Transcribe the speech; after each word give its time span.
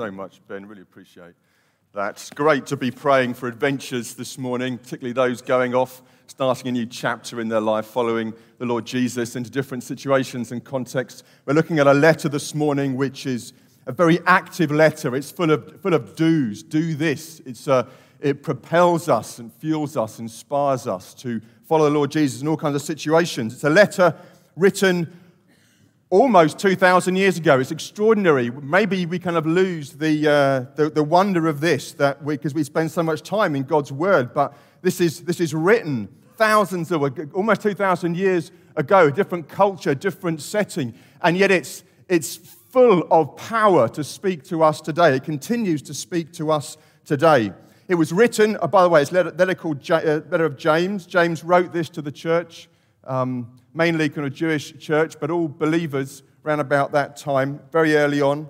so 0.00 0.10
much, 0.10 0.40
Ben. 0.48 0.64
Really 0.64 0.80
appreciate 0.80 1.34
that. 1.92 2.12
It's 2.12 2.30
great 2.30 2.64
to 2.68 2.76
be 2.78 2.90
praying 2.90 3.34
for 3.34 3.48
adventures 3.48 4.14
this 4.14 4.38
morning, 4.38 4.78
particularly 4.78 5.12
those 5.12 5.42
going 5.42 5.74
off, 5.74 6.00
starting 6.26 6.68
a 6.68 6.72
new 6.72 6.86
chapter 6.86 7.38
in 7.38 7.50
their 7.50 7.60
life, 7.60 7.84
following 7.84 8.32
the 8.56 8.64
Lord 8.64 8.86
Jesus 8.86 9.36
into 9.36 9.50
different 9.50 9.82
situations 9.82 10.52
and 10.52 10.64
contexts. 10.64 11.22
We're 11.44 11.52
looking 11.52 11.80
at 11.80 11.86
a 11.86 11.92
letter 11.92 12.30
this 12.30 12.54
morning 12.54 12.96
which 12.96 13.26
is 13.26 13.52
a 13.86 13.92
very 13.92 14.20
active 14.24 14.70
letter. 14.70 15.14
It's 15.14 15.30
full 15.30 15.50
of, 15.50 15.82
full 15.82 15.92
of 15.92 16.16
do's. 16.16 16.62
Do 16.62 16.94
this. 16.94 17.42
It's 17.44 17.68
a, 17.68 17.86
it 18.20 18.42
propels 18.42 19.06
us 19.10 19.38
and 19.38 19.52
fuels 19.52 19.98
us, 19.98 20.18
inspires 20.18 20.86
us 20.86 21.12
to 21.16 21.42
follow 21.68 21.84
the 21.84 21.90
Lord 21.90 22.10
Jesus 22.10 22.40
in 22.40 22.48
all 22.48 22.56
kinds 22.56 22.76
of 22.76 22.80
situations. 22.80 23.52
It's 23.52 23.64
a 23.64 23.68
letter 23.68 24.16
written 24.56 25.19
almost 26.10 26.58
2,000 26.58 27.14
years 27.14 27.38
ago. 27.38 27.60
It's 27.60 27.70
extraordinary. 27.70 28.50
Maybe 28.50 29.06
we 29.06 29.20
kind 29.20 29.36
of 29.36 29.46
lose 29.46 29.92
the, 29.92 30.28
uh, 30.28 30.74
the, 30.74 30.90
the, 30.90 31.04
wonder 31.04 31.46
of 31.46 31.60
this 31.60 31.92
that 31.94 32.26
because 32.26 32.52
we, 32.52 32.60
we, 32.60 32.64
spend 32.64 32.90
so 32.90 33.04
much 33.04 33.22
time 33.22 33.54
in 33.54 33.62
God's 33.62 33.92
Word, 33.92 34.34
but 34.34 34.56
this 34.82 35.00
is, 35.00 35.22
this 35.22 35.40
is 35.40 35.54
written 35.54 36.08
thousands 36.36 36.90
of, 36.90 37.02
almost 37.32 37.62
2,000 37.62 38.16
years 38.16 38.50
ago, 38.74 39.06
a 39.06 39.12
different 39.12 39.48
culture, 39.48 39.94
different 39.94 40.42
setting, 40.42 40.94
and 41.22 41.36
yet 41.36 41.52
it's, 41.52 41.84
it's 42.08 42.36
full 42.36 43.06
of 43.10 43.36
power 43.36 43.88
to 43.90 44.02
speak 44.02 44.42
to 44.44 44.64
us 44.64 44.80
today. 44.80 45.14
It 45.14 45.22
continues 45.22 45.80
to 45.82 45.94
speak 45.94 46.32
to 46.32 46.50
us 46.50 46.76
today. 47.04 47.52
It 47.86 47.94
was 47.94 48.12
written, 48.12 48.56
oh, 48.62 48.68
by 48.68 48.82
the 48.82 48.88
way, 48.88 49.02
it's 49.02 49.12
letter, 49.12 49.30
letter 49.32 49.54
called 49.54 49.88
uh, 49.90 50.22
letter 50.30 50.44
of 50.44 50.56
James. 50.56 51.06
James 51.06 51.44
wrote 51.44 51.72
this 51.72 51.88
to 51.90 52.02
the 52.02 52.12
church. 52.12 52.68
Um, 53.04 53.58
mainly 53.74 54.08
kind 54.08 54.26
of 54.26 54.34
Jewish 54.34 54.78
church, 54.78 55.18
but 55.20 55.30
all 55.30 55.48
believers 55.48 56.22
around 56.44 56.60
about 56.60 56.92
that 56.92 57.16
time, 57.16 57.60
very 57.70 57.96
early 57.96 58.20
on, 58.20 58.48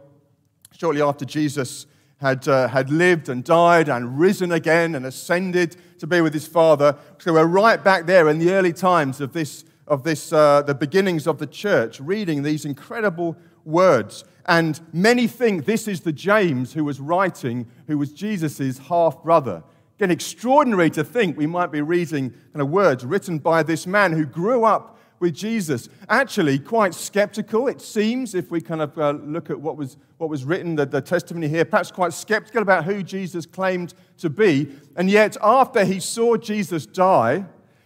shortly 0.76 1.02
after 1.02 1.24
Jesus 1.24 1.86
had, 2.20 2.46
uh, 2.48 2.68
had 2.68 2.90
lived 2.90 3.28
and 3.28 3.42
died 3.44 3.88
and 3.88 4.18
risen 4.18 4.52
again 4.52 4.94
and 4.94 5.06
ascended 5.06 5.76
to 5.98 6.06
be 6.06 6.20
with 6.20 6.34
his 6.34 6.46
Father. 6.46 6.96
So 7.18 7.32
we're 7.32 7.46
right 7.46 7.82
back 7.82 8.06
there 8.06 8.28
in 8.28 8.38
the 8.38 8.52
early 8.52 8.72
times 8.72 9.20
of 9.20 9.32
this, 9.32 9.64
of 9.86 10.04
this 10.04 10.32
uh, 10.32 10.62
the 10.62 10.74
beginnings 10.74 11.26
of 11.26 11.38
the 11.38 11.46
church, 11.46 12.00
reading 12.00 12.42
these 12.42 12.64
incredible 12.64 13.36
words. 13.64 14.24
And 14.46 14.80
many 14.92 15.26
think 15.26 15.64
this 15.64 15.86
is 15.88 16.00
the 16.00 16.12
James 16.12 16.72
who 16.72 16.84
was 16.84 17.00
writing, 17.00 17.66
who 17.86 17.98
was 17.98 18.12
Jesus' 18.12 18.78
half 18.78 19.22
brother. 19.22 19.62
Again, 20.00 20.12
extraordinary 20.12 20.88
to 20.92 21.04
think 21.04 21.36
we 21.36 21.46
might 21.46 21.70
be 21.70 21.82
reading 21.82 22.30
kind 22.30 22.62
of 22.62 22.70
words 22.70 23.04
written 23.04 23.38
by 23.38 23.62
this 23.62 23.86
man 23.86 24.12
who 24.12 24.24
grew 24.24 24.64
up 24.64 24.98
with 25.18 25.34
Jesus. 25.34 25.90
Actually, 26.08 26.58
quite 26.58 26.94
skeptical, 26.94 27.68
it 27.68 27.82
seems, 27.82 28.34
if 28.34 28.50
we 28.50 28.62
kind 28.62 28.80
of 28.80 28.98
uh, 28.98 29.10
look 29.10 29.50
at 29.50 29.60
what 29.60 29.76
was, 29.76 29.98
what 30.16 30.30
was 30.30 30.46
written, 30.46 30.74
the, 30.74 30.86
the 30.86 31.02
testimony 31.02 31.48
here, 31.48 31.66
perhaps 31.66 31.90
quite 31.90 32.14
skeptical 32.14 32.62
about 32.62 32.86
who 32.86 33.02
Jesus 33.02 33.44
claimed 33.44 33.92
to 34.16 34.30
be. 34.30 34.70
And 34.96 35.10
yet, 35.10 35.36
after 35.42 35.84
he 35.84 36.00
saw 36.00 36.38
Jesus 36.38 36.86
die 36.86 37.44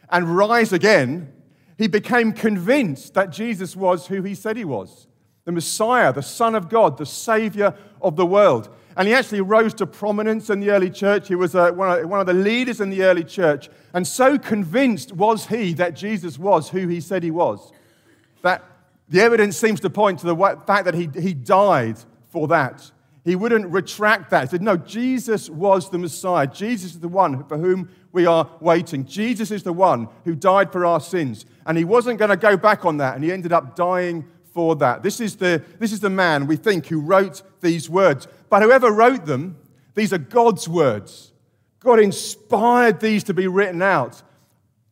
and 0.09 0.37
rise 0.37 0.73
again, 0.73 1.33
he 1.79 1.89
became 1.89 2.33
convinced 2.33 3.15
that 3.15 3.33
Jesus 3.33 3.75
was 3.75 4.07
who 4.07 4.23
he 4.23 4.37
said 4.37 4.57
he 4.57 4.65
was 4.65 5.09
the 5.45 5.53
Messiah, 5.53 6.12
the 6.12 6.23
Son 6.23 6.55
of 6.55 6.69
God, 6.69 6.97
the 6.97 7.07
Savior 7.07 7.75
of 8.01 8.17
the 8.17 8.25
world. 8.25 8.75
And 8.97 9.09
he 9.09 9.14
actually 9.14 9.41
rose 9.41 9.75
to 9.75 9.87
prominence 9.87 10.50
in 10.50 10.61
the 10.61 10.70
early 10.70 10.91
church. 10.91 11.28
He 11.28 11.34
was 11.34 11.55
uh, 11.55 11.73
one, 11.73 11.98
of, 11.98 12.09
one 12.09 12.20
of 12.20 12.27
the 12.27 12.34
leaders 12.34 12.81
in 12.81 12.91
the 12.91 13.03
early 13.03 13.25
church. 13.25 13.69
And 13.92 14.06
so 14.06 14.39
convinced 14.39 15.12
was 15.12 15.47
he 15.47 15.73
that 15.75 15.95
Jesus 15.95 16.39
was 16.39 16.69
who 16.69 16.86
he 16.89 17.01
said 17.01 17.23
he 17.23 17.31
was, 17.31 17.73
that 18.42 18.62
the 19.09 19.20
evidence 19.20 19.56
seems 19.56 19.81
to 19.81 19.91
point 19.91 20.20
to 20.20 20.27
the 20.27 20.36
fact 20.67 20.84
that 20.84 20.95
he, 20.95 21.09
he 21.20 21.34
died 21.34 21.98
for 22.31 22.48
that. 22.48 22.91
He 23.25 23.36
wouldn't 23.36 23.67
retract 23.67 24.31
that. 24.31 24.42
He 24.42 24.48
said, 24.48 24.62
No, 24.62 24.77
Jesus 24.77 25.48
was 25.48 25.89
the 25.89 25.98
Messiah. 25.98 26.47
Jesus 26.47 26.92
is 26.92 27.01
the 27.01 27.08
one 27.08 27.45
for 27.45 27.56
whom 27.56 27.89
we 28.12 28.27
are 28.27 28.48
waiting. 28.61 29.06
Jesus 29.06 29.51
is 29.51 29.62
the 29.62 29.73
one 29.73 30.08
who 30.25 30.34
died 30.34 30.70
for 30.70 30.84
our 30.84 31.01
sins. 31.01 31.47
And 31.67 31.79
he 31.79 31.85
wasn't 31.85 32.18
going 32.18 32.30
to 32.30 32.36
go 32.36 32.57
back 32.57 32.85
on 32.85 32.98
that. 32.98 33.14
And 33.14 33.24
he 33.24 33.33
ended 33.33 33.52
up 33.52 33.74
dying 33.77 34.27
for 34.52 34.77
that. 34.77 35.02
This 35.02 35.20
is, 35.20 35.36
the, 35.36 35.63
this 35.80 35.92
is 35.92 36.01
the 36.01 36.11
man, 36.11 36.47
we 36.47 36.57
think, 36.57 36.86
who 36.86 37.01
wrote 37.01 37.42
these 37.61 37.91
words. 37.91 38.29
But 38.55 38.63
whoever 38.63 38.92
wrote 38.92 39.27
them, 39.27 39.57
these 39.97 40.13
are 40.13 40.19
God's 40.19 40.69
words. 40.69 41.33
God 41.81 41.98
inspired 41.98 43.01
these 43.01 43.25
to 43.25 43.35
be 43.35 43.48
written 43.48 43.83
out 43.83 44.23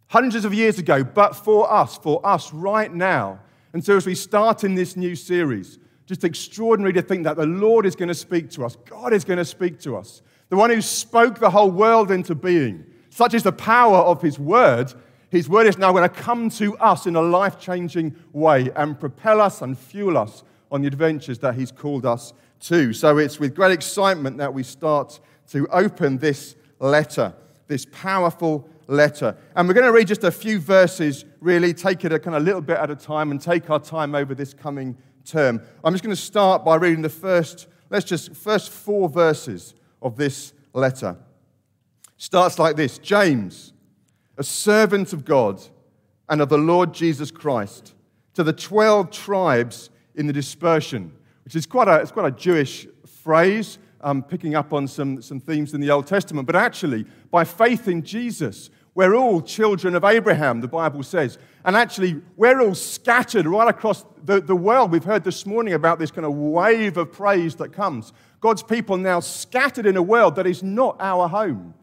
hundreds 0.09 0.45
of 0.45 0.53
years 0.53 0.81
ago, 0.81 1.05
but 1.05 1.37
for 1.37 1.73
us, 1.73 1.97
for 1.97 2.27
us 2.27 2.53
right 2.53 2.93
now. 2.93 3.39
And 3.73 3.85
so 3.85 3.97
as 3.97 4.05
we 4.05 4.17
start 4.17 4.65
in 4.65 4.75
this 4.75 4.97
new 4.97 5.15
series, 5.15 5.79
just 6.07 6.25
extraordinary 6.25 6.93
to 6.95 7.03
think 7.03 7.23
that 7.23 7.37
the 7.37 7.47
Lord 7.47 7.87
is 7.87 7.95
going 7.95 8.09
to 8.09 8.17
speak 8.17 8.51
to 8.51 8.65
us. 8.65 8.75
God 8.85 9.13
is 9.13 9.23
going 9.23 9.39
to 9.39 9.45
speak 9.45 9.79
to 9.83 9.97
us. 9.97 10.23
The 10.49 10.57
one 10.57 10.71
who 10.71 10.83
spoke 10.83 11.39
the 11.39 11.51
whole 11.51 11.71
world 11.71 12.11
into 12.11 12.35
being. 12.35 12.85
Such 13.11 13.33
is 13.33 13.45
the 13.45 13.53
power 13.53 13.99
of 13.99 14.21
his 14.21 14.41
word 14.41 14.93
his 15.33 15.49
word 15.49 15.67
is 15.67 15.79
now 15.79 15.93
going 15.93 16.03
to 16.03 16.15
come 16.15 16.51
to 16.51 16.77
us 16.77 17.07
in 17.07 17.17
a 17.17 17.23
life 17.23 17.59
changing 17.59 18.15
way 18.35 18.71
and 18.77 19.01
propel 19.01 19.41
us 19.41 19.63
and 19.63 19.79
fuel 19.79 20.19
us 20.19 20.45
on 20.73 20.81
the 20.81 20.89
adventures 20.89 21.39
that 21.41 21.55
He's 21.55 21.71
called 21.71 22.05
us 22.05 22.33
to. 22.61 22.93
So 22.93 23.19
it's 23.19 23.39
with 23.39 23.55
great 23.55 23.73
excitement 23.73 24.39
that 24.39 24.53
we 24.53 24.65
start 24.65 25.21
to 25.51 25.69
open 25.69 26.19
this 26.19 26.57
letter, 26.81 27.35
this 27.69 27.87
powerful 27.93 28.69
letter. 28.89 29.37
And 29.55 29.69
we're 29.69 29.75
going 29.75 29.87
to 29.87 29.93
read 29.93 30.09
just 30.09 30.25
a 30.25 30.31
few 30.31 30.59
verses, 30.59 31.25
really, 31.41 31.75
take 31.75 32.05
it 32.05 32.13
a 32.13 32.19
kind 32.19 32.37
of 32.37 32.43
little 32.43 32.61
bit 32.61 32.79
at 32.79 32.91
a 32.91 32.97
time 32.97 33.31
and 33.31 33.41
take 33.41 33.71
our 33.71 33.79
time 33.79 34.15
over 34.15 34.35
this 34.35 34.55
coming 34.55 34.97
term. 35.25 35.61
I'm 35.85 35.93
just 35.93 36.03
going 36.03 36.17
to 36.17 36.21
start 36.21 36.65
by 36.65 36.77
reading 36.77 37.03
the 37.03 37.09
first, 37.09 37.69
let's 37.91 38.07
just, 38.07 38.35
first 38.35 38.71
four 38.71 39.09
verses 39.09 39.75
of 40.01 40.17
this 40.17 40.53
letter. 40.73 41.17
Starts 42.17 42.59
like 42.59 42.77
this 42.77 42.99
James 42.99 43.73
a 44.39 44.43
servant 44.43 45.13
of 45.13 45.25
God 45.25 45.61
and 46.29 46.41
of 46.41 46.49
the 46.49 46.59
Lord 46.59 46.95
Jesus 46.95 47.31
Christ, 47.31 47.95
to 48.35 48.43
the 48.43 48.53
12 48.53 49.11
tribes 49.11 49.91
in 50.15 50.27
the 50.27 50.33
dispersion, 50.33 51.13
which 51.45 51.57
is 51.57 51.67
quite 51.67 51.89
a, 51.89 51.97
it's 51.97 52.13
quite 52.13 52.33
a 52.33 52.37
Jewish 52.37 52.87
phrase, 53.23 53.79
um, 54.01 54.23
picking 54.23 54.55
up 54.55 54.73
on 54.73 54.89
some, 54.89 55.23
some 55.23 55.41
themes 55.41 55.75
in 55.75 55.81
the 55.81 55.91
Old 55.91 56.07
Testament. 56.07 56.47
But 56.47 56.57
actually, 56.57 57.07
by 57.31 57.45
faith 57.45 57.89
in 57.89 58.03
Jesus, 58.03 58.71
we're 58.95 59.15
all 59.15 59.41
children 59.41 59.95
of 59.95 60.05
Abraham, 60.05 60.61
the 60.61 60.69
Bible 60.69 61.03
says. 61.03 61.39
And 61.65 61.77
actually, 61.77 62.21
we're 62.37 62.61
all 62.61 62.75
scattered 62.75 63.47
right 63.47 63.69
across 63.69 64.05
the, 64.25 64.41
the 64.41 64.57
world. 64.57 64.91
We've 64.91 65.05
heard 65.05 65.25
this 65.25 65.47
morning 65.47 65.75
about 65.75 65.99
this 65.99 66.11
kind 66.11 66.27
of 66.27 66.35
wave 66.35 66.97
of 66.97 67.13
praise 67.13 67.55
that 67.57 67.73
comes. 67.73 68.13
God's 68.41 68.63
people 68.63 68.97
now 68.97 69.21
scattered 69.21 69.87
in 69.87 69.97
a 69.97 70.03
world 70.03 70.35
that 70.37 70.47
is 70.47 70.63
not 70.63 70.97
our 71.01 71.29
home. 71.29 71.75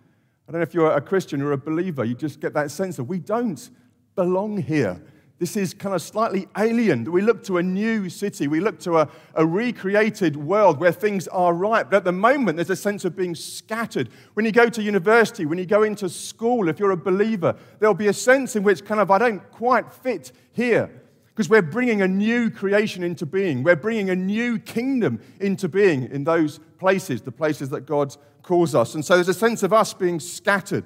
I 0.47 0.51
don't 0.51 0.61
know 0.61 0.63
if 0.63 0.73
you're 0.73 0.91
a 0.91 1.01
Christian 1.01 1.41
or 1.41 1.51
a 1.51 1.57
believer, 1.57 2.03
you 2.03 2.15
just 2.15 2.39
get 2.39 2.53
that 2.53 2.71
sense 2.71 2.99
of 2.99 3.07
we 3.07 3.19
don't 3.19 3.69
belong 4.15 4.57
here. 4.57 5.01
This 5.39 5.55
is 5.55 5.73
kind 5.73 5.95
of 5.95 6.01
slightly 6.01 6.49
alien. 6.57 7.09
We 7.09 7.21
look 7.21 7.43
to 7.45 7.59
a 7.59 7.63
new 7.63 8.09
city. 8.09 8.47
We 8.49 8.59
look 8.59 8.77
to 8.81 8.99
a, 8.99 9.09
a, 9.35 9.45
recreated 9.45 10.35
world 10.35 10.79
where 10.81 10.91
things 10.91 11.29
are 11.29 11.53
right. 11.53 11.89
But 11.89 11.97
at 11.97 12.03
the 12.03 12.11
moment, 12.11 12.57
there's 12.57 12.69
a 12.69 12.75
sense 12.75 13.05
of 13.05 13.15
being 13.15 13.35
scattered. 13.35 14.09
When 14.33 14.45
you 14.45 14.51
go 14.51 14.67
to 14.67 14.83
university, 14.83 15.45
when 15.45 15.57
you 15.57 15.65
go 15.65 15.83
into 15.83 16.09
school, 16.09 16.67
if 16.67 16.77
you're 16.77 16.91
a 16.91 16.97
believer, 16.97 17.55
there'll 17.79 17.95
be 17.95 18.09
a 18.09 18.13
sense 18.13 18.57
in 18.57 18.63
which 18.63 18.83
kind 18.83 18.99
of 18.99 19.11
I 19.11 19.17
don't 19.17 19.49
quite 19.51 19.89
fit 19.93 20.33
here 20.51 20.91
because 21.29 21.49
we're 21.49 21.61
bringing 21.61 22.01
a 22.01 22.07
new 22.07 22.49
creation 22.49 23.01
into 23.01 23.25
being. 23.25 23.63
We're 23.63 23.77
bringing 23.77 24.09
a 24.09 24.17
new 24.17 24.59
kingdom 24.59 25.21
into 25.39 25.69
being 25.69 26.11
in 26.11 26.25
those 26.25 26.59
places, 26.79 27.21
the 27.21 27.31
places 27.31 27.69
that 27.69 27.85
God 27.85 28.13
calls 28.43 28.75
us. 28.75 28.93
And 28.93 29.05
so 29.05 29.15
there's 29.15 29.29
a 29.29 29.33
sense 29.33 29.63
of 29.63 29.71
us 29.71 29.93
being 29.93 30.19
scattered. 30.19 30.83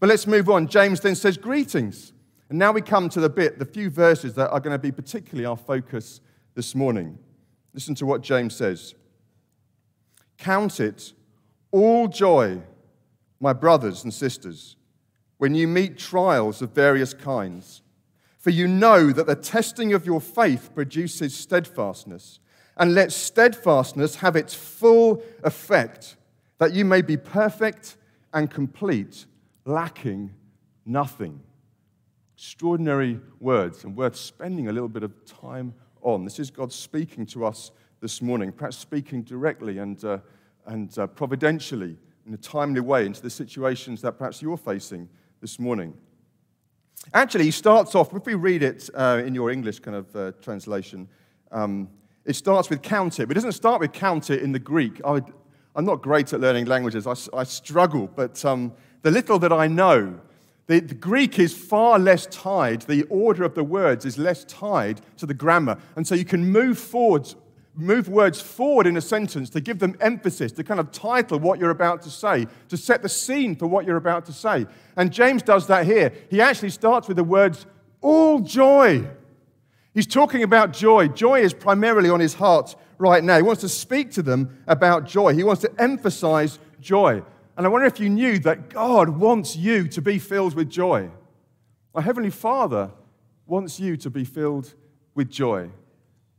But 0.00 0.08
let's 0.08 0.26
move 0.26 0.50
on. 0.50 0.66
James 0.66 0.98
then 0.98 1.14
says, 1.14 1.36
Greetings. 1.36 2.12
And 2.54 2.60
now 2.60 2.70
we 2.70 2.82
come 2.82 3.08
to 3.08 3.18
the 3.18 3.28
bit, 3.28 3.58
the 3.58 3.64
few 3.64 3.90
verses 3.90 4.34
that 4.34 4.48
are 4.50 4.60
going 4.60 4.74
to 4.74 4.78
be 4.78 4.92
particularly 4.92 5.44
our 5.44 5.56
focus 5.56 6.20
this 6.54 6.76
morning. 6.76 7.18
Listen 7.72 7.96
to 7.96 8.06
what 8.06 8.22
James 8.22 8.54
says 8.54 8.94
Count 10.38 10.78
it 10.78 11.14
all 11.72 12.06
joy, 12.06 12.62
my 13.40 13.52
brothers 13.52 14.04
and 14.04 14.14
sisters, 14.14 14.76
when 15.38 15.56
you 15.56 15.66
meet 15.66 15.98
trials 15.98 16.62
of 16.62 16.70
various 16.70 17.12
kinds. 17.12 17.82
For 18.38 18.50
you 18.50 18.68
know 18.68 19.10
that 19.10 19.26
the 19.26 19.34
testing 19.34 19.92
of 19.92 20.06
your 20.06 20.20
faith 20.20 20.70
produces 20.76 21.34
steadfastness. 21.34 22.38
And 22.76 22.94
let 22.94 23.10
steadfastness 23.10 24.14
have 24.14 24.36
its 24.36 24.54
full 24.54 25.24
effect 25.42 26.14
that 26.58 26.72
you 26.72 26.84
may 26.84 27.02
be 27.02 27.16
perfect 27.16 27.96
and 28.32 28.48
complete, 28.48 29.26
lacking 29.64 30.30
nothing. 30.86 31.40
Extraordinary 32.36 33.20
words 33.40 33.84
and 33.84 33.96
worth 33.96 34.16
spending 34.16 34.68
a 34.68 34.72
little 34.72 34.88
bit 34.88 35.02
of 35.02 35.12
time 35.24 35.72
on. 36.02 36.24
This 36.24 36.38
is 36.38 36.50
God 36.50 36.72
speaking 36.72 37.26
to 37.26 37.44
us 37.44 37.70
this 38.00 38.20
morning, 38.20 38.52
perhaps 38.52 38.76
speaking 38.76 39.22
directly 39.22 39.78
and, 39.78 40.04
uh, 40.04 40.18
and 40.66 40.98
uh, 40.98 41.06
providentially 41.06 41.96
in 42.26 42.34
a 42.34 42.36
timely 42.36 42.80
way 42.80 43.06
into 43.06 43.22
the 43.22 43.30
situations 43.30 44.02
that 44.02 44.18
perhaps 44.18 44.42
you're 44.42 44.56
facing 44.56 45.08
this 45.40 45.58
morning. 45.58 45.94
Actually, 47.12 47.44
he 47.44 47.50
starts 47.50 47.94
off, 47.94 48.12
if 48.12 48.26
we 48.26 48.34
read 48.34 48.62
it 48.62 48.90
uh, 48.94 49.22
in 49.24 49.34
your 49.34 49.50
English 49.50 49.78
kind 49.78 49.96
of 49.96 50.16
uh, 50.16 50.32
translation, 50.40 51.08
um, 51.52 51.88
It 52.24 52.36
starts 52.36 52.70
with 52.70 52.80
count 52.80 53.20
it, 53.20 53.26
but 53.28 53.36
it 53.36 53.40
doesn't 53.40 53.52
start 53.52 53.80
with 53.80 53.92
count 53.92 54.30
it 54.30 54.42
in 54.42 54.52
the 54.52 54.58
Greek. 54.58 55.00
I 55.04 55.20
am 55.76 55.84
not 55.84 56.00
great 56.02 56.32
at 56.32 56.40
learning 56.40 56.64
languages, 56.64 57.06
I, 57.06 57.38
I 57.38 57.44
struggle, 57.44 58.08
but 58.16 58.42
um, 58.44 58.72
the 59.02 59.10
little 59.10 59.38
that 59.40 59.52
I 59.52 59.68
know, 59.68 60.18
the, 60.66 60.80
the, 60.80 60.94
Greek 60.94 61.38
is 61.38 61.54
far 61.54 61.98
less 61.98 62.26
tied, 62.26 62.82
the 62.82 63.02
order 63.04 63.44
of 63.44 63.54
the 63.54 63.64
words 63.64 64.06
is 64.06 64.16
less 64.16 64.44
tied 64.44 65.00
to 65.18 65.26
the 65.26 65.34
grammar. 65.34 65.78
And 65.94 66.06
so 66.06 66.14
you 66.14 66.24
can 66.24 66.50
move 66.50 66.78
forwards, 66.78 67.36
move 67.74 68.08
words 68.08 68.40
forward 68.40 68.86
in 68.86 68.96
a 68.96 69.00
sentence 69.02 69.50
to 69.50 69.60
give 69.60 69.78
them 69.78 69.94
emphasis, 70.00 70.52
to 70.52 70.64
kind 70.64 70.80
of 70.80 70.90
title 70.90 71.38
what 71.38 71.58
you're 71.58 71.70
about 71.70 72.00
to 72.02 72.10
say, 72.10 72.46
to 72.68 72.76
set 72.78 73.02
the 73.02 73.10
scene 73.10 73.56
for 73.56 73.66
what 73.66 73.84
you're 73.84 73.98
about 73.98 74.24
to 74.26 74.32
say. 74.32 74.66
And 74.96 75.12
James 75.12 75.42
does 75.42 75.66
that 75.66 75.84
here. 75.84 76.12
He 76.30 76.40
actually 76.40 76.70
starts 76.70 77.08
with 77.08 77.18
the 77.18 77.24
words, 77.24 77.66
all 78.00 78.40
joy. 78.40 79.06
He's 79.92 80.06
talking 80.06 80.42
about 80.42 80.72
joy. 80.72 81.08
Joy 81.08 81.40
is 81.40 81.52
primarily 81.52 82.08
on 82.08 82.20
his 82.20 82.34
heart 82.34 82.74
right 82.98 83.22
now. 83.22 83.36
He 83.36 83.42
wants 83.42 83.60
to 83.60 83.68
speak 83.68 84.12
to 84.12 84.22
them 84.22 84.62
about 84.66 85.04
joy. 85.04 85.34
He 85.34 85.44
wants 85.44 85.62
to 85.62 85.70
emphasize 85.78 86.58
joy. 86.80 87.22
And 87.56 87.66
I 87.66 87.68
wonder 87.68 87.86
if 87.86 88.00
you 88.00 88.08
knew 88.08 88.38
that 88.40 88.68
God 88.68 89.08
wants 89.08 89.56
you 89.56 89.86
to 89.88 90.02
be 90.02 90.18
filled 90.18 90.54
with 90.54 90.68
joy. 90.68 91.10
My 91.94 92.00
Heavenly 92.00 92.30
Father 92.30 92.90
wants 93.46 93.78
you 93.78 93.96
to 93.98 94.10
be 94.10 94.24
filled 94.24 94.74
with 95.14 95.30
joy. 95.30 95.70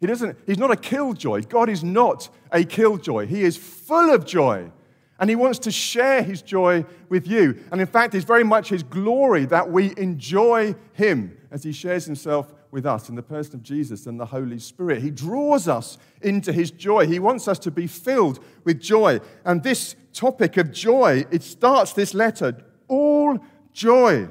He 0.01 0.07
doesn't, 0.07 0.37
he's 0.45 0.57
not 0.57 0.71
a 0.71 0.75
killjoy. 0.75 1.43
God 1.43 1.69
is 1.69 1.83
not 1.83 2.29
a 2.51 2.63
killjoy. 2.63 3.27
He 3.27 3.43
is 3.43 3.55
full 3.55 4.13
of 4.13 4.25
joy. 4.25 4.71
And 5.17 5.29
he 5.29 5.37
wants 5.37 5.59
to 5.59 5.71
share 5.71 6.21
his 6.21 6.41
joy 6.41 6.83
with 7.07 7.25
you. 7.25 7.63
And 7.71 7.79
in 7.79 7.87
fact, 7.87 8.13
it's 8.13 8.25
very 8.25 8.43
much 8.43 8.67
his 8.67 8.83
glory 8.83 9.45
that 9.45 9.71
we 9.71 9.93
enjoy 9.95 10.75
him 10.91 11.37
as 11.51 11.63
he 11.63 11.71
shares 11.71 12.03
himself 12.03 12.53
with 12.75 12.85
us 12.85 13.09
in 13.09 13.15
the 13.15 13.23
person 13.23 13.55
of 13.55 13.63
Jesus 13.63 14.05
and 14.05 14.19
the 14.19 14.25
Holy 14.25 14.59
Spirit. 14.59 15.01
He 15.01 15.09
draws 15.09 15.67
us 15.67 15.97
into 16.21 16.51
his 16.51 16.69
joy. 16.69 17.07
He 17.07 17.19
wants 17.19 17.47
us 17.47 17.57
to 17.59 17.71
be 17.71 17.87
filled 17.87 18.43
with 18.65 18.81
joy. 18.81 19.21
And 19.45 19.63
this 19.63 19.95
topic 20.13 20.57
of 20.57 20.71
joy, 20.71 21.25
it 21.31 21.41
starts 21.41 21.93
this 21.93 22.13
letter 22.13 22.57
all 22.89 23.39
joy. 23.71 24.27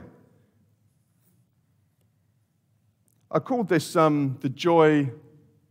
I 3.31 3.39
called 3.41 3.69
this 3.69 3.97
um, 3.97 4.39
the 4.43 4.51
joy 4.51 5.11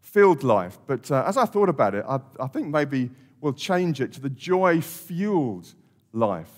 filled 0.02 0.44
life, 0.44 0.80
but 0.86 1.10
uh, 1.12 1.24
as 1.28 1.38
I 1.38 1.46
thought 1.46 1.70
about 1.70 1.94
it, 1.96 2.04
I, 2.08 2.20
I 2.40 2.48
think 2.48 2.68
maybe 2.68 3.12
we'll 3.40 3.54
change 3.54 4.02
it 4.02 4.12
to 4.14 4.20
the 4.20 4.30
joy 4.30 4.82
fueled 4.82 5.74
life. 6.12 6.52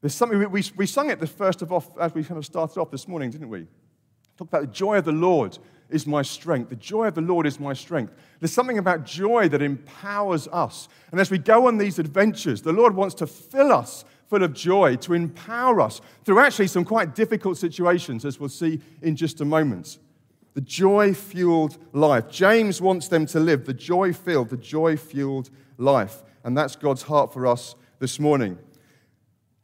There's 0.00 0.14
something 0.14 0.38
we, 0.38 0.46
we, 0.46 0.64
we 0.76 0.86
sung 0.86 1.10
it 1.10 1.20
the 1.20 1.26
first 1.28 1.62
of 1.62 1.72
off 1.72 1.88
as 1.98 2.12
we 2.12 2.24
kind 2.24 2.38
of 2.38 2.44
started 2.44 2.78
off 2.80 2.90
this 2.90 3.06
morning, 3.06 3.30
didn't 3.30 3.48
we? 3.48 3.68
Talk 4.36 4.48
about 4.48 4.62
the 4.62 4.66
joy 4.68 4.98
of 4.98 5.04
the 5.04 5.12
Lord 5.12 5.58
is 5.90 6.06
my 6.06 6.22
strength. 6.22 6.70
The 6.70 6.76
joy 6.76 7.06
of 7.06 7.14
the 7.14 7.20
Lord 7.20 7.46
is 7.46 7.60
my 7.60 7.74
strength. 7.74 8.14
There's 8.40 8.52
something 8.52 8.78
about 8.78 9.04
joy 9.04 9.48
that 9.50 9.62
empowers 9.62 10.48
us. 10.48 10.88
And 11.10 11.20
as 11.20 11.30
we 11.30 11.38
go 11.38 11.68
on 11.68 11.78
these 11.78 11.98
adventures, 11.98 12.62
the 12.62 12.72
Lord 12.72 12.94
wants 12.94 13.14
to 13.16 13.26
fill 13.26 13.72
us 13.72 14.04
full 14.28 14.42
of 14.42 14.54
joy, 14.54 14.96
to 14.96 15.12
empower 15.12 15.80
us 15.80 16.00
through 16.24 16.38
actually 16.38 16.66
some 16.66 16.84
quite 16.84 17.14
difficult 17.14 17.58
situations, 17.58 18.24
as 18.24 18.40
we'll 18.40 18.48
see 18.48 18.80
in 19.02 19.14
just 19.14 19.42
a 19.42 19.44
moment. 19.44 19.98
The 20.54 20.62
joy 20.62 21.12
fueled 21.12 21.76
life. 21.92 22.30
James 22.30 22.80
wants 22.80 23.08
them 23.08 23.26
to 23.26 23.40
live 23.40 23.66
the 23.66 23.74
joy 23.74 24.14
filled, 24.14 24.48
the 24.48 24.56
joy 24.56 24.96
fueled 24.96 25.50
life. 25.76 26.22
And 26.44 26.56
that's 26.56 26.76
God's 26.76 27.02
heart 27.02 27.32
for 27.32 27.46
us 27.46 27.74
this 27.98 28.18
morning. 28.18 28.58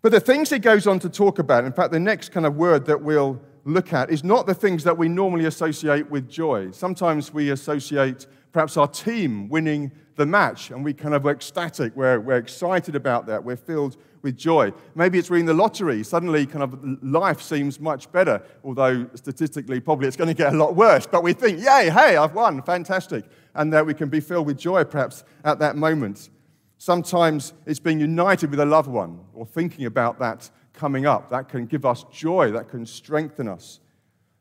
But 0.03 0.13
the 0.13 0.21
things 0.21 0.51
he 0.51 0.59
goes 0.59 0.87
on 0.87 0.99
to 1.01 1.09
talk 1.09 1.39
about, 1.39 1.65
in 1.65 1.73
fact, 1.73 1.91
the 1.91 1.99
next 1.99 2.31
kind 2.31 2.47
of 2.47 2.57
word 2.57 2.87
that 2.87 3.03
we'll 3.03 3.41
look 3.69 3.93
at 3.93 4.11
is 4.11 4.25
not 4.25 4.47
the 4.47 4.55
things 4.55 4.85
that 4.85 4.97
we 4.97 5.09
normally 5.09 5.45
associate 5.45 6.11
with 6.11 6.29
joy. 6.29 6.71
Sometimes 6.71 7.33
we 7.33 7.51
associate 7.51 8.27
perhaps 8.53 8.77
our 8.77 8.89
team 8.89 9.49
winning 9.49 9.93
the 10.17 10.27
match 10.27 10.71
and 10.71 10.85
we 10.85 10.93
kind 10.93 11.15
of 11.15 11.25
are 11.27 11.31
ecstatic, 11.31 11.95
we're, 11.95 12.19
we're 12.19 12.39
excited 12.39 12.97
about 12.97 13.27
that, 13.27 13.43
we're 13.43 13.57
filled 13.57 13.97
with 14.23 14.37
joy. 14.37 14.73
Maybe 14.97 15.19
it's 15.19 15.31
winning 15.31 15.47
the 15.47 15.55
lottery, 15.55 16.03
suddenly 16.03 16.45
kind 16.45 16.65
of 16.65 17.05
life 17.05 17.41
seems 17.41 17.79
much 17.79 18.11
better, 18.11 18.43
although 18.65 19.09
statistically 19.15 19.79
probably 19.81 20.09
it's 20.09 20.17
going 20.17 20.29
to 20.29 20.35
get 20.35 20.53
a 20.53 20.57
lot 20.57 20.75
worse. 20.75 21.07
But 21.07 21.23
we 21.23 21.33
think, 21.33 21.61
yay, 21.61 21.89
hey, 21.89 22.17
I've 22.17 22.35
won, 22.35 22.63
fantastic. 22.63 23.25
And 23.55 23.73
that 23.73 23.87
we 23.87 23.95
can 23.95 24.09
be 24.09 24.21
filled 24.21 24.47
with 24.47 24.59
joy 24.59 24.85
perhaps 24.85 25.23
at 25.45 25.61
that 25.61 25.77
moment. 25.77 26.31
Sometimes 26.79 27.55
it's 27.67 27.81
being 27.81 28.01
united 28.01 28.51
with 28.51 28.61
a 28.61 28.67
loved 28.67 28.89
one 28.89 29.21
or 29.35 29.47
thinking 29.47 29.87
about 29.87 30.19
that 30.19 30.51
coming 30.79 31.05
up. 31.05 31.29
That 31.31 31.49
can 31.49 31.67
give 31.67 31.85
us 31.85 32.05
joy, 32.11 32.53
that 32.53 32.69
can 32.69 32.87
strengthen 32.87 33.49
us. 33.49 33.81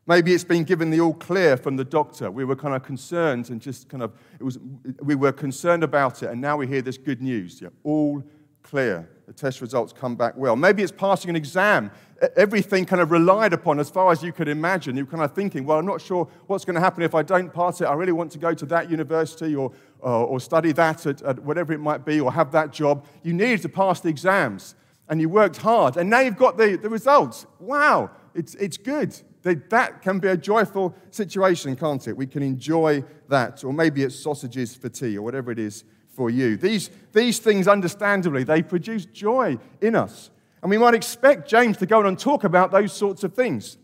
Maybe 0.06 0.32
it's 0.32 0.44
been 0.44 0.64
given 0.64 0.88
the 0.88 1.00
all 1.00 1.12
clear 1.12 1.58
from 1.58 1.76
the 1.76 1.84
doctor. 1.84 2.30
We 2.30 2.44
were 2.46 2.56
kind 2.56 2.74
of 2.74 2.82
concerned 2.82 3.50
and 3.50 3.60
just 3.60 3.90
kind 3.90 4.02
of, 4.02 4.14
it 4.40 4.42
was, 4.42 4.58
we 5.02 5.14
were 5.14 5.32
concerned 5.32 5.84
about 5.84 6.22
it, 6.22 6.30
and 6.30 6.40
now 6.40 6.56
we 6.56 6.66
hear 6.66 6.80
this 6.80 6.96
good 6.96 7.20
news. 7.20 7.60
Yeah, 7.60 7.68
all 7.84 8.22
clear. 8.62 9.10
The 9.26 9.34
test 9.34 9.60
results 9.60 9.92
come 9.92 10.16
back 10.16 10.34
well. 10.34 10.56
Maybe 10.56 10.82
it's 10.82 10.92
passing 10.92 11.28
an 11.28 11.36
exam. 11.36 11.90
Everything 12.36 12.86
kind 12.86 13.02
of 13.02 13.10
relied 13.10 13.52
upon 13.52 13.78
as 13.78 13.90
far 13.90 14.10
as 14.10 14.22
you 14.22 14.32
could 14.32 14.48
imagine. 14.48 14.96
You're 14.96 15.04
kind 15.04 15.22
of 15.22 15.34
thinking, 15.34 15.66
well, 15.66 15.78
I'm 15.78 15.84
not 15.84 16.00
sure 16.00 16.26
what's 16.46 16.64
going 16.64 16.76
to 16.76 16.80
happen 16.80 17.02
if 17.02 17.14
I 17.14 17.22
don't 17.22 17.52
pass 17.52 17.82
it. 17.82 17.84
I 17.84 17.92
really 17.92 18.12
want 18.12 18.32
to 18.32 18.38
go 18.38 18.54
to 18.54 18.64
that 18.66 18.90
university 18.90 19.54
or, 19.54 19.70
or, 19.98 20.26
or 20.26 20.40
study 20.40 20.72
that 20.72 21.04
at, 21.04 21.20
at 21.20 21.38
whatever 21.40 21.74
it 21.74 21.80
might 21.80 22.06
be 22.06 22.20
or 22.20 22.32
have 22.32 22.50
that 22.52 22.72
job. 22.72 23.04
You 23.22 23.34
need 23.34 23.60
to 23.60 23.68
pass 23.68 24.00
the 24.00 24.08
exams 24.08 24.74
and 25.08 25.20
you 25.20 25.28
worked 25.28 25.56
hard, 25.58 25.96
and 25.96 26.10
now 26.10 26.20
you've 26.20 26.36
got 26.36 26.58
the, 26.58 26.76
the 26.76 26.88
results. 26.88 27.46
Wow, 27.58 28.10
it's, 28.34 28.54
it's 28.56 28.76
good. 28.76 29.18
That 29.42 30.02
can 30.02 30.18
be 30.18 30.28
a 30.28 30.36
joyful 30.36 30.94
situation, 31.10 31.74
can't 31.76 32.06
it? 32.06 32.16
We 32.16 32.26
can 32.26 32.42
enjoy 32.42 33.04
that. 33.28 33.64
Or 33.64 33.72
maybe 33.72 34.02
it's 34.02 34.16
sausages 34.16 34.74
for 34.74 34.88
tea 34.88 35.16
or 35.16 35.22
whatever 35.22 35.50
it 35.50 35.58
is 35.58 35.84
for 36.14 36.28
you. 36.28 36.56
These, 36.56 36.90
these 37.12 37.38
things, 37.38 37.66
understandably, 37.66 38.44
they 38.44 38.62
produce 38.62 39.06
joy 39.06 39.58
in 39.80 39.94
us. 39.94 40.30
And 40.62 40.70
we 40.70 40.76
might 40.76 40.94
expect 40.94 41.48
James 41.48 41.78
to 41.78 41.86
go 41.86 42.00
on 42.00 42.06
and 42.06 42.18
talk 42.18 42.44
about 42.44 42.72
those 42.72 42.92
sorts 42.92 43.24
of 43.24 43.32
things. 43.32 43.78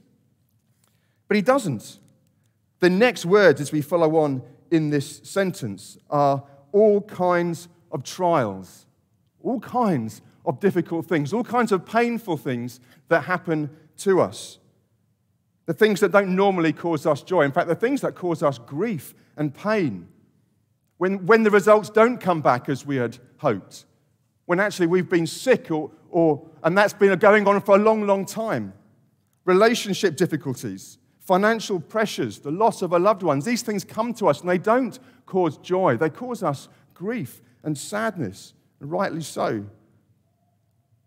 But 1.28 1.36
he 1.36 1.42
doesn't. 1.42 2.00
The 2.80 2.90
next 2.90 3.24
words, 3.24 3.60
as 3.60 3.72
we 3.72 3.80
follow 3.80 4.16
on 4.16 4.42
in 4.70 4.90
this 4.90 5.20
sentence, 5.22 5.96
are 6.10 6.44
all 6.72 7.00
kinds 7.00 7.68
of 7.92 8.02
trials. 8.02 8.84
All 9.40 9.60
kinds 9.60 10.20
of 10.44 10.60
difficult 10.60 11.06
things, 11.06 11.32
all 11.32 11.44
kinds 11.44 11.72
of 11.72 11.86
painful 11.86 12.36
things 12.36 12.80
that 13.08 13.22
happen 13.22 13.70
to 13.98 14.20
us. 14.20 14.58
The 15.66 15.74
things 15.74 16.00
that 16.00 16.12
don't 16.12 16.36
normally 16.36 16.72
cause 16.72 17.06
us 17.06 17.22
joy. 17.22 17.42
In 17.42 17.52
fact, 17.52 17.68
the 17.68 17.74
things 17.74 18.02
that 18.02 18.14
cause 18.14 18.42
us 18.42 18.58
grief 18.58 19.14
and 19.36 19.54
pain. 19.54 20.08
When, 20.98 21.26
when 21.26 21.42
the 21.42 21.50
results 21.50 21.90
don't 21.90 22.18
come 22.18 22.40
back 22.40 22.68
as 22.68 22.84
we 22.84 22.96
had 22.96 23.18
hoped. 23.38 23.86
When 24.44 24.60
actually 24.60 24.88
we've 24.88 25.08
been 25.08 25.26
sick, 25.26 25.70
or, 25.70 25.90
or, 26.10 26.46
and 26.62 26.76
that's 26.76 26.92
been 26.92 27.18
going 27.18 27.48
on 27.48 27.60
for 27.62 27.76
a 27.76 27.78
long, 27.78 28.06
long 28.06 28.26
time. 28.26 28.74
Relationship 29.46 30.16
difficulties, 30.16 30.98
financial 31.20 31.80
pressures, 31.80 32.40
the 32.40 32.50
loss 32.50 32.82
of 32.82 32.92
our 32.92 33.00
loved 33.00 33.22
ones. 33.22 33.44
These 33.44 33.62
things 33.62 33.84
come 33.84 34.12
to 34.14 34.28
us 34.28 34.40
and 34.40 34.50
they 34.50 34.58
don't 34.58 34.98
cause 35.24 35.56
joy. 35.58 35.96
They 35.96 36.10
cause 36.10 36.42
us 36.42 36.68
grief 36.92 37.40
and 37.62 37.76
sadness, 37.76 38.52
and 38.80 38.90
rightly 38.90 39.22
so. 39.22 39.64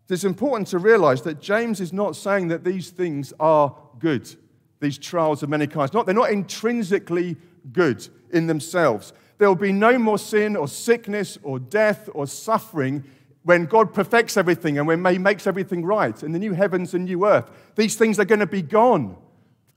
It's 0.08 0.24
important 0.24 0.68
to 0.68 0.78
realize 0.78 1.22
that 1.22 1.40
James 1.40 1.80
is 1.80 1.92
not 1.92 2.16
saying 2.16 2.48
that 2.48 2.64
these 2.64 2.90
things 2.90 3.32
are 3.38 3.74
good, 3.98 4.34
these 4.80 4.96
trials 4.96 5.42
of 5.42 5.50
many 5.50 5.66
kinds. 5.66 5.92
Not, 5.92 6.06
they're 6.06 6.14
not 6.14 6.30
intrinsically 6.30 7.36
good 7.72 8.06
in 8.30 8.46
themselves. 8.46 9.12
There 9.36 9.48
will 9.48 9.54
be 9.54 9.72
no 9.72 9.98
more 9.98 10.18
sin 10.18 10.56
or 10.56 10.66
sickness 10.66 11.38
or 11.42 11.58
death 11.58 12.08
or 12.14 12.26
suffering 12.26 13.04
when 13.42 13.66
God 13.66 13.94
perfects 13.94 14.36
everything 14.36 14.78
and 14.78 14.86
when 14.86 15.04
He 15.04 15.18
makes 15.18 15.46
everything 15.46 15.84
right 15.84 16.22
in 16.22 16.32
the 16.32 16.38
new 16.38 16.52
heavens 16.52 16.94
and 16.94 17.04
new 17.04 17.26
earth. 17.26 17.50
These 17.76 17.96
things 17.96 18.18
are 18.18 18.24
going 18.24 18.40
to 18.40 18.46
be 18.46 18.62
gone. 18.62 19.16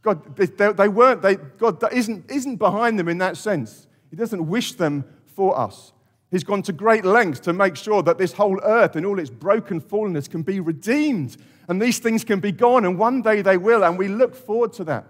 God, 0.02 0.36
they, 0.36 0.46
they 0.72 0.88
weren't, 0.88 1.22
they, 1.22 1.36
God 1.36 1.84
isn't, 1.94 2.32
isn't 2.32 2.56
behind 2.56 2.98
them 2.98 3.08
in 3.08 3.20
that 3.20 3.38
sense. 3.38 3.88
He 4.10 4.16
doesn't 4.16 4.48
wish 4.48 4.74
them 4.74 5.06
for 5.26 5.58
us. 5.58 5.94
He's 6.32 6.46
gone 6.46 6.62
to 6.64 6.74
great 6.74 7.04
lengths 7.04 7.42
to 7.42 7.52
make 7.52 7.76
sure 7.76 8.02
that 8.04 8.18
this 8.18 8.32
whole 8.32 8.60
earth 8.64 8.96
and 8.96 9.06
all 9.06 9.20
its 9.20 9.30
broken 9.30 9.82
fallenness 9.82 10.30
can 10.30 10.44
be 10.44 10.62
redeemed. 10.62 11.36
And 11.68 11.82
these 11.82 12.00
things 12.00 12.24
can 12.24 12.40
be 12.40 12.54
gone, 12.54 12.86
and 12.86 12.98
one 12.98 13.22
day 13.22 13.42
they 13.42 13.58
will, 13.58 13.84
and 13.84 13.98
we 13.98 14.08
look 14.08 14.34
forward 14.34 14.72
to 14.74 14.86
that. 14.86 15.06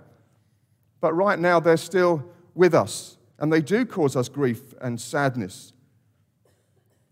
But 1.00 1.14
right 1.14 1.38
now, 1.38 1.60
they're 1.60 1.78
still 1.78 2.24
with 2.56 2.74
us, 2.74 3.18
and 3.38 3.54
they 3.54 3.62
do 3.62 3.86
cause 3.86 4.16
us 4.16 4.30
grief 4.30 4.74
and 4.82 5.00
sadness. 5.00 5.74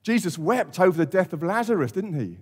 Jesus 0.02 0.40
wept 0.40 0.80
over 0.80 0.98
the 0.98 1.06
death 1.06 1.32
of 1.32 1.44
Lazarus, 1.44 1.92
didn't 1.92 2.20
he? 2.20 2.38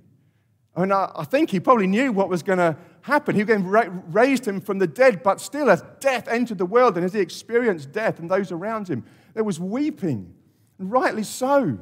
I 0.76 0.82
mean, 0.82 0.92
I 0.92 1.26
think 1.26 1.50
he 1.50 1.60
probably 1.60 1.88
knew 1.88 2.12
what 2.12 2.30
was 2.30 2.44
going 2.44 2.60
to 2.60 2.78
happen. 3.02 3.36
He 3.36 3.44
raised 3.44 4.48
him 4.48 4.62
from 4.62 4.80
the 4.80 4.88
dead, 4.88 5.24
but 5.24 5.42
still, 5.42 5.70
as 5.70 5.84
death 6.00 6.28
entered 6.28 6.60
the 6.60 6.66
world 6.66 6.96
and 6.96 7.06
as 7.06 7.14
he 7.14 7.20
experienced 7.20 7.92
death 7.92 8.20
and 8.20 8.30
those 8.30 8.52
around 8.52 8.88
him, 8.88 9.04
there 9.34 9.44
was 9.44 9.60
weeping 9.60 10.34
and 10.80 10.92
rightly 10.92 11.24
so. 11.24 11.78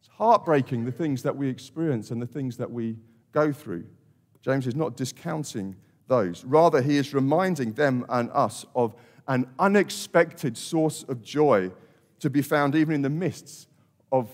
It's 0.00 0.08
heartbreaking, 0.16 0.84
the 0.84 0.92
things 0.92 1.22
that 1.22 1.36
we 1.36 1.48
experience 1.48 2.10
and 2.10 2.20
the 2.20 2.26
things 2.26 2.56
that 2.56 2.70
we 2.70 2.96
go 3.32 3.52
through. 3.52 3.84
James 4.40 4.66
is 4.66 4.74
not 4.74 4.96
discounting 4.96 5.76
those. 6.08 6.44
Rather, 6.44 6.82
he 6.82 6.96
is 6.96 7.14
reminding 7.14 7.72
them 7.72 8.04
and 8.08 8.30
us 8.32 8.66
of 8.74 8.94
an 9.28 9.48
unexpected 9.58 10.56
source 10.56 11.04
of 11.04 11.22
joy 11.22 11.70
to 12.18 12.30
be 12.30 12.42
found 12.42 12.74
even 12.74 12.94
in 12.94 13.02
the 13.02 13.10
midst 13.10 13.68
of 14.10 14.28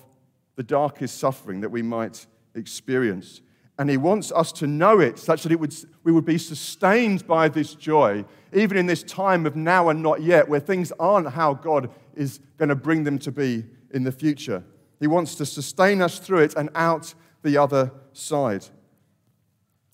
the 0.57 0.63
darkest 0.63 1.19
suffering 1.19 1.61
that 1.61 1.71
we 1.71 1.83
might 1.83 2.27
experience. 2.55 3.43
And 3.79 3.89
He 3.89 3.97
wants 3.97 4.33
us 4.33 4.51
to 4.53 4.67
know 4.67 4.99
it 5.01 5.19
such 5.19 5.45
that 5.45 5.53
it 5.53 5.61
would, 5.61 5.75
we 6.03 6.13
would 6.13 6.25
be 6.25 6.39
sustained 6.39 7.27
by 7.27 7.49
this 7.49 7.75
joy, 7.75 8.25
even 8.53 8.77
in 8.77 8.87
this 8.87 9.03
time 9.03 9.47
of 9.47 9.57
now 9.57 9.89
and 9.89 10.03
not 10.03 10.23
yet, 10.23 10.49
where 10.49 10.61
things 10.61 10.93
aren't 10.99 11.31
how 11.31 11.55
God 11.55 11.91
is 12.15 12.41
going 12.57 12.69
to 12.69 12.75
bring 12.75 13.05
them 13.05 13.19
to 13.21 13.33
be 13.33 13.65
in 13.93 14.05
the 14.05 14.13
future. 14.13 14.65
He 15.01 15.07
wants 15.07 15.35
to 15.37 15.47
sustain 15.47 16.03
us 16.03 16.19
through 16.19 16.41
it 16.41 16.55
and 16.57 16.71
out 16.75 17.15
the 17.43 17.57
other 17.57 17.93
side. 18.13 18.67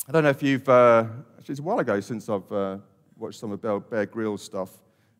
I 0.08 0.12
don't 0.12 0.24
know 0.24 0.30
if 0.30 0.42
you've, 0.42 0.68
uh, 0.68 1.06
actually, 1.38 1.52
it's 1.52 1.60
a 1.60 1.62
while 1.62 1.78
ago 1.78 2.00
since 2.00 2.28
I've 2.28 2.50
uh, 2.52 2.78
watched 3.16 3.38
some 3.38 3.52
of 3.52 3.60
Bear, 3.90 4.06
Grylls 4.06 4.42
stuff. 4.42 4.70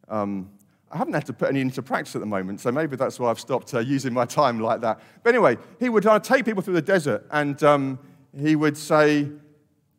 Um, 0.08 0.50
I 0.90 0.98
haven't 0.98 1.14
had 1.14 1.26
to 1.26 1.32
put 1.32 1.48
any 1.48 1.60
into 1.60 1.82
practice 1.82 2.14
at 2.14 2.20
the 2.20 2.26
moment, 2.26 2.60
so 2.60 2.70
maybe 2.70 2.94
that's 2.96 3.18
why 3.18 3.30
I've 3.30 3.40
stopped 3.40 3.74
uh, 3.74 3.80
using 3.80 4.12
my 4.12 4.24
time 4.24 4.60
like 4.60 4.80
that. 4.82 5.00
But 5.22 5.34
anyway, 5.34 5.58
he 5.80 5.88
would 5.88 6.06
uh, 6.06 6.18
take 6.20 6.44
people 6.44 6.62
through 6.62 6.74
the 6.74 6.82
desert 6.82 7.26
and 7.30 7.62
um, 7.64 7.98
he 8.38 8.56
would 8.56 8.76
say, 8.76 9.28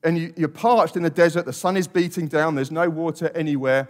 and 0.05 0.17
you, 0.17 0.33
you're 0.38 0.47
parched 0.47 0.95
in 0.95 1.03
the 1.03 1.09
desert, 1.09 1.45
the 1.45 1.53
sun 1.53 1.75
is 1.75 1.88
beating 1.88 2.27
down, 2.27 2.55
there's 2.55 2.71
no 2.71 2.89
water 2.89 3.31
anywhere, 3.35 3.89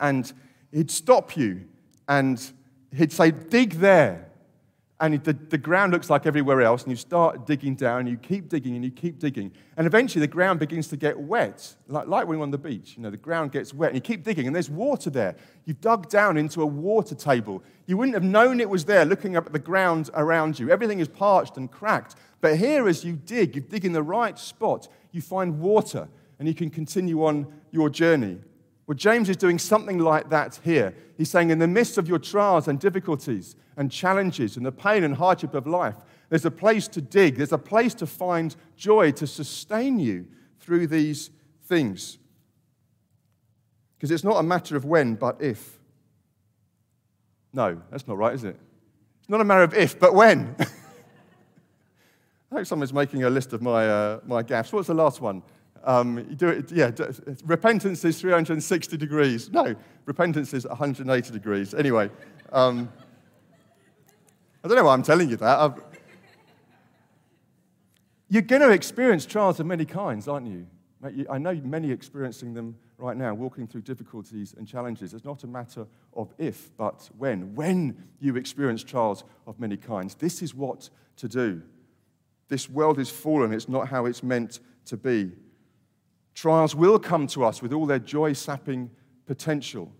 and 0.00 0.32
he'd 0.72 0.90
stop 0.90 1.36
you 1.36 1.66
and 2.08 2.52
he'd 2.92 3.12
say, 3.12 3.30
dig 3.30 3.74
there 3.74 4.26
and 4.98 5.22
the, 5.24 5.34
the 5.34 5.58
ground 5.58 5.92
looks 5.92 6.08
like 6.08 6.24
everywhere 6.24 6.62
else, 6.62 6.82
and 6.84 6.90
you 6.90 6.96
start 6.96 7.46
digging 7.46 7.74
down, 7.74 8.00
and 8.00 8.08
you 8.08 8.16
keep 8.16 8.48
digging, 8.48 8.76
and 8.76 8.84
you 8.84 8.90
keep 8.90 9.18
digging, 9.18 9.52
and 9.76 9.86
eventually 9.86 10.20
the 10.20 10.32
ground 10.32 10.58
begins 10.58 10.88
to 10.88 10.96
get 10.96 11.18
wet, 11.18 11.76
like, 11.88 12.06
like 12.06 12.26
when 12.26 12.38
you're 12.38 12.42
on 12.42 12.50
the 12.50 12.56
beach. 12.56 12.94
You 12.96 13.02
know, 13.02 13.10
the 13.10 13.18
ground 13.18 13.52
gets 13.52 13.74
wet, 13.74 13.90
and 13.90 13.96
you 13.96 14.00
keep 14.00 14.24
digging, 14.24 14.46
and 14.46 14.56
there's 14.56 14.70
water 14.70 15.10
there. 15.10 15.36
You've 15.66 15.82
dug 15.82 16.08
down 16.08 16.38
into 16.38 16.62
a 16.62 16.66
water 16.66 17.14
table. 17.14 17.62
You 17.86 17.98
wouldn't 17.98 18.14
have 18.14 18.24
known 18.24 18.58
it 18.58 18.70
was 18.70 18.86
there 18.86 19.04
looking 19.04 19.36
up 19.36 19.46
at 19.46 19.52
the 19.52 19.58
ground 19.58 20.08
around 20.14 20.58
you. 20.58 20.70
Everything 20.70 21.00
is 21.00 21.08
parched 21.08 21.58
and 21.58 21.70
cracked. 21.70 22.14
But 22.40 22.56
here, 22.56 22.88
as 22.88 23.04
you 23.04 23.16
dig, 23.16 23.54
you 23.54 23.60
dig 23.60 23.84
in 23.84 23.92
the 23.92 24.02
right 24.02 24.38
spot, 24.38 24.88
you 25.16 25.22
find 25.22 25.58
water, 25.58 26.08
and 26.38 26.46
you 26.46 26.54
can 26.54 26.70
continue 26.70 27.24
on 27.24 27.46
your 27.72 27.90
journey. 27.90 28.38
Well, 28.86 28.94
James 28.96 29.28
is 29.28 29.36
doing 29.36 29.58
something 29.58 29.98
like 29.98 30.30
that 30.30 30.60
here. 30.62 30.94
He's 31.16 31.30
saying, 31.30 31.50
in 31.50 31.58
the 31.58 31.66
midst 31.66 31.98
of 31.98 32.06
your 32.06 32.20
trials 32.20 32.68
and 32.68 32.78
difficulties 32.78 33.56
and 33.76 33.90
challenges 33.90 34.56
and 34.56 34.64
the 34.64 34.70
pain 34.70 35.02
and 35.02 35.16
hardship 35.16 35.54
of 35.54 35.66
life, 35.66 35.96
there's 36.28 36.44
a 36.44 36.50
place 36.50 36.86
to 36.88 37.00
dig, 37.00 37.36
there's 37.36 37.52
a 37.52 37.58
place 37.58 37.94
to 37.94 38.06
find 38.06 38.54
joy 38.76 39.10
to 39.12 39.26
sustain 39.26 39.98
you 39.98 40.26
through 40.60 40.86
these 40.86 41.30
things. 41.64 42.18
Because 43.96 44.10
it's 44.10 44.24
not 44.24 44.36
a 44.36 44.42
matter 44.42 44.76
of 44.76 44.84
when, 44.84 45.14
but 45.14 45.40
if. 45.40 45.78
No, 47.52 47.80
that's 47.90 48.06
not 48.06 48.18
right, 48.18 48.34
is 48.34 48.44
it? 48.44 48.56
It's 49.20 49.30
not 49.30 49.40
a 49.40 49.44
matter 49.44 49.62
of 49.62 49.74
if, 49.74 49.98
but 49.98 50.14
when. 50.14 50.54
I 52.50 52.56
hope 52.56 52.66
someone's 52.66 52.92
making 52.92 53.24
a 53.24 53.30
list 53.30 53.52
of 53.52 53.60
my, 53.60 53.88
uh, 53.88 54.20
my 54.24 54.42
gaffes. 54.42 54.72
What's 54.72 54.86
the 54.86 54.94
last 54.94 55.20
one? 55.20 55.42
Um, 55.82 56.34
do 56.36 56.48
it, 56.48 56.70
yeah, 56.70 56.90
repentance 57.44 58.04
is 58.04 58.20
360 58.20 58.96
degrees. 58.96 59.50
No, 59.50 59.74
repentance 60.04 60.54
is 60.54 60.66
180 60.66 61.32
degrees. 61.32 61.74
Anyway, 61.74 62.10
um, 62.52 62.92
I 64.64 64.68
don't 64.68 64.76
know 64.76 64.84
why 64.84 64.94
I'm 64.94 65.02
telling 65.02 65.28
you 65.28 65.36
that. 65.36 65.58
I've... 65.58 65.74
You're 68.28 68.42
going 68.42 68.62
to 68.62 68.70
experience 68.70 69.26
trials 69.26 69.60
of 69.60 69.66
many 69.66 69.84
kinds, 69.84 70.26
aren't 70.26 70.46
you? 70.46 70.66
I 71.30 71.38
know 71.38 71.54
many 71.54 71.92
experiencing 71.92 72.54
them 72.54 72.76
right 72.98 73.16
now, 73.16 73.34
walking 73.34 73.68
through 73.68 73.82
difficulties 73.82 74.54
and 74.56 74.66
challenges. 74.66 75.14
It's 75.14 75.24
not 75.24 75.44
a 75.44 75.46
matter 75.46 75.86
of 76.14 76.34
if, 76.38 76.76
but 76.76 77.08
when. 77.16 77.54
When 77.54 78.08
you 78.18 78.36
experience 78.36 78.82
trials 78.82 79.22
of 79.46 79.60
many 79.60 79.76
kinds, 79.76 80.14
this 80.14 80.42
is 80.42 80.54
what 80.54 80.90
to 81.16 81.28
do. 81.28 81.62
This 82.48 82.70
world 82.70 82.98
is 82.98 83.10
fallen, 83.10 83.52
it's 83.52 83.68
not 83.68 83.88
how 83.88 84.06
it's 84.06 84.22
meant 84.22 84.60
to 84.86 84.96
be. 84.96 85.32
Trials 86.34 86.74
will 86.74 86.98
come 86.98 87.26
to 87.28 87.44
us 87.44 87.62
with 87.62 87.72
all 87.72 87.86
their 87.86 87.98
joy 87.98 88.32
sapping 88.34 88.90
potential 89.24 89.90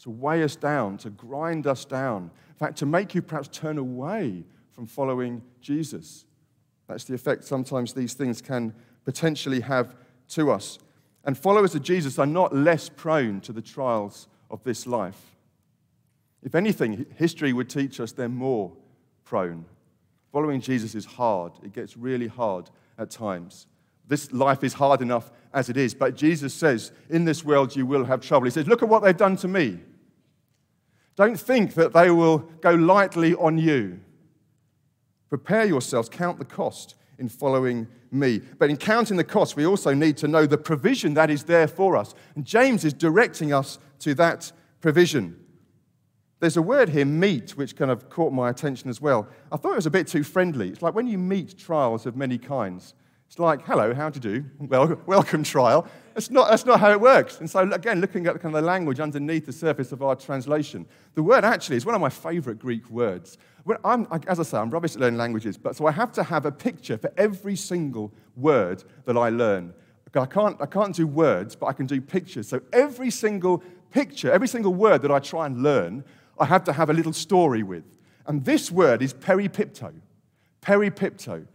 to 0.00 0.10
weigh 0.10 0.42
us 0.42 0.56
down, 0.56 0.96
to 0.98 1.10
grind 1.10 1.66
us 1.66 1.84
down. 1.84 2.30
In 2.48 2.54
fact, 2.54 2.78
to 2.78 2.86
make 2.86 3.14
you 3.14 3.22
perhaps 3.22 3.48
turn 3.48 3.78
away 3.78 4.44
from 4.72 4.86
following 4.86 5.42
Jesus. 5.60 6.24
That's 6.86 7.04
the 7.04 7.14
effect 7.14 7.44
sometimes 7.44 7.92
these 7.92 8.14
things 8.14 8.40
can 8.40 8.74
potentially 9.04 9.60
have 9.60 9.94
to 10.30 10.50
us. 10.50 10.78
And 11.24 11.36
followers 11.36 11.74
of 11.74 11.82
Jesus 11.82 12.18
are 12.18 12.26
not 12.26 12.54
less 12.54 12.88
prone 12.88 13.40
to 13.42 13.52
the 13.52 13.60
trials 13.60 14.28
of 14.50 14.62
this 14.64 14.86
life. 14.86 15.36
If 16.42 16.54
anything, 16.54 17.06
history 17.16 17.52
would 17.52 17.68
teach 17.68 18.00
us 18.00 18.12
they're 18.12 18.28
more 18.28 18.72
prone. 19.24 19.64
Following 20.32 20.60
Jesus 20.60 20.94
is 20.94 21.04
hard, 21.04 21.52
it 21.62 21.72
gets 21.72 21.96
really 21.96 22.26
hard 22.26 22.70
at 22.98 23.10
times. 23.10 23.66
This 24.06 24.32
life 24.32 24.64
is 24.64 24.74
hard 24.74 25.02
enough 25.02 25.30
as 25.52 25.68
it 25.68 25.76
is. 25.76 25.94
But 25.94 26.16
Jesus 26.16 26.54
says, 26.54 26.92
In 27.10 27.24
this 27.24 27.44
world 27.44 27.76
you 27.76 27.86
will 27.86 28.04
have 28.04 28.20
trouble. 28.20 28.46
He 28.46 28.50
says, 28.50 28.66
Look 28.66 28.82
at 28.82 28.88
what 28.88 29.02
they've 29.02 29.16
done 29.16 29.36
to 29.36 29.48
me. 29.48 29.80
Don't 31.16 31.38
think 31.38 31.74
that 31.74 31.92
they 31.92 32.10
will 32.10 32.38
go 32.38 32.72
lightly 32.74 33.34
on 33.34 33.58
you. 33.58 34.00
Prepare 35.28 35.66
yourselves, 35.66 36.08
count 36.08 36.38
the 36.38 36.44
cost 36.44 36.94
in 37.18 37.28
following 37.28 37.86
me. 38.10 38.40
But 38.58 38.70
in 38.70 38.76
counting 38.76 39.16
the 39.16 39.24
cost, 39.24 39.56
we 39.56 39.66
also 39.66 39.92
need 39.92 40.16
to 40.18 40.28
know 40.28 40.46
the 40.46 40.56
provision 40.56 41.14
that 41.14 41.30
is 41.30 41.44
there 41.44 41.68
for 41.68 41.96
us. 41.96 42.14
And 42.34 42.44
James 42.44 42.84
is 42.84 42.92
directing 42.92 43.52
us 43.52 43.78
to 44.00 44.14
that 44.14 44.52
provision. 44.80 45.38
There's 46.40 46.56
a 46.56 46.62
word 46.62 46.88
here, 46.88 47.04
meet, 47.04 47.56
which 47.56 47.74
kind 47.74 47.90
of 47.90 48.08
caught 48.08 48.32
my 48.32 48.48
attention 48.48 48.88
as 48.88 49.00
well. 49.00 49.28
I 49.50 49.56
thought 49.56 49.72
it 49.72 49.76
was 49.76 49.86
a 49.86 49.90
bit 49.90 50.06
too 50.06 50.22
friendly. 50.22 50.68
It's 50.68 50.82
like 50.82 50.94
when 50.94 51.08
you 51.08 51.18
meet 51.18 51.58
trials 51.58 52.06
of 52.06 52.16
many 52.16 52.38
kinds, 52.38 52.94
it's 53.26 53.40
like, 53.40 53.66
hello, 53.66 53.92
how 53.92 54.08
do 54.08 54.16
you 54.16 54.40
do? 54.40 54.48
Well, 54.58 55.00
welcome 55.06 55.42
trial. 55.42 55.86
That's 56.14 56.30
not, 56.30 56.48
that's 56.48 56.64
not 56.64 56.80
how 56.80 56.92
it 56.92 57.00
works. 57.00 57.40
And 57.40 57.50
so, 57.50 57.60
again, 57.72 58.00
looking 58.00 58.26
at 58.26 58.40
kind 58.40 58.54
of 58.54 58.62
the 58.62 58.66
language 58.66 59.00
underneath 59.00 59.46
the 59.46 59.52
surface 59.52 59.92
of 59.92 60.02
our 60.02 60.14
translation, 60.14 60.86
the 61.14 61.22
word 61.22 61.44
actually 61.44 61.76
is 61.76 61.84
one 61.84 61.94
of 61.94 62.00
my 62.00 62.08
favorite 62.08 62.58
Greek 62.58 62.88
words. 62.88 63.36
I'm, 63.84 64.06
as 64.28 64.40
I 64.40 64.44
say, 64.44 64.58
I'm 64.58 64.70
rubbish 64.70 64.94
at 64.94 65.00
learning 65.00 65.18
languages, 65.18 65.58
but 65.58 65.76
so 65.76 65.86
I 65.86 65.90
have 65.90 66.12
to 66.12 66.22
have 66.22 66.46
a 66.46 66.52
picture 66.52 66.96
for 66.96 67.12
every 67.18 67.56
single 67.56 68.12
word 68.36 68.84
that 69.04 69.16
I 69.16 69.28
learn. 69.28 69.74
I 70.14 70.24
can't, 70.24 70.56
I 70.60 70.66
can't 70.66 70.94
do 70.94 71.06
words, 71.06 71.54
but 71.54 71.66
I 71.66 71.72
can 71.74 71.84
do 71.84 72.00
pictures. 72.00 72.48
So 72.48 72.62
every 72.72 73.10
single 73.10 73.62
picture, 73.90 74.32
every 74.32 74.48
single 74.48 74.72
word 74.72 75.02
that 75.02 75.10
I 75.10 75.18
try 75.18 75.44
and 75.46 75.62
learn, 75.62 76.02
I 76.40 76.46
have 76.46 76.64
to 76.64 76.72
have 76.72 76.90
a 76.90 76.92
little 76.92 77.12
story 77.12 77.62
with. 77.62 77.84
And 78.26 78.44
this 78.44 78.70
word 78.70 79.02
is 79.02 79.14
peripipto. 79.14 79.92
Peripipto. 80.62 81.46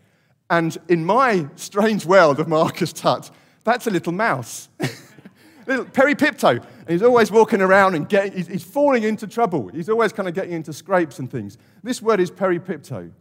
And 0.49 0.77
in 0.87 1.05
my 1.05 1.47
strange 1.55 2.05
world 2.05 2.39
of 2.39 2.47
Marcus 2.47 2.93
Tutt, 2.93 3.31
that's 3.63 3.87
a 3.87 3.89
little 3.89 4.13
mouse. 4.13 4.69
little 5.67 5.85
peripipto. 5.85 6.63
And 6.79 6.89
he's 6.89 7.03
always 7.03 7.31
walking 7.31 7.61
around 7.61 7.95
and 7.95 8.07
getting, 8.09 8.33
he's, 8.33 8.47
he's 8.47 8.63
falling 8.63 9.03
into 9.03 9.27
trouble. 9.27 9.69
He's 9.69 9.89
always 9.89 10.11
kind 10.11 10.27
of 10.27 10.35
getting 10.35 10.53
into 10.53 10.73
scrapes 10.73 11.19
and 11.19 11.31
things. 11.31 11.57
This 11.83 12.01
word 12.01 12.19
is 12.19 12.31
peripipto. 12.31 13.11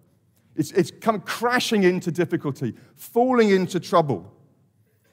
It's, 0.57 0.71
it's 0.73 0.91
come 0.91 1.21
crashing 1.21 1.85
into 1.85 2.11
difficulty, 2.11 2.75
falling 2.97 3.51
into 3.51 3.81
trouble. 3.81 4.31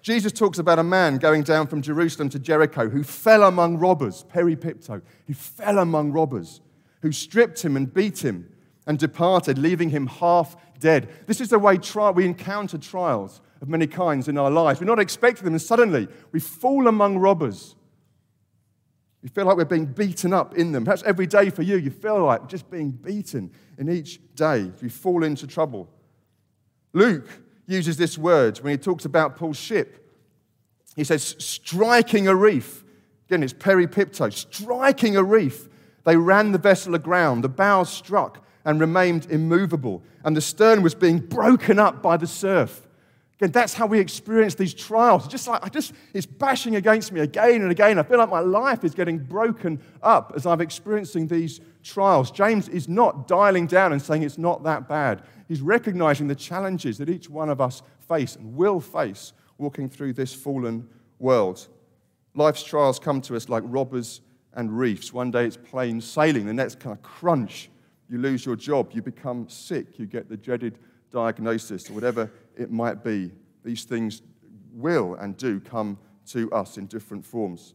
Jesus 0.02 0.32
talks 0.32 0.60
about 0.60 0.80
a 0.80 0.84
man 0.84 1.18
going 1.18 1.44
down 1.44 1.68
from 1.68 1.82
Jerusalem 1.82 2.30
to 2.30 2.40
Jericho 2.40 2.90
who 2.90 3.04
fell 3.04 3.44
among 3.44 3.78
robbers, 3.78 4.26
peripipto. 4.34 5.02
He 5.26 5.34
fell 5.34 5.80
among 5.80 6.12
robbers 6.12 6.62
who 7.02 7.12
stripped 7.12 7.64
him 7.64 7.76
and 7.76 7.94
beat 7.94 8.24
him 8.24 8.50
and 8.88 8.98
departed, 8.98 9.58
leaving 9.58 9.90
him 9.90 10.08
half 10.08 10.56
dead. 10.80 11.10
This 11.28 11.42
is 11.42 11.50
the 11.50 11.60
way 11.60 11.78
tri- 11.78 12.12
we 12.12 12.26
encounter 12.26 12.78
trials 12.78 13.42
of 13.62 13.68
many 13.68 13.88
kinds 13.88 14.28
in 14.28 14.38
our 14.38 14.50
lives. 14.50 14.80
We're 14.80 14.86
not 14.86 15.00
expecting 15.00 15.46
them, 15.46 15.54
and 15.54 15.62
suddenly 15.62 16.08
we 16.32 16.40
fall 16.40 16.88
among 16.88 17.18
robbers. 17.18 17.76
We 19.22 19.28
feel 19.28 19.46
like 19.46 19.58
we're 19.58 19.66
being 19.66 19.86
beaten 19.86 20.32
up 20.32 20.56
in 20.56 20.72
them. 20.72 20.86
Perhaps 20.86 21.04
every 21.04 21.28
day 21.28 21.50
for 21.50 21.62
you, 21.62 21.76
you 21.76 21.92
feel 21.92 22.24
like 22.24 22.48
just 22.48 22.72
being 22.72 22.92
beaten 22.92 23.52
in 23.78 23.90
each 23.90 24.20
day. 24.34 24.72
We 24.82 24.88
fall 24.88 25.26
into 25.26 25.46
trouble. 25.46 25.90
Luke 26.94 27.28
uses 27.70 27.98
this 27.98 28.18
word 28.18 28.58
when 28.60 28.72
he 28.72 28.78
talks 28.78 29.06
about 29.06 29.36
Paul's 29.38 29.58
ship. 29.58 30.06
He 30.96 31.04
says, 31.04 31.36
striking 31.38 32.28
a 32.28 32.36
reef. 32.36 32.84
Again, 33.28 33.44
it's 33.44 33.54
peripipto, 33.54 34.34
striking 34.34 35.16
a 35.16 35.24
reef. 35.24 35.70
They 36.04 36.18
ran 36.18 36.52
the 36.52 36.58
vessel 36.58 36.96
aground, 36.96 37.44
the 37.44 37.50
bows 37.50 37.90
struck, 37.92 38.46
and 38.66 38.80
remained 38.80 39.28
immovable, 39.30 40.04
and 40.24 40.36
the 40.36 40.42
stern 40.42 40.82
was 40.82 40.96
being 40.96 41.20
broken 41.20 41.80
up 41.80 42.02
by 42.02 42.18
the 42.18 42.28
surf. 42.28 42.88
Again, 43.40 43.52
that's 43.52 43.74
how 43.74 43.86
we 43.86 44.00
experience 44.00 44.56
these 44.56 44.74
trials. 44.74 45.26
Just 45.28 45.48
like 45.48 45.64
I 45.64 45.70
just, 45.70 45.94
it's 46.14 46.26
bashing 46.26 46.76
against 46.76 47.14
me 47.14 47.22
again 47.22 47.62
and 47.62 47.72
again. 47.72 47.98
I 47.98 48.04
feel 48.04 48.18
like 48.18 48.30
my 48.30 48.42
life 48.42 48.84
is 48.84 48.94
getting 48.94 49.18
broken 49.18 49.80
up 50.04 50.34
as 50.36 50.46
I'm 50.46 50.60
experiencing 50.60 51.28
these 51.28 51.62
trials. 51.82 52.32
James 52.32 52.68
is 52.68 52.90
not 52.90 53.30
dialing 53.30 53.66
down 53.66 53.94
and 53.94 54.02
saying 54.02 54.24
it's 54.24 54.38
not 54.38 54.64
that 54.64 54.90
bad. 54.90 55.24
He's 55.50 55.62
recognizing 55.62 56.28
the 56.28 56.36
challenges 56.36 57.00
that 57.00 57.10
each 57.10 57.28
one 57.28 57.50
of 57.50 57.60
us 57.60 57.82
face 58.08 58.36
and 58.36 58.56
will 58.56 58.80
face 58.80 59.34
walking 59.58 59.90
through 59.90 60.14
this 60.14 60.34
fallen 60.34 60.88
world. 61.18 61.68
Life's 62.36 62.64
trials 62.64 63.00
come 63.00 63.20
to 63.22 63.36
us 63.36 63.50
like 63.50 63.64
robbers 63.66 64.22
and 64.54 64.78
reefs. 64.78 65.12
One 65.12 65.32
day 65.32 65.46
it's 65.46 65.58
plain 65.58 66.02
sailing, 66.02 66.46
the 66.46 66.54
next 66.54 66.80
kind 66.80 66.96
of 66.96 67.02
crunch. 67.02 67.72
You 68.10 68.20
lose 68.20 68.46
your 68.46 68.56
job, 68.56 68.92
you 68.94 69.02
become 69.02 69.50
sick, 69.50 69.98
you 69.98 70.06
get 70.06 70.30
the 70.30 70.38
dreaded 70.38 70.78
diagnosis, 71.12 71.90
or 71.90 71.94
whatever 71.94 72.32
it 72.56 72.72
might 72.72 73.04
be. 73.04 73.32
These 73.64 73.86
things 73.86 74.22
will 74.72 75.16
and 75.16 75.36
do 75.36 75.60
come 75.60 75.98
to 76.28 76.52
us 76.52 76.78
in 76.78 76.86
different 76.86 77.26
forms. 77.26 77.74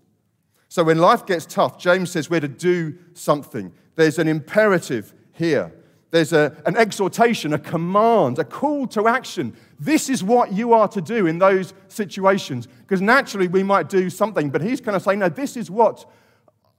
So 0.69 0.85
when 0.85 0.99
life 0.99 1.27
gets 1.27 1.45
tough, 1.45 1.77
James 1.77 2.13
says 2.13 2.31
we're 2.31 2.41
to 2.41 2.49
do 2.49 2.97
something. 3.15 3.73
There's 3.97 4.21
an 4.21 4.29
imperative 4.29 5.13
here. 5.33 5.73
There's 6.15 6.33
a, 6.33 6.57
an 6.65 6.77
exhortation, 6.77 7.53
a 7.55 7.59
command, 7.59 8.39
a 8.39 8.45
call 8.45 8.87
to 8.87 9.09
action. 9.09 9.57
This 9.81 10.09
is 10.09 10.23
what 10.23 10.53
you 10.53 10.73
are 10.73 10.87
to 10.87 11.01
do 11.01 11.27
in 11.27 11.41
those 11.41 11.75
situations. 11.89 12.69
Because 12.69 13.01
naturally 13.01 13.49
we 13.49 13.65
might 13.65 13.89
do 13.89 14.09
something, 14.09 14.49
but 14.49 14.63
he's 14.63 14.81
kind 14.81 14.95
of 14.95 15.03
saying, 15.03 15.19
no, 15.19 15.29
this 15.29 15.57
is 15.57 15.73
what 15.73 16.09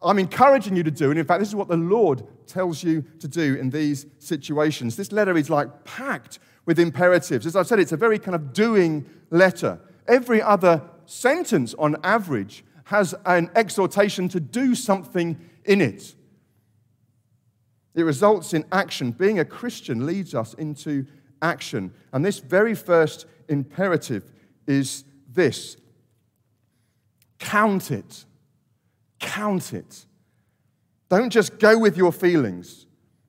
I'm 0.02 0.20
encouraging 0.20 0.78
you 0.78 0.84
to 0.84 0.90
do. 0.90 1.10
And 1.10 1.20
in 1.20 1.26
fact, 1.26 1.42
this 1.42 1.50
is 1.50 1.56
what 1.56 1.68
the 1.68 1.76
Lord 1.76 2.26
tells 2.48 2.82
you 2.82 3.04
to 3.20 3.28
do 3.28 3.56
in 3.56 3.72
these 3.72 4.06
situations. 4.20 4.96
This 4.96 5.12
letter 5.12 5.36
is 5.36 5.50
like 5.50 5.84
packed 5.84 6.40
with 6.66 6.80
imperatives. 6.80 7.46
As 7.46 7.58
I 7.58 7.64
said, 7.64 7.82
it's 7.82 7.92
a 7.92 7.98
very 7.98 8.18
kind 8.18 8.36
of 8.36 8.54
doing 8.54 9.06
letter. 9.32 9.82
Every 10.08 10.42
other 10.42 10.82
sentence, 11.08 11.74
on 11.74 11.98
average, 12.06 12.64
has 12.86 13.14
an 13.26 13.50
exhortation 13.54 14.30
to 14.30 14.40
do 14.40 14.76
something 14.76 15.38
in 15.66 15.82
it. 15.82 16.15
It 17.96 18.04
results 18.04 18.54
in 18.54 18.66
action. 18.72 19.12
Being 19.12 19.40
a 19.40 19.46
Christian 19.46 20.06
leads 20.06 20.36
us 20.36 20.54
into 20.56 21.06
action. 21.42 21.94
And 22.12 22.24
this 22.24 22.40
very 22.40 22.76
first 22.76 23.26
imperative 23.48 24.32
is 24.68 25.04
this 25.32 25.78
count 27.40 27.92
it. 27.92 28.26
Count 29.20 29.74
it. 29.74 30.06
Don't 31.10 31.30
just 31.30 31.60
go 31.60 31.78
with 31.78 31.96
your 31.96 32.12
feelings. 32.12 32.86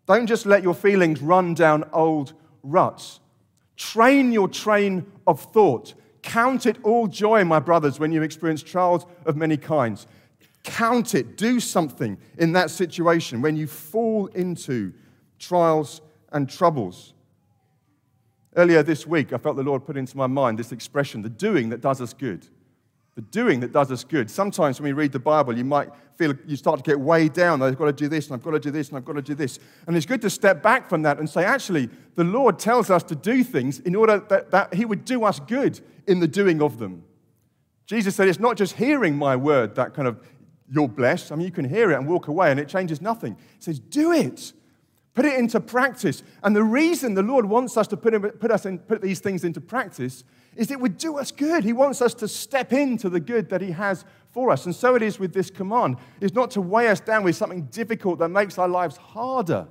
Don't 0.07 0.27
just 0.27 0.47
let 0.47 0.63
your 0.63 0.75
feelings 0.75 1.21
run 1.21 1.55
down 1.55 1.85
old 1.93 2.33
ruts. 2.63 3.21
Train 3.77 4.33
your 4.33 4.49
train 4.49 5.07
of 5.27 5.41
thought. 5.41 5.95
Count 6.23 6.67
it 6.67 6.79
all 6.83 7.07
joy, 7.07 7.45
my 7.45 7.59
brothers, 7.59 8.01
when 8.01 8.11
you 8.11 8.23
experience 8.23 8.63
trials 8.63 9.07
of 9.27 9.37
many 9.37 9.57
kinds. 9.57 10.07
Count 10.76 11.14
it. 11.14 11.37
Do 11.37 11.59
something 11.59 12.18
in 12.38 12.52
that 12.52 12.71
situation 12.71 13.40
when 13.40 13.56
you 13.56 13.66
fall 13.66 14.26
into 14.26 14.92
trials 15.38 16.00
and 16.33 16.49
troubles. 16.49 17.14
Earlier 18.56 18.83
this 18.83 19.06
week, 19.06 19.33
I 19.33 19.38
felt 19.38 19.56
the 19.56 19.62
Lord 19.62 19.87
put 19.87 19.97
into 19.97 20.16
my 20.16 20.26
mind 20.26 20.59
this 20.59 20.73
expression 20.73 21.23
the 21.23 21.28
doing 21.28 21.71
that 21.71 21.80
does 21.80 22.00
us 22.00 22.12
good 22.12 22.47
the 23.16 23.23
doing 23.23 23.61
that 23.61 23.73
does 23.73 23.90
us 23.90 24.04
good. 24.04 24.30
Sometimes 24.30 24.78
when 24.78 24.90
we 24.90 24.92
read 24.92 25.11
the 25.11 25.18
Bible, 25.18 25.56
you 25.56 25.64
might 25.64 25.88
feel 26.16 26.35
you 26.47 26.54
start 26.54 26.76
to 26.76 26.83
get 26.83 27.00
weighed 27.00 27.33
down. 27.33 27.62
I've 27.62 27.78
got 27.78 27.87
to 27.87 27.92
do 27.92 28.09
this, 28.09 28.26
and 28.26 28.35
I've 28.35 28.42
got 28.42 28.50
to 28.50 28.61
do 28.61 28.71
this, 28.71 28.88
and 28.88 28.99
I've 28.99 29.06
got 29.06 29.14
to 29.14 29.23
do 29.23 29.35
this. 29.35 29.59
And 29.87 29.97
it's 29.97 30.04
good 30.04 30.21
to 30.21 30.28
step 30.28 30.62
back 30.62 30.87
from 30.87 31.00
that 31.02 31.18
and 31.18 31.28
say, 31.28 31.42
actually, 31.42 31.88
the 32.14 32.25
Lord 32.25 32.59
tells 32.59 32.90
us 32.90 33.02
to 33.04 33.14
do 33.14 33.42
things 33.42 33.80
in 33.80 33.97
order 33.97 34.18
that, 34.28 34.50
that 34.50 34.75
He 34.75 34.85
would 34.85 35.06
do 35.06 35.25
us 35.25 35.40
good 35.40 35.80
in 36.06 36.21
the 36.21 36.28
doing 36.28 36.61
of 36.61 36.78
them. 36.78 37.04
Jesus 37.87 38.14
said, 38.14 38.28
it's 38.28 38.38
not 38.38 38.56
just 38.56 38.75
hearing 38.75 39.16
my 39.16 39.35
word 39.35 39.76
that 39.76 39.95
kind 39.95 40.06
of 40.09 40.21
you're 40.71 40.89
blessed. 40.89 41.33
I 41.33 41.37
mean, 41.37 41.47
you 41.47 41.53
can 41.53 41.69
hear 41.69 41.93
it 41.93 41.97
and 41.97 42.07
walk 42.07 42.29
away, 42.29 42.51
and 42.51 42.59
it 42.59 42.69
changes 42.69 43.01
nothing. 43.01 43.37
He 43.57 43.63
says, 43.63 43.79
do 43.79 44.13
it. 44.13 44.53
Put 45.15 45.25
it 45.25 45.39
into 45.39 45.61
practice. 45.61 46.23
And 46.43 46.55
the 46.55 46.63
reason 46.63 47.15
the 47.15 47.23
Lord 47.23 47.47
wants 47.47 47.77
us 47.77 47.87
to 47.89 47.97
put, 47.97 48.39
put, 48.39 48.51
us 48.51 48.67
in, 48.67 48.79
put 48.79 49.01
these 49.01 49.21
things 49.21 49.45
into 49.45 49.61
practice 49.61 50.25
is 50.57 50.71
it 50.71 50.81
would 50.81 50.99
do 50.99 51.19
us 51.19 51.31
good. 51.31 51.65
He 51.65 51.73
wants 51.73 52.03
us 52.03 52.13
to 52.15 52.29
step 52.29 52.73
into 52.73 53.09
the 53.09 53.21
good 53.21 53.49
that 53.51 53.61
He 53.61 53.71
has 53.71 54.05
for 54.31 54.51
us. 54.51 54.67
And 54.67 54.75
so 54.75 54.95
it 54.95 55.03
is 55.03 55.19
with 55.19 55.33
this 55.33 55.51
command. 55.51 55.97
It's 56.21 56.35
not 56.35 56.51
to 56.53 56.61
weigh 56.61 56.89
us 56.89 57.01
down 57.01 57.25
with 57.25 57.37
something 57.37 57.63
difficult 57.65 58.19
that 58.19 58.29
makes 58.29 58.59
our 58.59 58.69
lives 58.69 58.97
harder. 58.97 59.67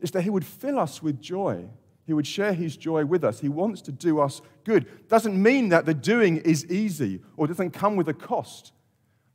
It's 0.00 0.10
that 0.12 0.22
He 0.22 0.30
would 0.30 0.44
fill 0.44 0.80
us 0.80 1.00
with 1.00 1.20
joy. 1.20 1.68
He 2.04 2.12
would 2.12 2.26
share 2.26 2.52
His 2.52 2.76
joy 2.76 3.04
with 3.04 3.22
us. 3.22 3.38
He 3.38 3.48
wants 3.48 3.82
to 3.82 3.92
do 3.92 4.18
us 4.18 4.42
good. 4.64 5.08
Doesn't 5.08 5.40
mean 5.40 5.68
that 5.68 5.86
the 5.86 5.94
doing 5.94 6.38
is 6.38 6.66
easy 6.66 7.20
or 7.36 7.46
doesn't 7.46 7.70
come 7.70 7.94
with 7.94 8.08
a 8.08 8.14
cost. 8.14 8.72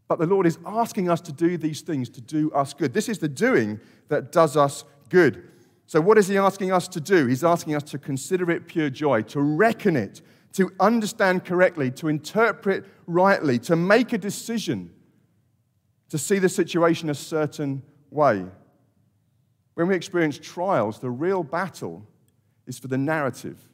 But 0.08 0.20
the 0.20 0.28
Lord 0.28 0.46
is 0.46 0.60
asking 0.66 1.10
us 1.10 1.22
to 1.22 1.32
do 1.32 1.58
these 1.58 1.82
things 1.82 2.10
to 2.10 2.22
do 2.22 2.52
us 2.52 2.74
good. 2.74 2.94
This 2.94 3.10
is 3.10 3.18
the 3.18 3.28
doing 3.28 3.80
that 4.10 4.32
does 4.32 4.56
us 4.56 4.84
good. 5.10 5.50
So, 5.88 6.02
what 6.02 6.18
is 6.18 6.28
He 6.28 6.38
asking 6.38 6.72
us 6.72 6.88
to 6.90 7.00
do? 7.00 7.28
He's 7.28 7.44
asking 7.44 7.76
us 7.76 7.84
to 7.84 7.98
consider 7.98 8.50
it 8.52 8.68
pure 8.68 8.90
joy, 8.90 9.22
to 9.24 9.42
reckon 9.42 9.96
it 9.96 10.22
to 10.56 10.72
understand 10.80 11.44
correctly, 11.44 11.92
to 11.92 12.08
interpret 12.08 12.86
rightly, 13.08 13.60
to 13.60 13.76
make 13.76 14.14
a 14.14 14.18
decision, 14.18 14.90
to 16.08 16.18
see 16.18 16.40
the 16.40 16.48
situation 16.48 17.10
a 17.10 17.14
certain 17.14 17.84
way. 18.10 18.46
When 19.74 19.88
we 19.88 19.96
experience 19.96 20.40
trials, 20.40 21.00
the 21.00 21.10
real 21.10 21.44
battle 21.44 22.08
is 22.68 22.80
for 22.80 22.88
the 22.88 22.98
narrative. 22.98 23.68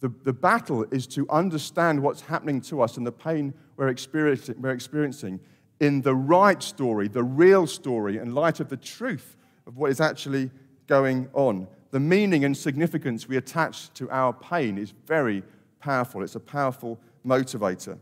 The, 0.00 0.12
the 0.24 0.32
battle 0.32 0.84
is 0.90 1.06
to 1.08 1.24
understand 1.30 2.02
what's 2.02 2.22
happening 2.22 2.60
to 2.62 2.82
us 2.82 2.96
and 2.96 3.06
the 3.06 3.12
pain 3.12 3.54
we're 3.76 3.88
experiencing, 3.88 4.56
we're 4.60 4.70
experiencing 4.70 5.40
in 5.80 6.02
the 6.02 6.14
right 6.14 6.62
story, 6.62 7.08
the 7.08 7.24
real 7.24 7.66
story, 7.66 8.18
in 8.18 8.34
light 8.34 8.60
of 8.60 8.68
the 8.68 8.76
truth 8.76 9.36
of 9.66 9.76
what 9.76 9.90
is 9.90 10.00
actually 10.00 10.50
going 10.86 11.28
on. 11.32 11.66
The 11.90 12.00
meaning 12.00 12.44
and 12.44 12.56
significance 12.56 13.28
we 13.28 13.36
attach 13.36 13.92
to 13.94 14.10
our 14.10 14.32
pain 14.32 14.78
is 14.78 14.92
very 15.06 15.42
powerful. 15.80 16.22
It's 16.22 16.36
a 16.36 16.40
powerful 16.40 17.00
motivator. 17.26 17.98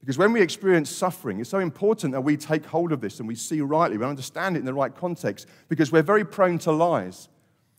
Because 0.00 0.18
when 0.18 0.32
we 0.32 0.40
experience 0.40 0.90
suffering, 0.90 1.38
it's 1.38 1.50
so 1.50 1.60
important 1.60 2.12
that 2.12 2.22
we 2.22 2.36
take 2.36 2.64
hold 2.66 2.90
of 2.90 3.00
this 3.00 3.20
and 3.20 3.28
we 3.28 3.36
see 3.36 3.60
rightly, 3.60 3.98
we 3.98 4.04
understand 4.04 4.56
it 4.56 4.60
in 4.60 4.64
the 4.64 4.74
right 4.74 4.94
context, 4.94 5.46
because 5.68 5.92
we're 5.92 6.02
very 6.02 6.24
prone 6.24 6.58
to 6.58 6.72
lies. 6.72 7.28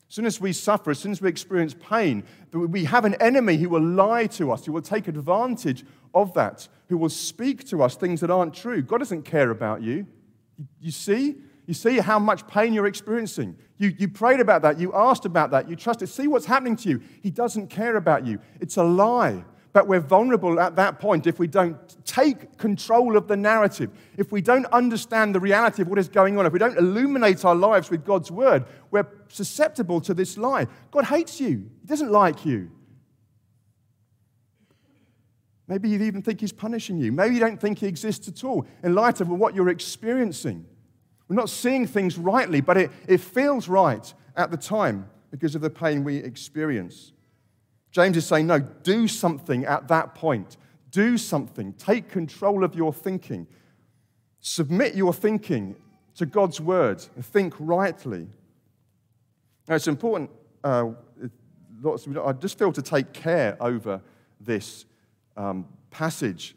As 0.08 0.16
soon 0.16 0.26
as 0.26 0.40
we 0.40 0.54
suffer, 0.54 0.92
as 0.92 1.00
soon 1.00 1.12
as 1.12 1.22
we 1.22 1.28
experience 1.28 1.76
pain, 1.90 2.24
we 2.54 2.86
have 2.86 3.04
an 3.04 3.16
enemy 3.16 3.58
who 3.58 3.68
will 3.68 3.82
lie 3.82 4.28
to 4.28 4.52
us, 4.52 4.66
who 4.66 4.72
will 4.72 4.82
take 4.82 5.08
advantage 5.08 5.84
of 6.14 6.34
that, 6.34 6.68
who 6.90 6.98
will 6.98 7.10
speak 7.10 7.68
to 7.70 7.82
us 7.84 7.96
things 7.96 8.22
that 8.22 8.30
aren't 8.30 8.54
true. 8.54 8.82
God 8.82 9.00
doesn't 9.00 9.24
care 9.24 9.50
about 9.50 9.82
you. 9.82 10.08
You 10.80 10.92
see? 10.92 11.36
You 11.66 11.74
see 11.74 12.00
how 12.00 12.20
much 12.20 12.46
pain 12.48 12.74
you're 12.74 12.88
experiencing. 12.88 13.56
You, 13.78 13.94
you 13.98 14.08
prayed 14.08 14.40
about 14.40 14.62
that. 14.64 14.80
You 14.80 14.94
asked 14.94 15.26
about 15.26 15.52
that. 15.52 15.70
You 15.70 15.76
trusted. 15.76 16.10
See 16.10 16.28
what's 16.28 16.46
happening 16.46 16.76
to 16.78 16.90
you. 16.90 17.02
He 17.22 17.32
doesn't 17.32 17.68
care 17.68 17.96
about 17.96 18.26
you. 18.26 18.40
It's 18.60 18.78
a 18.78 18.84
lie. 18.84 19.44
But 19.72 19.88
we're 19.88 20.02
vulnerable 20.02 20.60
at 20.60 20.76
that 20.76 21.00
point 21.00 21.26
if 21.26 21.40
we 21.40 21.48
don't 21.48 21.76
take 22.06 22.58
control 22.60 23.18
of 23.18 23.28
the 23.28 23.36
narrative, 23.36 23.90
if 24.18 24.32
we 24.32 24.40
don't 24.40 24.68
understand 24.68 25.34
the 25.34 25.40
reality 25.40 25.82
of 25.82 25.88
what 25.88 25.98
is 25.98 26.08
going 26.08 26.38
on, 26.38 26.46
if 26.46 26.54
we 26.54 26.60
don't 26.60 26.78
illuminate 26.78 27.44
our 27.44 27.56
lives 27.56 27.90
with 27.90 28.06
God's 28.06 28.30
word, 28.30 28.66
we're 28.92 29.08
susceptible 29.30 30.00
to 30.02 30.14
this 30.14 30.38
lie. 30.38 30.68
God 30.92 31.06
hates 31.06 31.42
you, 31.42 31.72
He 31.82 31.88
doesn't 31.88 32.12
like 32.12 32.46
you. 32.46 32.70
Maybe 35.74 35.90
you 35.90 36.04
even 36.04 36.22
think 36.22 36.40
He's 36.40 36.52
punishing 36.52 37.00
you. 37.00 37.12
Maybe 37.12 37.34
you 37.34 37.40
don't 37.40 37.60
think 37.60 37.80
He 37.80 37.88
exists 37.88 38.28
at 38.28 38.44
all 38.44 38.68
in 38.84 38.94
light 38.94 39.22
of 39.22 39.30
what 39.30 39.56
you're 39.56 39.70
experiencing. 39.70 40.68
We're 41.28 41.36
not 41.36 41.50
seeing 41.50 41.88
things 41.88 42.16
rightly, 42.16 42.62
but 42.62 42.78
it, 42.78 42.92
it 43.08 43.20
feels 43.20 43.68
right 43.68 44.14
at 44.36 44.52
the 44.52 44.58
time 44.58 45.10
because 45.32 45.56
of 45.56 45.62
the 45.62 45.72
pain 45.72 46.04
we 46.04 46.18
experience. 46.18 47.12
James 47.90 48.16
is 48.18 48.28
saying, 48.28 48.46
no, 48.46 48.60
do 48.60 49.08
something 49.08 49.66
at 49.66 49.88
that 49.88 50.14
point. 50.14 50.58
Do 50.92 51.18
something. 51.18 51.74
Take 51.74 52.08
control 52.08 52.64
of 52.64 52.76
your 52.76 52.94
thinking. 52.94 53.48
Submit 54.42 54.94
your 54.94 55.12
thinking 55.12 55.76
to 56.18 56.28
God's 56.28 56.62
word. 56.62 57.04
and 57.16 57.26
Think 57.26 57.56
rightly. 57.58 58.28
Now, 59.68 59.74
it's 59.74 59.88
important, 59.88 60.30
uh, 60.64 60.92
lots 61.82 62.08
I 62.08 62.34
just 62.34 62.60
feel 62.60 62.72
to 62.74 62.82
take 62.84 63.12
care 63.12 63.58
over 63.60 64.04
this 64.40 64.86
um, 65.38 65.68
passage 65.92 66.56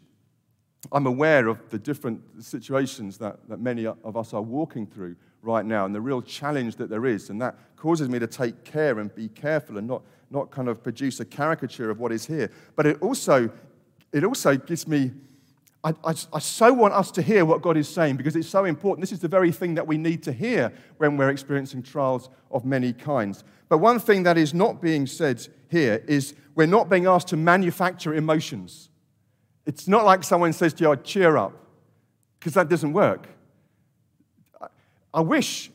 I'm 0.93 1.07
aware 1.07 1.49
of 1.49 1.69
the 1.71 1.79
different 1.79 2.21
situations 2.43 3.19
that, 3.19 3.49
that 3.49 3.61
many 3.61 3.87
of 3.87 4.17
us 4.17 4.33
are 4.33 4.43
walking 4.43 4.87
through 4.87 5.17
right 5.43 5.65
now 5.65 5.85
and 5.85 5.95
the 5.95 6.01
real 6.01 6.23
challenge 6.23 6.77
that 6.77 6.91
there 6.91 7.07
is. 7.07 7.31
And 7.31 7.41
that 7.41 7.57
causes 7.77 8.09
me 8.09 8.19
to 8.19 8.27
take 8.27 8.65
care 8.65 8.99
and 8.99 9.15
be 9.15 9.29
careful 9.29 9.79
and 9.79 9.87
not, 9.87 10.03
not 10.31 10.51
kind 10.51 10.69
of 10.69 10.83
produce 10.83 11.21
a 11.21 11.25
caricature 11.25 11.91
of 11.91 11.99
what 11.99 12.13
is 12.13 12.27
here. 12.27 12.51
But 12.75 12.87
it 12.87 13.03
also, 13.03 13.51
it 14.13 14.25
also 14.25 14.57
gives 14.57 14.87
me, 14.87 15.13
I, 15.83 15.91
I, 16.05 16.15
I 16.33 16.39
so 16.39 16.73
want 16.73 16.95
us 16.95 17.11
to 17.13 17.23
hear 17.23 17.45
what 17.45 17.63
God 17.63 17.77
is 17.77 17.89
saying 17.89 18.17
because 18.17 18.37
it's 18.37 18.49
so 18.49 18.65
important. 18.65 19.03
This 19.03 19.13
is 19.13 19.21
the 19.21 19.29
very 19.29 19.53
thing 19.53 19.75
that 19.75 19.87
we 19.87 19.99
need 19.99 20.23
to 20.25 20.33
hear 20.33 20.73
when 20.99 21.17
we're 21.17 21.31
experiencing 21.31 21.83
trials 21.83 22.29
of 22.51 22.65
many 22.65 22.93
kinds. 22.93 23.45
But 23.69 23.79
one 23.79 23.99
thing 23.99 24.23
that 24.25 24.39
is 24.39 24.55
not 24.55 24.81
being 24.81 25.07
said 25.07 25.47
here 25.69 26.03
is 26.07 26.35
we're 26.55 26.67
not 26.67 26.89
being 26.89 27.07
asked 27.07 27.29
to 27.29 27.37
manufacture 27.37 28.15
emotions. 28.15 28.91
It's 29.67 29.89
not 29.89 30.05
like 30.05 30.25
someone 30.25 30.53
says 30.53 30.73
to 30.75 30.85
you, 30.85 30.97
cheer 30.97 31.37
up, 31.37 31.53
because 32.39 32.55
that 32.55 32.69
doesn't 32.69 32.93
work. 32.93 33.29
I 35.13 35.21
wish 35.21 35.71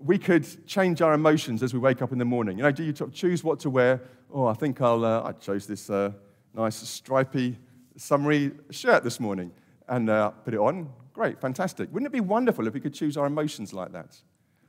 we 0.00 0.18
could 0.18 0.66
change 0.66 1.02
our 1.02 1.14
emotions 1.14 1.62
as 1.62 1.72
we 1.72 1.80
wake 1.80 2.02
up 2.02 2.12
in 2.12 2.18
the 2.18 2.24
morning. 2.24 2.58
You 2.58 2.64
know, 2.64 2.70
do 2.70 2.82
you 2.82 2.92
choose 2.92 3.44
what 3.44 3.60
to 3.60 3.70
wear? 3.70 4.00
Oh, 4.32 4.46
I 4.46 4.54
think 4.54 4.80
I'll, 4.80 5.04
uh, 5.04 5.22
I 5.22 5.32
chose 5.32 5.66
this 5.66 5.88
uh, 5.90 6.12
nice 6.54 6.76
stripy 6.76 7.58
summery 7.96 8.52
shirt 8.70 9.04
this 9.04 9.20
morning 9.20 9.52
and 9.88 10.10
uh, 10.10 10.30
put 10.30 10.54
it 10.54 10.60
on. 10.60 10.90
great, 11.12 11.40
fantastic. 11.40 11.92
Wouldn't 11.92 12.06
it 12.06 12.12
be 12.12 12.20
wonderful 12.20 12.66
if 12.66 12.74
we 12.74 12.80
could 12.80 12.94
choose 12.94 13.16
our 13.16 13.26
emotions 13.26 13.72
like 13.72 13.92
that? 13.92 14.16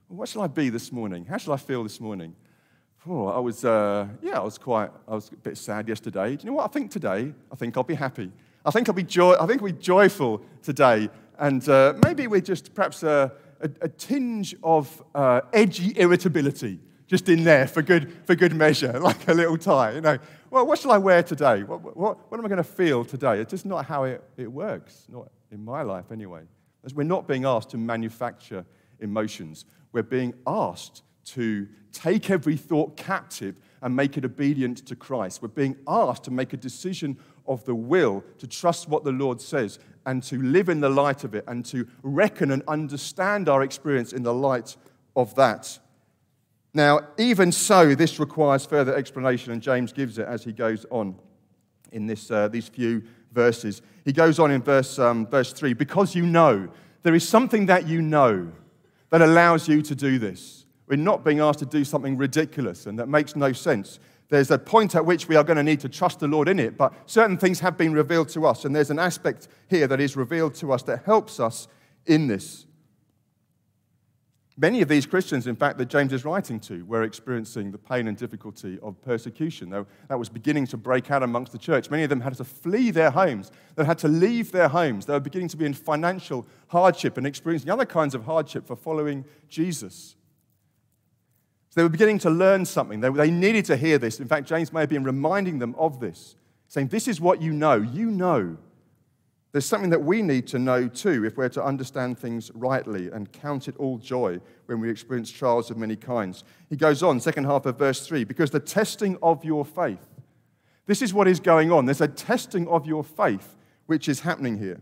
What 0.07 0.29
shall 0.29 0.43
I 0.43 0.47
be 0.47 0.69
this 0.69 0.91
morning? 0.91 1.25
How 1.25 1.37
shall 1.37 1.53
I 1.53 1.57
feel 1.57 1.83
this 1.83 1.99
morning? 1.99 2.35
Oh, 3.09 3.27
I 3.27 3.39
was, 3.39 3.63
uh, 3.63 4.07
yeah, 4.21 4.37
I 4.37 4.43
was 4.43 4.57
quite, 4.57 4.89
I 5.07 5.15
was 5.15 5.29
a 5.29 5.35
bit 5.37 5.57
sad 5.57 5.87
yesterday. 5.87 6.35
Do 6.35 6.43
you 6.43 6.49
know 6.49 6.57
what? 6.57 6.65
I 6.65 6.67
think 6.67 6.91
today, 6.91 7.33
I 7.49 7.55
think 7.55 7.77
I'll 7.77 7.83
be 7.83 7.95
happy. 7.95 8.31
I 8.65 8.71
think 8.71 8.89
I'll 8.89 8.95
be, 8.95 9.03
joy, 9.03 9.35
I 9.39 9.45
think 9.45 9.61
I'll 9.61 9.67
be 9.67 9.73
joyful 9.73 10.41
today. 10.61 11.09
And 11.39 11.67
uh, 11.69 11.93
maybe 12.03 12.27
we're 12.27 12.41
just 12.41 12.73
perhaps 12.73 13.03
a, 13.03 13.31
a, 13.61 13.69
a 13.81 13.87
tinge 13.87 14.55
of 14.61 15.01
uh, 15.15 15.41
edgy 15.53 15.93
irritability 15.95 16.79
just 17.07 17.29
in 17.29 17.45
there 17.45 17.65
for 17.65 17.81
good, 17.81 18.11
for 18.25 18.35
good 18.35 18.53
measure, 18.53 18.99
like 18.99 19.25
a 19.29 19.33
little 19.33 19.57
tie. 19.57 19.93
You 19.93 20.01
know, 20.01 20.17
well, 20.49 20.67
what 20.67 20.79
shall 20.79 20.91
I 20.91 20.97
wear 20.97 21.23
today? 21.23 21.63
What, 21.63 21.95
what, 21.95 22.29
what 22.29 22.37
am 22.37 22.45
I 22.45 22.49
going 22.49 22.57
to 22.57 22.63
feel 22.63 23.05
today? 23.05 23.39
It's 23.39 23.51
just 23.51 23.65
not 23.65 23.85
how 23.85 24.03
it, 24.03 24.21
it 24.35 24.51
works, 24.51 25.05
not 25.09 25.31
in 25.49 25.63
my 25.63 25.81
life 25.81 26.11
anyway. 26.11 26.41
We're 26.93 27.03
not 27.03 27.25
being 27.25 27.45
asked 27.45 27.69
to 27.69 27.77
manufacture 27.77 28.65
emotions, 28.99 29.63
we're 29.93 30.03
being 30.03 30.33
asked 30.45 31.03
to 31.27 31.67
take 31.91 32.29
every 32.29 32.55
thought 32.55 32.95
captive 32.97 33.55
and 33.81 33.95
make 33.95 34.17
it 34.17 34.25
obedient 34.25 34.85
to 34.85 34.95
Christ. 34.95 35.41
We're 35.41 35.49
being 35.49 35.77
asked 35.87 36.23
to 36.25 36.31
make 36.31 36.53
a 36.53 36.57
decision 36.57 37.17
of 37.47 37.63
the 37.65 37.75
will, 37.75 38.23
to 38.39 38.47
trust 38.47 38.89
what 38.89 39.03
the 39.03 39.11
Lord 39.11 39.41
says, 39.41 39.79
and 40.05 40.23
to 40.23 40.41
live 40.41 40.69
in 40.69 40.79
the 40.79 40.89
light 40.89 41.23
of 41.23 41.35
it, 41.35 41.43
and 41.47 41.65
to 41.65 41.87
reckon 42.03 42.51
and 42.51 42.63
understand 42.67 43.49
our 43.49 43.63
experience 43.63 44.13
in 44.13 44.23
the 44.23 44.33
light 44.33 44.77
of 45.15 45.35
that. 45.35 45.79
Now, 46.73 47.01
even 47.17 47.51
so, 47.51 47.95
this 47.95 48.19
requires 48.19 48.65
further 48.65 48.95
explanation, 48.95 49.51
and 49.51 49.61
James 49.61 49.91
gives 49.91 50.17
it 50.17 50.27
as 50.27 50.43
he 50.43 50.51
goes 50.51 50.85
on 50.91 51.17
in 51.91 52.05
this, 52.05 52.29
uh, 52.29 52.47
these 52.47 52.67
few 52.67 53.03
verses. 53.31 53.81
He 54.05 54.13
goes 54.13 54.39
on 54.39 54.51
in 54.51 54.61
verse, 54.61 54.99
um, 54.99 55.27
verse 55.27 55.53
3 55.53 55.73
because 55.73 56.15
you 56.15 56.25
know, 56.25 56.69
there 57.03 57.15
is 57.15 57.27
something 57.27 57.65
that 57.67 57.87
you 57.87 58.01
know 58.01 58.51
that 59.09 59.21
allows 59.21 59.67
you 59.67 59.81
to 59.81 59.95
do 59.95 60.19
this. 60.19 60.66
We're 60.87 60.95
not 60.95 61.23
being 61.23 61.39
asked 61.39 61.59
to 61.59 61.65
do 61.65 61.83
something 61.83 62.17
ridiculous 62.17 62.85
and 62.85 62.97
that 62.99 63.07
makes 63.07 63.35
no 63.35 63.51
sense. 63.51 63.99
There's 64.29 64.51
a 64.51 64.59
point 64.59 64.95
at 64.95 65.05
which 65.05 65.27
we 65.27 65.35
are 65.35 65.43
going 65.43 65.57
to 65.57 65.63
need 65.63 65.79
to 65.81 65.89
trust 65.89 66.19
the 66.19 66.27
Lord 66.27 66.49
in 66.49 66.59
it, 66.59 66.77
but 66.77 66.93
certain 67.05 67.37
things 67.37 67.59
have 67.61 67.77
been 67.77 67.93
revealed 67.93 68.27
to 68.29 68.45
us, 68.45 68.65
and 68.65 68.75
there's 68.75 68.89
an 68.89 68.99
aspect 68.99 69.47
here 69.69 69.87
that 69.87 70.01
is 70.01 70.17
revealed 70.17 70.53
to 70.55 70.73
us 70.73 70.83
that 70.83 71.05
helps 71.05 71.39
us 71.39 71.67
in 72.05 72.27
this. 72.27 72.65
Many 74.59 74.81
of 74.81 74.89
these 74.89 75.05
Christians, 75.05 75.45
in 75.45 75.55
fact, 75.55 75.77
that 75.77 75.85
James 75.85 76.11
is 76.11 76.25
writing 76.25 76.59
to, 76.61 76.83
were 76.85 77.03
experiencing 77.03 77.71
the 77.71 77.77
pain 77.77 78.07
and 78.07 78.17
difficulty 78.17 78.79
of 78.81 78.99
persecution. 79.03 79.69
That 79.69 80.17
was 80.17 80.29
beginning 80.29 80.65
to 80.67 80.77
break 80.77 81.11
out 81.11 81.21
amongst 81.21 81.51
the 81.51 81.59
church. 81.59 81.91
Many 81.91 82.03
of 82.03 82.09
them 82.09 82.21
had 82.21 82.33
to 82.37 82.43
flee 82.43 82.89
their 82.89 83.11
homes. 83.11 83.51
They 83.75 83.85
had 83.85 83.99
to 83.99 84.07
leave 84.07 84.51
their 84.51 84.67
homes. 84.67 85.05
They 85.05 85.13
were 85.13 85.19
beginning 85.19 85.49
to 85.49 85.57
be 85.57 85.65
in 85.65 85.75
financial 85.75 86.47
hardship 86.69 87.17
and 87.17 87.27
experiencing 87.27 87.69
other 87.69 87.85
kinds 87.85 88.15
of 88.15 88.23
hardship 88.23 88.65
for 88.65 88.75
following 88.75 89.25
Jesus. 89.47 90.15
They 91.77 91.83
were 91.83 91.89
beginning 91.89 92.17
to 92.19 92.31
learn 92.31 92.65
something. 92.65 93.01
They, 93.01 93.09
they 93.09 93.29
needed 93.29 93.65
to 93.65 93.77
hear 93.77 93.99
this. 93.99 94.19
In 94.19 94.27
fact, 94.27 94.47
James 94.47 94.73
may 94.73 94.79
have 94.79 94.89
been 94.89 95.03
reminding 95.03 95.59
them 95.59 95.75
of 95.77 95.99
this, 95.99 96.35
saying, 96.67 96.87
This 96.87 97.07
is 97.07 97.21
what 97.21 97.39
you 97.39 97.53
know. 97.53 97.75
You 97.75 98.09
know 98.09 98.57
there's 99.51 99.67
something 99.67 99.91
that 99.91 100.03
we 100.03 100.23
need 100.23 100.47
to 100.47 100.57
know 100.57 100.87
too 100.87 101.23
if 101.23 101.37
we're 101.37 101.49
to 101.49 101.63
understand 101.63 102.17
things 102.17 102.49
rightly 102.55 103.11
and 103.11 103.31
count 103.31 103.67
it 103.67 103.77
all 103.77 103.99
joy 103.99 104.41
when 104.65 104.79
we 104.79 104.89
experience 104.89 105.29
trials 105.29 105.69
of 105.69 105.77
many 105.77 105.95
kinds. 105.95 106.43
He 106.67 106.75
goes 106.75 107.03
on, 107.03 107.19
second 107.19 107.43
half 107.43 107.67
of 107.67 107.77
verse 107.77 108.07
3, 108.07 108.23
because 108.23 108.49
the 108.49 108.59
testing 108.59 109.15
of 109.21 109.45
your 109.45 109.63
faith. 109.63 110.09
This 110.87 111.03
is 111.03 111.13
what 111.13 111.27
is 111.27 111.39
going 111.39 111.71
on. 111.71 111.85
There's 111.85 112.01
a 112.01 112.07
testing 112.07 112.67
of 112.69 112.87
your 112.87 113.03
faith 113.03 113.55
which 113.85 114.09
is 114.09 114.21
happening 114.21 114.57
here 114.57 114.81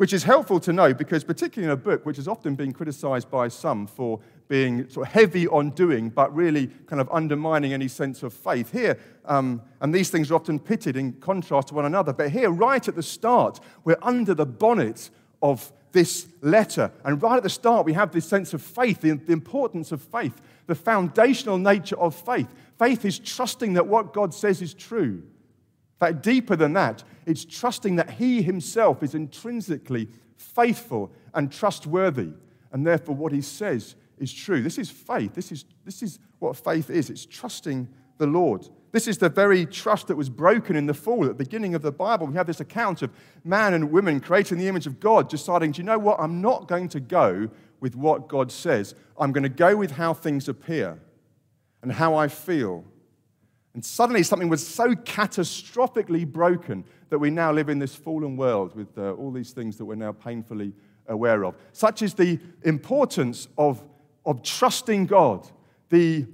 which 0.00 0.14
is 0.14 0.22
helpful 0.22 0.58
to 0.58 0.72
know 0.72 0.94
because, 0.94 1.22
particularly 1.22 1.70
in 1.70 1.70
a 1.70 1.76
book 1.76 2.06
which 2.06 2.16
has 2.16 2.26
often 2.26 2.54
been 2.54 2.72
criticized 2.72 3.30
by 3.30 3.46
some 3.48 3.86
for 3.86 4.18
being 4.50 4.88
sort 4.90 5.06
of 5.06 5.12
heavy 5.12 5.46
on 5.46 5.70
doing, 5.70 6.10
but 6.10 6.34
really 6.34 6.66
kind 6.88 7.00
of 7.00 7.08
undermining 7.12 7.72
any 7.72 7.86
sense 7.86 8.24
of 8.24 8.34
faith. 8.34 8.72
Here, 8.72 8.98
um, 9.24 9.62
and 9.80 9.94
these 9.94 10.10
things 10.10 10.28
are 10.28 10.34
often 10.34 10.58
pitted 10.58 10.96
in 10.96 11.12
contrast 11.12 11.68
to 11.68 11.74
one 11.74 11.84
another, 11.84 12.12
but 12.12 12.30
here, 12.30 12.50
right 12.50 12.86
at 12.88 12.96
the 12.96 13.02
start, 13.02 13.60
we're 13.84 13.96
under 14.02 14.34
the 14.34 14.44
bonnet 14.44 15.10
of 15.40 15.72
this 15.92 16.26
letter. 16.42 16.90
And 17.04 17.22
right 17.22 17.36
at 17.36 17.44
the 17.44 17.48
start, 17.48 17.86
we 17.86 17.92
have 17.92 18.10
this 18.10 18.26
sense 18.26 18.52
of 18.52 18.60
faith, 18.60 19.02
the, 19.02 19.12
the 19.12 19.32
importance 19.32 19.92
of 19.92 20.02
faith, 20.02 20.42
the 20.66 20.74
foundational 20.74 21.56
nature 21.56 21.98
of 22.00 22.16
faith. 22.16 22.52
Faith 22.76 23.04
is 23.04 23.20
trusting 23.20 23.74
that 23.74 23.86
what 23.86 24.12
God 24.12 24.34
says 24.34 24.60
is 24.60 24.74
true 24.74 25.22
In 25.94 25.98
fact, 26.00 26.22
deeper 26.22 26.56
than 26.56 26.72
that, 26.72 27.04
it's 27.24 27.44
trusting 27.44 27.94
that 27.96 28.10
He 28.10 28.42
Himself 28.42 29.04
is 29.04 29.14
intrinsically 29.14 30.08
faithful 30.36 31.12
and 31.34 31.52
trustworthy, 31.52 32.30
and 32.72 32.84
therefore 32.84 33.14
what 33.14 33.32
He 33.32 33.42
says 33.42 33.94
is 34.20 34.32
true. 34.32 34.62
This 34.62 34.78
is 34.78 34.90
faith. 34.90 35.34
This 35.34 35.50
is, 35.50 35.64
this 35.84 36.02
is 36.02 36.18
what 36.38 36.56
faith 36.56 36.90
is 36.90 37.10
it's 37.10 37.26
trusting 37.26 37.88
the 38.18 38.26
Lord. 38.26 38.68
This 38.92 39.08
is 39.08 39.18
the 39.18 39.28
very 39.28 39.66
trust 39.66 40.08
that 40.08 40.16
was 40.16 40.28
broken 40.28 40.76
in 40.76 40.86
the 40.86 40.94
fall. 40.94 41.24
At 41.24 41.38
the 41.38 41.44
beginning 41.44 41.74
of 41.74 41.82
the 41.82 41.92
Bible, 41.92 42.26
we 42.26 42.34
have 42.34 42.46
this 42.46 42.60
account 42.60 43.02
of 43.02 43.10
man 43.44 43.72
and 43.72 43.90
woman 43.90 44.20
creating 44.20 44.58
the 44.58 44.68
image 44.68 44.86
of 44.86 45.00
God, 45.00 45.28
deciding, 45.28 45.72
do 45.72 45.78
you 45.78 45.84
know 45.84 45.98
what? 45.98 46.20
I'm 46.20 46.40
not 46.40 46.68
going 46.68 46.88
to 46.90 47.00
go 47.00 47.48
with 47.80 47.96
what 47.96 48.28
God 48.28 48.52
says. 48.52 48.94
I'm 49.18 49.32
going 49.32 49.44
to 49.44 49.48
go 49.48 49.76
with 49.76 49.92
how 49.92 50.12
things 50.12 50.48
appear 50.48 51.00
and 51.82 51.92
how 51.92 52.14
I 52.14 52.28
feel 52.28 52.84
and 53.74 53.84
suddenly 53.84 54.22
something 54.22 54.48
was 54.48 54.66
so 54.66 54.94
catastrophically 54.94 56.26
broken 56.26 56.84
that 57.08 57.18
we 57.18 57.30
now 57.30 57.52
live 57.52 57.68
in 57.68 57.78
this 57.78 57.94
fallen 57.94 58.36
world 58.36 58.74
with 58.74 58.96
uh, 58.98 59.12
all 59.12 59.30
these 59.30 59.52
things 59.52 59.76
that 59.76 59.84
we're 59.84 59.94
now 59.94 60.12
painfully 60.12 60.72
aware 61.06 61.44
of. 61.44 61.54
Such 61.72 62.02
is 62.02 62.14
the 62.14 62.38
importance 62.62 63.48
of, 63.56 63.82
of 64.30 64.44
trusting 64.44 65.06
God, 65.06 65.46
the, 65.88 66.24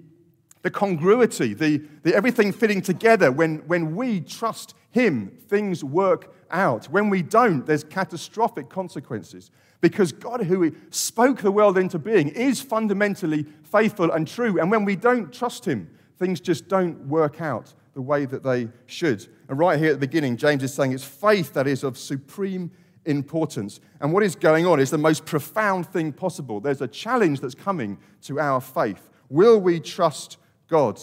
the 0.60 0.70
congruity, 0.70 1.54
the, 1.54 1.78
the 2.02 2.14
everything 2.14 2.52
fitting 2.52 2.82
together. 2.82 3.32
When, 3.32 3.58
when 3.66 3.96
we 3.96 4.20
trust 4.20 4.74
Him, 4.90 5.32
things 5.48 5.82
work 5.82 6.34
out. 6.50 6.84
When 6.86 7.08
we 7.08 7.22
don't, 7.22 7.64
there's 7.64 7.84
catastrophic 7.84 8.68
consequences. 8.68 9.50
Because 9.80 10.12
God, 10.12 10.42
who 10.42 10.74
spoke 10.90 11.40
the 11.40 11.50
world 11.50 11.78
into 11.78 11.98
being, 11.98 12.28
is 12.28 12.60
fundamentally 12.60 13.46
faithful 13.64 14.12
and 14.12 14.28
true. 14.28 14.60
And 14.60 14.70
when 14.70 14.84
we 14.84 14.94
don't 14.94 15.32
trust 15.32 15.64
Him, 15.64 15.88
things 16.18 16.38
just 16.38 16.68
don't 16.68 17.08
work 17.08 17.40
out 17.40 17.72
the 17.94 18.02
way 18.02 18.26
that 18.26 18.42
they 18.42 18.68
should. 18.84 19.26
And 19.48 19.58
right 19.58 19.78
here 19.78 19.88
at 19.88 20.00
the 20.00 20.06
beginning, 20.06 20.36
James 20.36 20.62
is 20.62 20.74
saying 20.74 20.92
it's 20.92 21.02
faith 21.02 21.54
that 21.54 21.66
is 21.66 21.82
of 21.82 21.96
supreme 21.96 22.70
importance. 23.06 23.80
And 24.00 24.12
what 24.12 24.22
is 24.22 24.34
going 24.34 24.66
on 24.66 24.80
is 24.80 24.90
the 24.90 24.98
most 24.98 25.24
profound 25.24 25.86
thing 25.86 26.12
possible. 26.12 26.60
There's 26.60 26.82
a 26.82 26.88
challenge 26.88 27.40
that's 27.40 27.54
coming 27.54 27.98
to 28.22 28.38
our 28.40 28.60
faith. 28.60 29.08
Will 29.28 29.58
we 29.58 29.80
trust 29.80 30.38
God? 30.68 31.00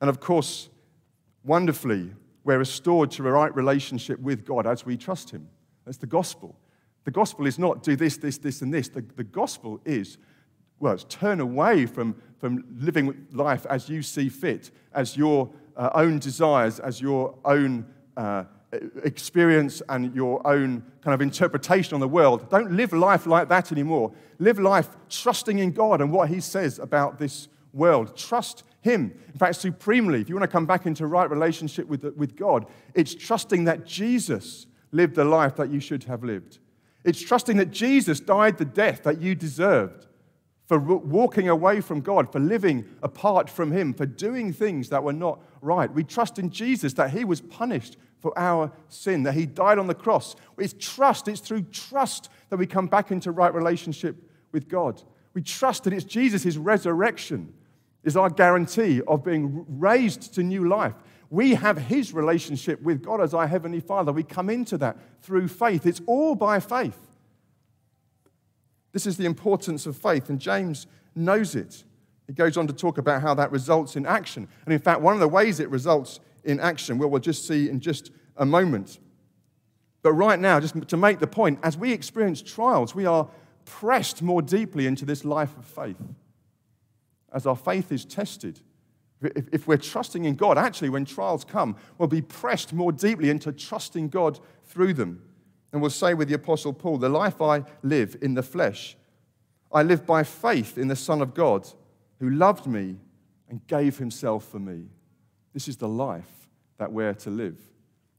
And 0.00 0.08
of 0.08 0.20
course, 0.20 0.68
wonderfully, 1.44 2.12
we're 2.44 2.58
restored 2.58 3.10
to 3.12 3.26
a 3.26 3.30
right 3.30 3.54
relationship 3.54 4.20
with 4.20 4.44
God 4.44 4.66
as 4.66 4.86
we 4.86 4.96
trust 4.96 5.30
Him. 5.30 5.48
That's 5.84 5.98
the 5.98 6.06
gospel. 6.06 6.56
The 7.04 7.10
gospel 7.10 7.46
is 7.46 7.58
not 7.58 7.82
do 7.82 7.96
this, 7.96 8.16
this, 8.16 8.38
this, 8.38 8.62
and 8.62 8.72
this. 8.72 8.88
The, 8.88 9.04
the 9.16 9.24
gospel 9.24 9.80
is 9.84 10.18
well, 10.80 10.94
it's 10.94 11.04
turn 11.04 11.40
away 11.40 11.86
from, 11.86 12.14
from 12.38 12.64
living 12.78 13.26
life 13.32 13.66
as 13.66 13.88
you 13.88 14.02
see 14.02 14.28
fit, 14.28 14.70
as 14.92 15.16
your 15.16 15.50
uh, 15.76 15.90
own 15.94 16.18
desires, 16.18 16.78
as 16.78 17.00
your 17.00 17.34
own 17.44 17.86
uh, 18.16 18.44
Uh, 18.70 18.78
experience 19.02 19.80
and 19.88 20.14
your 20.14 20.46
own 20.46 20.82
kind 21.00 21.14
of 21.14 21.22
interpretation 21.22 21.94
on 21.94 22.00
the 22.00 22.08
world. 22.08 22.50
Don't 22.50 22.72
live 22.72 22.92
life 22.92 23.26
like 23.26 23.48
that 23.48 23.72
anymore. 23.72 24.12
Live 24.38 24.58
life 24.58 24.90
trusting 25.08 25.58
in 25.58 25.72
God 25.72 26.02
and 26.02 26.12
what 26.12 26.28
He 26.28 26.38
says 26.38 26.78
about 26.78 27.18
this 27.18 27.48
world. 27.72 28.14
Trust 28.14 28.64
Him. 28.82 29.18
In 29.32 29.38
fact, 29.38 29.56
supremely, 29.56 30.20
if 30.20 30.28
you 30.28 30.34
want 30.34 30.42
to 30.42 30.52
come 30.52 30.66
back 30.66 30.84
into 30.84 31.06
right 31.06 31.30
relationship 31.30 31.86
with, 31.86 32.04
with 32.14 32.36
God, 32.36 32.66
it's 32.92 33.14
trusting 33.14 33.64
that 33.64 33.86
Jesus 33.86 34.66
lived 34.92 35.14
the 35.14 35.24
life 35.24 35.56
that 35.56 35.70
you 35.70 35.80
should 35.80 36.04
have 36.04 36.22
lived. 36.22 36.58
It's 37.04 37.22
trusting 37.22 37.56
that 37.56 37.70
Jesus 37.70 38.20
died 38.20 38.58
the 38.58 38.66
death 38.66 39.02
that 39.04 39.18
you 39.18 39.34
deserved 39.34 40.07
for 40.68 40.78
walking 40.78 41.48
away 41.48 41.80
from 41.80 42.02
God, 42.02 42.30
for 42.30 42.38
living 42.38 42.84
apart 43.02 43.48
from 43.48 43.72
Him, 43.72 43.94
for 43.94 44.04
doing 44.04 44.52
things 44.52 44.90
that 44.90 45.02
were 45.02 45.14
not 45.14 45.40
right. 45.62 45.90
We 45.90 46.04
trust 46.04 46.38
in 46.38 46.50
Jesus 46.50 46.92
that 46.94 47.10
He 47.10 47.24
was 47.24 47.40
punished 47.40 47.96
for 48.20 48.38
our 48.38 48.70
sin, 48.90 49.22
that 49.22 49.32
He 49.32 49.46
died 49.46 49.78
on 49.78 49.86
the 49.86 49.94
cross. 49.94 50.36
It's 50.58 50.74
trust, 50.78 51.26
it's 51.26 51.40
through 51.40 51.62
trust 51.72 52.28
that 52.50 52.58
we 52.58 52.66
come 52.66 52.86
back 52.86 53.10
into 53.10 53.32
right 53.32 53.52
relationship 53.52 54.16
with 54.52 54.68
God. 54.68 55.02
We 55.32 55.40
trust 55.40 55.84
that 55.84 55.94
it's 55.94 56.04
Jesus, 56.04 56.42
His 56.42 56.58
resurrection, 56.58 57.54
is 58.04 58.14
our 58.14 58.28
guarantee 58.28 59.00
of 59.08 59.24
being 59.24 59.64
raised 59.66 60.34
to 60.34 60.42
new 60.42 60.68
life. 60.68 60.94
We 61.30 61.54
have 61.54 61.78
His 61.78 62.12
relationship 62.12 62.82
with 62.82 63.02
God 63.02 63.22
as 63.22 63.32
our 63.32 63.46
Heavenly 63.46 63.80
Father. 63.80 64.12
We 64.12 64.22
come 64.22 64.50
into 64.50 64.76
that 64.78 64.98
through 65.22 65.48
faith. 65.48 65.86
It's 65.86 66.02
all 66.06 66.34
by 66.34 66.60
faith. 66.60 67.07
This 68.92 69.06
is 69.06 69.16
the 69.16 69.26
importance 69.26 69.86
of 69.86 69.96
faith, 69.96 70.28
and 70.28 70.40
James 70.40 70.86
knows 71.14 71.54
it. 71.54 71.84
He 72.26 72.32
goes 72.32 72.56
on 72.56 72.66
to 72.66 72.72
talk 72.72 72.98
about 72.98 73.22
how 73.22 73.34
that 73.34 73.50
results 73.50 73.96
in 73.96 74.06
action. 74.06 74.48
And 74.64 74.72
in 74.72 74.80
fact, 74.80 75.00
one 75.00 75.14
of 75.14 75.20
the 75.20 75.28
ways 75.28 75.60
it 75.60 75.70
results 75.70 76.20
in 76.44 76.60
action, 76.60 76.98
well, 76.98 77.08
we'll 77.08 77.20
just 77.20 77.46
see 77.46 77.68
in 77.68 77.80
just 77.80 78.10
a 78.36 78.46
moment. 78.46 78.98
But 80.02 80.12
right 80.12 80.38
now, 80.38 80.60
just 80.60 80.88
to 80.88 80.96
make 80.96 81.18
the 81.18 81.26
point, 81.26 81.58
as 81.62 81.76
we 81.76 81.92
experience 81.92 82.40
trials, 82.42 82.94
we 82.94 83.06
are 83.06 83.28
pressed 83.64 84.22
more 84.22 84.40
deeply 84.40 84.86
into 84.86 85.04
this 85.04 85.24
life 85.24 85.56
of 85.56 85.64
faith. 85.64 86.00
As 87.32 87.46
our 87.46 87.56
faith 87.56 87.92
is 87.92 88.04
tested, 88.04 88.60
if, 89.20 89.48
if, 89.52 89.66
we're 89.66 89.76
trusting 89.76 90.24
in 90.24 90.36
God, 90.36 90.56
actually, 90.56 90.90
when 90.90 91.04
trials 91.04 91.44
come, 91.44 91.76
we'll 91.98 92.08
be 92.08 92.22
pressed 92.22 92.72
more 92.72 92.92
deeply 92.92 93.30
into 93.30 93.52
trusting 93.52 94.08
God 94.08 94.38
through 94.64 94.94
them. 94.94 95.22
And 95.72 95.80
we'll 95.82 95.90
say 95.90 96.14
with 96.14 96.28
the 96.28 96.34
Apostle 96.34 96.72
Paul, 96.72 96.98
The 96.98 97.08
life 97.08 97.42
I 97.42 97.64
live 97.82 98.16
in 98.22 98.34
the 98.34 98.42
flesh, 98.42 98.96
I 99.70 99.82
live 99.82 100.06
by 100.06 100.22
faith 100.22 100.78
in 100.78 100.88
the 100.88 100.96
Son 100.96 101.20
of 101.20 101.34
God, 101.34 101.68
who 102.20 102.30
loved 102.30 102.66
me 102.66 102.96
and 103.48 103.66
gave 103.66 103.98
himself 103.98 104.48
for 104.48 104.58
me. 104.58 104.86
This 105.52 105.68
is 105.68 105.76
the 105.76 105.88
life 105.88 106.48
that 106.78 106.92
we're 106.92 107.14
to 107.14 107.30
live. 107.30 107.58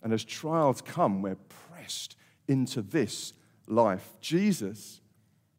And 0.03 0.13
as 0.13 0.23
trials 0.23 0.81
come, 0.81 1.21
we're 1.21 1.37
pressed 1.69 2.15
into 2.47 2.81
this 2.81 3.33
life. 3.67 4.13
Jesus 4.21 5.01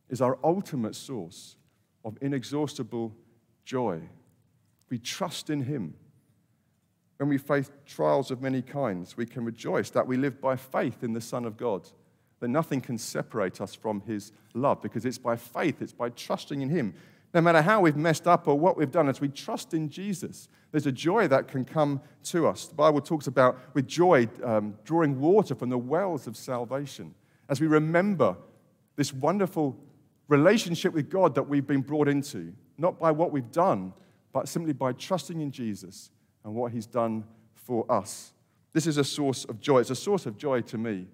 is 0.09 0.21
our 0.21 0.39
ultimate 0.43 0.95
source 0.95 1.57
of 2.05 2.17
inexhaustible 2.21 3.15
joy. 3.65 4.01
We 4.89 4.99
trust 4.99 5.51
in 5.51 5.63
him. 5.63 5.95
When 7.21 7.29
we 7.29 7.37
face 7.37 7.71
trials 7.85 8.31
of 8.31 8.41
many 8.41 8.63
kinds, 8.63 9.15
we 9.15 9.27
can 9.27 9.45
rejoice 9.45 9.91
that 9.91 10.07
we 10.07 10.17
live 10.17 10.41
by 10.41 10.57
faith 10.57 11.05
in 11.05 11.13
the 11.13 11.21
Son 11.21 11.45
of 11.45 11.59
God, 11.59 11.87
that 12.39 12.49
nothing 12.49 12.81
can 12.81 12.97
separate 12.97 13.61
us 13.61 13.75
from 13.75 14.01
his 14.07 14.33
love 14.55 14.81
because 14.81 15.05
it's 15.05 15.19
by 15.19 15.37
faith, 15.37 15.83
it's 15.83 15.93
by 15.93 16.09
trusting 16.09 16.63
in 16.63 16.71
him. 16.71 16.95
No 17.35 17.43
matter 17.43 17.61
how 17.61 17.83
we've 17.83 17.95
messed 17.95 18.27
up 18.27 18.49
or 18.49 18.59
what 18.59 18.79
we've 18.79 18.91
done, 18.91 19.07
as 19.07 19.21
we 19.21 19.29
trust 19.29 19.75
in 19.75 19.91
Jesus, 19.91 20.49
there's 20.73 20.87
a 20.87 20.93
joy 20.93 21.29
that 21.29 21.47
can 21.47 21.67
come 21.67 22.01
to 22.25 22.47
us. 22.47 22.65
The 22.69 22.75
Bible 22.75 23.03
talks 23.03 23.27
about, 23.27 23.59
with 23.75 23.87
joy, 23.87 24.27
um, 24.43 24.79
drawing 24.87 25.21
water 25.21 25.55
from 25.55 25.69
the 25.69 25.77
wells 25.77 26.27
of 26.27 26.39
salvation. 26.39 27.15
As 27.51 27.61
we 27.61 27.67
remember 27.67 28.35
this 28.97 29.13
wonderful 29.13 29.77
relationship 30.29 30.95
with 30.95 31.11
God 31.11 31.35
that 31.35 31.43
we've 31.43 31.67
been 31.67 31.83
brought 31.83 32.09
into, 32.09 32.55
not 32.79 32.99
by 32.99 33.11
what 33.11 33.31
we've 33.31 33.53
done, 33.53 33.93
but 34.33 34.49
simply 34.49 34.73
by 34.73 34.95
trusting 34.95 35.43
in 35.43 35.51
Jesus 35.51 36.11
and 36.45 36.55
what 36.55 36.73
he's 36.73 36.87
done 36.87 37.25
for 37.55 37.91
us. 37.91 38.33
This 38.73 38.87
is 38.87 38.97
a 38.97 39.05
source 39.05 39.45
of 39.45 39.61
joy. 39.61 39.81
It's 39.81 39.91
a 39.91 39.97
source 39.97 40.27
of 40.27 40.37
joy 40.37 40.61
to 40.63 40.79
me. 40.79 41.07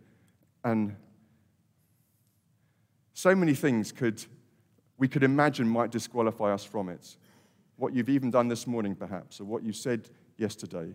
And 0.65 0.97
so 3.15 3.35
many 3.35 3.55
things 3.55 3.93
could 3.93 4.25
we 4.99 5.09
could 5.09 5.23
imagine 5.23 5.69
might 5.69 5.91
disqualify 5.91 6.53
us 6.53 6.65
from 6.65 6.89
it. 6.89 7.17
What 7.77 7.95
you've 7.95 8.09
even 8.09 8.31
done 8.31 8.49
this 8.49 8.67
morning, 8.67 8.95
perhaps, 8.95 9.41
or 9.41 9.45
what 9.45 9.63
you 9.63 9.73
said 9.73 10.09
yesterday. 10.39 10.95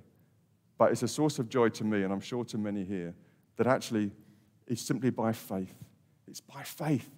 But 0.78 0.92
it's 0.92 1.04
a 1.04 1.08
source 1.08 1.38
of 1.38 1.50
joy 1.50 1.70
to 1.70 1.84
me, 1.84 2.02
and 2.04 2.12
I'm 2.12 2.22
sure 2.22 2.44
to 2.46 2.58
many 2.58 2.84
here, 2.84 3.14
that 3.58 3.68
actually 3.68 4.12
is 4.66 4.82
simply 4.82 5.12
by 5.12 5.34
faith. 5.34 5.76
It's 6.28 6.42
by 6.42 6.64
faith. 6.64 7.10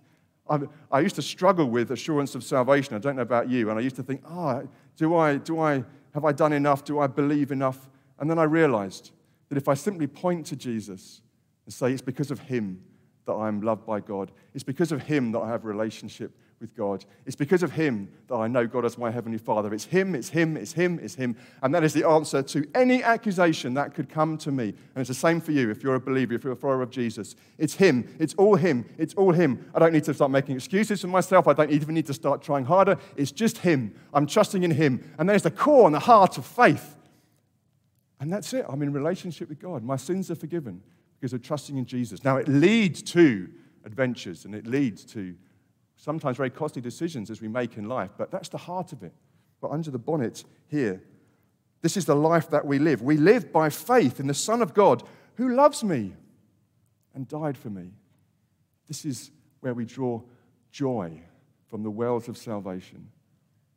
I, 0.49 0.59
I 0.91 0.99
used 0.99 1.15
to 1.15 1.21
struggle 1.21 1.69
with 1.69 1.91
assurance 1.91 2.35
of 2.35 2.43
salvation. 2.43 2.95
I 2.95 2.99
don't 2.99 3.15
know 3.15 3.21
about 3.21 3.49
you. 3.49 3.69
And 3.69 3.79
I 3.79 3.81
used 3.81 3.95
to 3.95 4.03
think, 4.03 4.21
oh, 4.29 4.67
do 4.97 5.15
I, 5.15 5.37
do 5.37 5.59
I, 5.61 5.85
have 6.13 6.25
I 6.25 6.31
done 6.31 6.53
enough? 6.53 6.83
Do 6.83 6.99
I 6.99 7.07
believe 7.07 7.51
enough? 7.51 7.89
And 8.19 8.29
then 8.29 8.39
I 8.39 8.43
realized 8.43 9.11
that 9.49 9.57
if 9.57 9.67
I 9.67 9.73
simply 9.73 10.07
point 10.07 10.45
to 10.47 10.55
Jesus 10.55 11.21
and 11.65 11.73
say, 11.73 11.91
it's 11.91 12.01
because 12.01 12.31
of 12.31 12.39
him 12.39 12.83
that 13.25 13.33
I'm 13.33 13.61
loved 13.61 13.85
by 13.85 13.99
God, 13.99 14.31
it's 14.53 14.63
because 14.63 14.91
of 14.91 15.03
him 15.03 15.31
that 15.31 15.39
I 15.39 15.49
have 15.49 15.63
a 15.63 15.67
relationship 15.67 16.31
with 16.63 16.75
God. 16.75 17.05
It's 17.27 17.35
because 17.35 17.61
of 17.61 17.73
Him 17.73 18.09
that 18.27 18.35
I 18.35 18.47
know 18.47 18.65
God 18.65 18.85
as 18.85 18.97
my 18.97 19.11
Heavenly 19.11 19.37
Father. 19.37 19.73
It's 19.73 19.83
Him, 19.83 20.15
it's 20.15 20.29
Him, 20.29 20.57
it's 20.57 20.71
Him, 20.71 20.97
it's 21.03 21.13
Him. 21.13 21.35
And 21.61 21.75
that 21.75 21.83
is 21.83 21.93
the 21.93 22.07
answer 22.07 22.41
to 22.41 22.65
any 22.73 23.03
accusation 23.03 23.75
that 23.75 23.93
could 23.93 24.09
come 24.09 24.37
to 24.39 24.51
me. 24.51 24.69
And 24.69 24.97
it's 24.97 25.09
the 25.09 25.13
same 25.13 25.41
for 25.41 25.51
you 25.51 25.69
if 25.69 25.83
you're 25.83 25.95
a 25.95 25.99
believer, 25.99 26.33
if 26.33 26.43
you're 26.43 26.53
a 26.53 26.55
follower 26.55 26.81
of 26.81 26.89
Jesus. 26.89 27.35
It's 27.59 27.75
Him, 27.75 28.07
it's 28.17 28.33
all 28.35 28.55
Him, 28.55 28.85
it's 28.97 29.13
all 29.13 29.33
Him. 29.33 29.69
I 29.75 29.79
don't 29.79 29.93
need 29.93 30.05
to 30.05 30.13
start 30.13 30.31
making 30.31 30.55
excuses 30.55 31.01
for 31.01 31.07
myself. 31.07 31.47
I 31.47 31.53
don't 31.53 31.69
even 31.69 31.93
need 31.93 32.07
to 32.07 32.13
start 32.13 32.41
trying 32.41 32.65
harder. 32.65 32.97
It's 33.17 33.31
just 33.31 33.59
Him. 33.59 33.93
I'm 34.13 34.25
trusting 34.25 34.63
in 34.63 34.71
Him. 34.71 35.13
And 35.19 35.29
there's 35.29 35.43
the 35.43 35.51
core 35.51 35.85
and 35.85 35.93
the 35.93 35.99
heart 35.99 36.37
of 36.37 36.45
faith. 36.45 36.95
And 38.21 38.31
that's 38.31 38.53
it. 38.53 38.65
I'm 38.69 38.81
in 38.81 38.93
relationship 38.93 39.49
with 39.49 39.59
God. 39.59 39.83
My 39.83 39.97
sins 39.97 40.31
are 40.31 40.35
forgiven 40.35 40.81
because 41.19 41.33
of 41.33 41.41
trusting 41.41 41.75
in 41.75 41.85
Jesus. 41.85 42.23
Now, 42.23 42.37
it 42.37 42.47
leads 42.47 43.01
to 43.03 43.49
adventures 43.85 44.45
and 44.45 44.55
it 44.55 44.65
leads 44.65 45.03
to 45.05 45.35
sometimes 46.03 46.35
very 46.35 46.49
costly 46.49 46.81
decisions 46.81 47.31
as 47.31 47.39
we 47.39 47.47
make 47.47 47.77
in 47.77 47.87
life, 47.87 48.09
but 48.17 48.29
that's 48.29 48.49
the 48.49 48.57
heart 48.57 48.91
of 48.91 49.03
it. 49.03 49.13
But 49.61 49.71
under 49.71 49.89
the 49.89 49.97
bonnet 49.97 50.43
here, 50.67 51.01
this 51.81 51.95
is 51.95 52.03
the 52.03 52.15
life 52.15 52.49
that 52.49 52.65
we 52.65 52.77
live. 52.77 53.01
We 53.01 53.15
live 53.15 53.53
by 53.53 53.69
faith 53.69 54.19
in 54.19 54.27
the 54.27 54.33
Son 54.33 54.61
of 54.61 54.73
God 54.73 55.03
who 55.35 55.55
loves 55.55 55.81
me 55.81 56.13
and 57.15 57.25
died 57.25 57.57
for 57.57 57.69
me. 57.69 57.91
This 58.85 59.05
is 59.05 59.31
where 59.61 59.73
we 59.73 59.85
draw 59.85 60.21
joy 60.71 61.21
from 61.69 61.83
the 61.83 61.89
wells 61.89 62.27
of 62.27 62.37
salvation. 62.37 63.07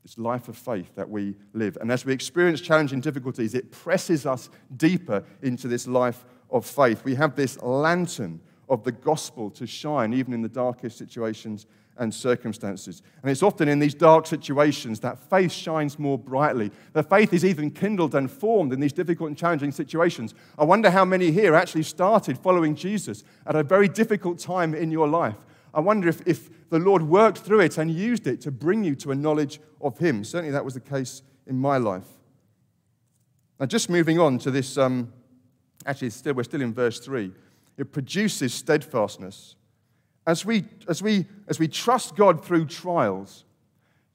This 0.02 0.18
life 0.18 0.48
of 0.48 0.56
faith 0.56 0.96
that 0.96 1.08
we 1.08 1.36
live. 1.52 1.78
And 1.80 1.92
as 1.92 2.04
we 2.04 2.12
experience 2.12 2.60
challenging 2.60 3.00
difficulties, 3.00 3.54
it 3.54 3.70
presses 3.70 4.26
us 4.26 4.50
deeper 4.76 5.22
into 5.42 5.68
this 5.68 5.86
life 5.86 6.24
of 6.50 6.66
faith. 6.66 7.04
We 7.04 7.14
have 7.14 7.36
this 7.36 7.56
lantern 7.62 8.40
of 8.68 8.82
the 8.82 8.90
gospel 8.90 9.48
to 9.50 9.64
shine 9.66 10.12
even 10.12 10.32
in 10.32 10.42
the 10.42 10.48
darkest 10.48 10.98
situations 10.98 11.66
and 11.98 12.14
circumstances. 12.14 13.02
And 13.22 13.30
it's 13.30 13.42
often 13.42 13.68
in 13.68 13.78
these 13.78 13.94
dark 13.94 14.26
situations 14.26 15.00
that 15.00 15.18
faith 15.18 15.52
shines 15.52 15.98
more 15.98 16.18
brightly. 16.18 16.70
That 16.92 17.08
faith 17.08 17.32
is 17.32 17.44
even 17.44 17.70
kindled 17.70 18.14
and 18.14 18.30
formed 18.30 18.72
in 18.72 18.80
these 18.80 18.92
difficult 18.92 19.28
and 19.28 19.38
challenging 19.38 19.72
situations. 19.72 20.34
I 20.58 20.64
wonder 20.64 20.90
how 20.90 21.04
many 21.04 21.30
here 21.30 21.54
actually 21.54 21.84
started 21.84 22.38
following 22.38 22.74
Jesus 22.74 23.24
at 23.46 23.56
a 23.56 23.62
very 23.62 23.88
difficult 23.88 24.38
time 24.38 24.74
in 24.74 24.90
your 24.90 25.08
life. 25.08 25.36
I 25.72 25.80
wonder 25.80 26.08
if, 26.08 26.26
if 26.26 26.68
the 26.70 26.78
Lord 26.78 27.02
worked 27.02 27.38
through 27.38 27.60
it 27.60 27.78
and 27.78 27.90
used 27.90 28.26
it 28.26 28.40
to 28.42 28.50
bring 28.50 28.82
you 28.82 28.94
to 28.96 29.10
a 29.10 29.14
knowledge 29.14 29.60
of 29.80 29.98
Him. 29.98 30.24
Certainly 30.24 30.52
that 30.52 30.64
was 30.64 30.74
the 30.74 30.80
case 30.80 31.22
in 31.46 31.58
my 31.58 31.76
life. 31.76 32.06
Now, 33.60 33.66
just 33.66 33.88
moving 33.88 34.18
on 34.18 34.38
to 34.38 34.50
this, 34.50 34.76
um, 34.76 35.12
actually, 35.86 36.10
still, 36.10 36.34
we're 36.34 36.44
still 36.44 36.60
in 36.60 36.74
verse 36.74 36.98
3. 37.00 37.32
It 37.78 37.92
produces 37.92 38.54
steadfastness 38.54 39.56
as 40.26 40.44
we, 40.44 40.64
as 40.88 41.02
we, 41.02 41.26
as 41.46 41.58
we 41.58 41.68
trust 41.68 42.16
God 42.16 42.44
through 42.44 42.66
trials, 42.66 43.44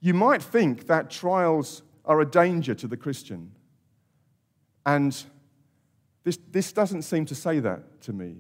you 0.02 0.14
might 0.14 0.42
think 0.42 0.88
that 0.88 1.10
trials 1.10 1.84
are 2.06 2.20
a 2.20 2.26
danger 2.26 2.74
to 2.76 2.88
the 2.88 2.98
Christian. 2.98 3.52
And 4.86 5.16
this, 6.24 6.38
this 6.52 6.72
doesn't 6.72 7.04
seem 7.04 7.26
to 7.26 7.36
say 7.36 7.60
that 7.60 8.02
to 8.02 8.14
me. 8.14 8.38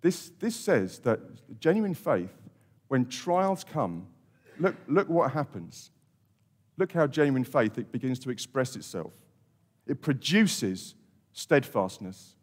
This, 0.00 0.30
this 0.38 0.54
says 0.54 1.00
that 1.00 1.20
genuine 1.60 1.94
faith, 1.94 2.32
when 2.88 3.06
trials 3.06 3.64
come, 3.64 4.06
look, 4.58 4.76
look 4.86 5.08
what 5.08 5.32
happens. 5.32 5.90
Look 6.76 6.92
how 6.92 7.06
genuine 7.06 7.44
faith 7.44 7.78
it 7.78 7.90
begins 7.90 8.18
to 8.20 8.30
express 8.30 8.76
itself. 8.76 9.12
It 9.86 10.00
produces 10.00 10.94
steadfastness. 11.32 12.36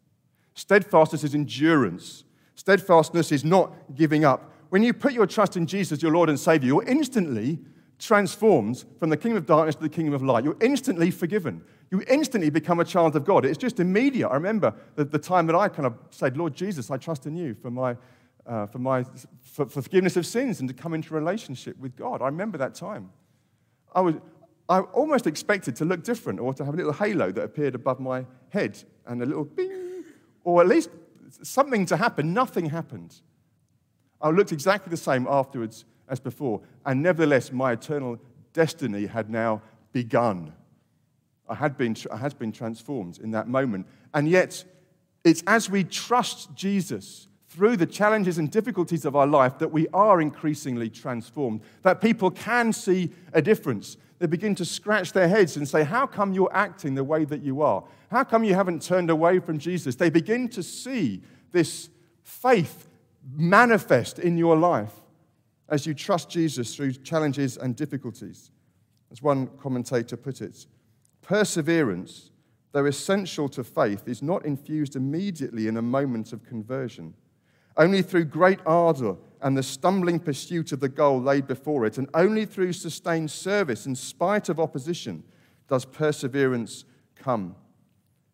Steadfastness 0.54 1.24
is 1.24 1.34
endurance. 1.34 2.24
Steadfastness 2.54 3.32
is 3.32 3.44
not 3.44 3.72
giving 3.94 4.24
up 4.24 4.52
when 4.68 4.82
you 4.82 4.92
put 4.92 5.12
your 5.12 5.26
trust 5.26 5.56
in 5.56 5.66
Jesus, 5.66 6.02
your 6.02 6.12
Lord 6.12 6.28
and 6.28 6.38
Savior, 6.38 6.66
you're 6.68 6.84
instantly 6.84 7.58
transformed 7.98 8.84
from 8.98 9.10
the 9.10 9.16
kingdom 9.16 9.38
of 9.38 9.46
darkness 9.46 9.74
to 9.76 9.82
the 9.82 9.88
kingdom 9.88 10.14
of 10.14 10.22
light. 10.22 10.44
You're 10.44 10.56
instantly 10.60 11.10
forgiven. 11.10 11.62
You 11.90 12.02
instantly 12.08 12.50
become 12.50 12.80
a 12.80 12.84
child 12.84 13.16
of 13.16 13.24
God. 13.24 13.44
It's 13.44 13.58
just 13.58 13.80
immediate. 13.80 14.28
I 14.28 14.34
remember 14.34 14.74
the, 14.96 15.04
the 15.04 15.18
time 15.18 15.46
that 15.46 15.56
I 15.56 15.68
kind 15.68 15.86
of 15.86 15.94
said, 16.10 16.36
Lord 16.36 16.54
Jesus, 16.54 16.90
I 16.90 16.96
trust 16.96 17.26
in 17.26 17.36
you 17.36 17.54
for 17.54 17.70
my, 17.70 17.96
uh, 18.46 18.66
for, 18.66 18.78
my 18.78 19.04
for, 19.40 19.66
for, 19.66 19.82
forgiveness 19.82 20.16
of 20.16 20.26
sins 20.26 20.60
and 20.60 20.68
to 20.68 20.74
come 20.74 20.94
into 20.94 21.14
relationship 21.14 21.78
with 21.78 21.96
God. 21.96 22.20
I 22.22 22.26
remember 22.26 22.58
that 22.58 22.74
time. 22.74 23.10
I, 23.94 24.00
was, 24.00 24.16
I 24.68 24.80
almost 24.80 25.26
expected 25.26 25.76
to 25.76 25.84
look 25.84 26.02
different 26.02 26.40
or 26.40 26.52
to 26.54 26.64
have 26.64 26.74
a 26.74 26.76
little 26.76 26.92
halo 26.92 27.30
that 27.32 27.42
appeared 27.42 27.74
above 27.74 28.00
my 28.00 28.26
head 28.50 28.82
and 29.06 29.22
a 29.22 29.26
little 29.26 29.44
bing, 29.44 30.04
or 30.44 30.60
at 30.60 30.68
least 30.68 30.90
something 31.42 31.86
to 31.86 31.96
happen. 31.96 32.34
Nothing 32.34 32.66
happened. 32.66 33.20
I 34.20 34.30
looked 34.30 34.52
exactly 34.52 34.90
the 34.90 34.96
same 34.96 35.26
afterwards 35.28 35.84
as 36.08 36.20
before, 36.20 36.60
and 36.84 37.02
nevertheless, 37.02 37.52
my 37.52 37.72
eternal 37.72 38.18
destiny 38.52 39.06
had 39.06 39.28
now 39.28 39.62
begun. 39.92 40.52
I 41.48 41.54
had 41.54 41.76
been, 41.76 41.96
I 42.10 42.16
had 42.16 42.38
been 42.38 42.52
transformed 42.52 43.18
in 43.18 43.30
that 43.32 43.48
moment. 43.48 43.86
And 44.14 44.28
yet, 44.28 44.64
it's 45.24 45.42
as 45.46 45.70
we 45.70 45.84
trust 45.84 46.54
Jesus 46.54 47.28
through 47.48 47.76
the 47.76 47.86
challenges 47.86 48.38
and 48.38 48.50
difficulties 48.50 49.04
of 49.04 49.16
our 49.16 49.26
life 49.26 49.58
that 49.58 49.72
we 49.72 49.88
are 49.88 50.20
increasingly 50.20 50.90
transformed, 50.90 51.60
that 51.82 52.00
people 52.00 52.30
can 52.30 52.72
see 52.72 53.10
a 53.32 53.40
difference. 53.40 53.96
They 54.18 54.26
begin 54.26 54.54
to 54.56 54.64
scratch 54.64 55.12
their 55.12 55.28
heads 55.28 55.56
and 55.56 55.68
say, 55.68 55.84
How 55.84 56.06
come 56.06 56.32
you're 56.32 56.52
acting 56.52 56.94
the 56.94 57.04
way 57.04 57.24
that 57.24 57.42
you 57.42 57.62
are? 57.62 57.84
How 58.10 58.24
come 58.24 58.44
you 58.44 58.54
haven't 58.54 58.82
turned 58.82 59.10
away 59.10 59.38
from 59.38 59.58
Jesus? 59.58 59.96
They 59.96 60.10
begin 60.10 60.48
to 60.50 60.62
see 60.62 61.22
this 61.52 61.90
faith 62.22 62.88
manifest 63.28 64.18
in 64.18 64.36
your 64.38 64.56
life 64.56 64.92
as 65.68 65.86
you 65.86 65.94
trust 65.94 66.30
Jesus 66.30 66.76
through 66.76 66.92
challenges 66.92 67.56
and 67.56 67.74
difficulties. 67.74 68.50
As 69.10 69.22
one 69.22 69.48
commentator 69.58 70.16
put 70.16 70.40
it, 70.40 70.66
perseverance, 71.22 72.30
though 72.72 72.86
essential 72.86 73.48
to 73.48 73.64
faith, 73.64 74.06
is 74.06 74.22
not 74.22 74.44
infused 74.44 74.96
immediately 74.96 75.66
in 75.66 75.76
a 75.76 75.82
moment 75.82 76.32
of 76.32 76.44
conversion, 76.44 77.14
Only 77.76 78.02
through 78.02 78.24
great 78.26 78.60
ardor 78.64 79.16
and 79.42 79.56
the 79.56 79.62
stumbling 79.62 80.18
pursuit 80.18 80.72
of 80.72 80.80
the 80.80 80.88
goal 80.88 81.20
laid 81.20 81.46
before 81.46 81.84
it, 81.84 81.98
and 81.98 82.08
only 82.14 82.46
through 82.46 82.72
sustained 82.72 83.30
service 83.30 83.86
in 83.86 83.94
spite 83.94 84.48
of 84.48 84.58
opposition, 84.58 85.22
does 85.68 85.84
perseverance 85.84 86.84
come, 87.14 87.54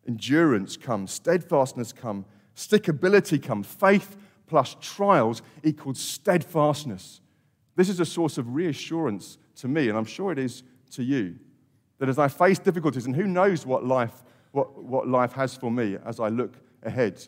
endurance 0.07 0.77
come, 0.77 1.07
steadfastness 1.07 1.91
come, 1.91 2.25
stickability 2.55 3.41
come. 3.41 3.63
Faith 3.63 4.15
plus 4.53 4.77
trials 4.79 5.41
equals 5.63 5.97
steadfastness. 5.97 7.21
This 7.75 7.89
is 7.89 7.99
a 7.99 8.05
source 8.05 8.37
of 8.37 8.53
reassurance 8.53 9.39
to 9.55 9.67
me, 9.67 9.89
and 9.89 9.97
I'm 9.97 10.05
sure 10.05 10.31
it 10.31 10.37
is 10.37 10.61
to 10.91 11.01
you, 11.01 11.39
that 11.97 12.07
as 12.07 12.19
I 12.19 12.27
face 12.27 12.59
difficulties, 12.59 13.07
and 13.07 13.15
who 13.15 13.23
knows 13.23 13.65
what 13.65 13.83
life, 13.83 14.13
what, 14.51 14.83
what 14.83 15.07
life 15.07 15.33
has 15.33 15.55
for 15.55 15.71
me 15.71 15.97
as 16.05 16.19
I 16.19 16.27
look 16.27 16.53
ahead, 16.83 17.27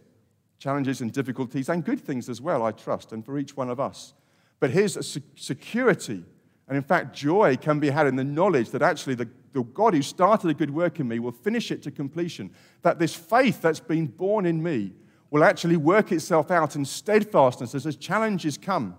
challenges 0.59 1.01
and 1.01 1.11
difficulties, 1.11 1.67
and 1.67 1.83
good 1.83 1.99
things 1.99 2.29
as 2.29 2.41
well, 2.41 2.61
I 2.61 2.69
trust, 2.69 3.11
and 3.11 3.25
for 3.25 3.39
each 3.39 3.57
one 3.57 3.71
of 3.71 3.79
us. 3.79 4.13
But 4.59 4.69
here's 4.69 4.95
a 4.95 5.01
security, 5.01 6.23
and 6.67 6.77
in 6.77 6.83
fact, 6.83 7.15
joy 7.15 7.57
can 7.57 7.79
be 7.79 7.89
had 7.89 8.05
in 8.05 8.17
the 8.17 8.23
knowledge 8.23 8.69
that 8.69 8.83
actually 8.83 9.15
the, 9.15 9.29
the 9.51 9.63
God 9.63 9.95
who 9.95 10.03
started 10.03 10.51
a 10.51 10.53
good 10.53 10.69
work 10.69 10.99
in 10.99 11.07
me 11.07 11.17
will 11.17 11.31
finish 11.31 11.71
it 11.71 11.81
to 11.81 11.89
completion. 11.89 12.51
That 12.83 12.99
this 12.99 13.15
faith 13.15 13.63
that's 13.63 13.79
been 13.79 14.05
born 14.05 14.45
in 14.45 14.61
me 14.61 14.93
will 15.31 15.43
actually 15.43 15.77
work 15.77 16.11
itself 16.11 16.51
out 16.51 16.75
in 16.75 16.85
steadfastness 16.85 17.73
as 17.85 17.95
challenges 17.95 18.57
come. 18.57 18.97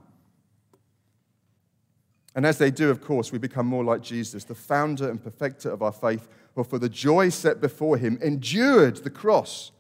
And 2.35 2.45
as 2.45 2.59
they 2.59 2.71
do, 2.71 2.91
of 2.91 3.01
course, 3.01 3.33
we 3.33 3.39
become 3.39 3.67
more 3.67 3.85
like 3.85 4.03
Jesus, 4.03 4.45
the 4.45 4.55
founder 4.55 5.09
and 5.09 5.23
perfecter 5.23 5.71
of 5.71 5.83
our 5.83 5.93
faith, 5.93 6.29
who 6.55 6.65
for 6.65 6.79
the 6.79 6.89
joy 6.89 7.31
set 7.31 7.61
before 7.61 7.97
him 7.97 8.19
endured 8.21 8.97
the 8.99 9.11
cross 9.11 9.73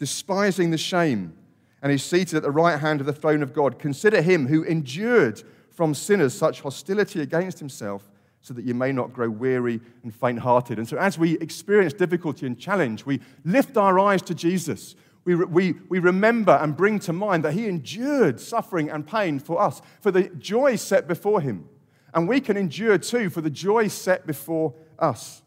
despising 0.00 0.70
the 0.70 0.78
shame, 0.78 1.34
and 1.82 1.92
is 1.92 2.02
seated 2.02 2.34
at 2.34 2.42
the 2.42 2.50
right 2.50 2.80
hand 2.80 3.00
of 3.00 3.06
the 3.06 3.12
throne 3.12 3.42
of 3.42 3.52
God. 3.52 3.78
Consider 3.78 4.20
him 4.20 4.48
who 4.48 4.64
endured 4.64 5.42
from 5.70 5.94
sinners 5.94 6.34
such 6.34 6.62
hostility 6.62 7.20
against 7.20 7.58
himself, 7.58 8.10
so 8.40 8.54
that 8.54 8.64
you 8.64 8.74
may 8.74 8.90
not 8.90 9.12
grow 9.12 9.28
weary 9.28 9.80
and 10.02 10.14
faint 10.14 10.38
hearted. 10.38 10.78
And 10.78 10.88
so, 10.88 10.96
as 10.96 11.18
we 11.18 11.38
experience 11.38 11.92
difficulty 11.92 12.46
and 12.46 12.58
challenge, 12.58 13.04
we 13.04 13.20
lift 13.44 13.76
our 13.76 13.98
eyes 13.98 14.22
to 14.22 14.34
Jesus. 14.34 14.96
We, 15.24 15.34
we, 15.34 15.74
we 15.88 15.98
remember 15.98 16.52
and 16.52 16.76
bring 16.76 16.98
to 17.00 17.12
mind 17.12 17.44
that 17.44 17.52
he 17.52 17.68
endured 17.68 18.40
suffering 18.40 18.90
and 18.90 19.06
pain 19.06 19.38
for 19.38 19.60
us, 19.60 19.82
for 20.00 20.10
the 20.10 20.28
joy 20.30 20.76
set 20.76 21.06
before 21.06 21.40
him. 21.40 21.68
And 22.14 22.28
we 22.28 22.40
can 22.40 22.56
endure 22.56 22.98
too 22.98 23.30
for 23.30 23.40
the 23.40 23.50
joy 23.50 23.88
set 23.88 24.26
before 24.26 24.74
us. 24.98 25.42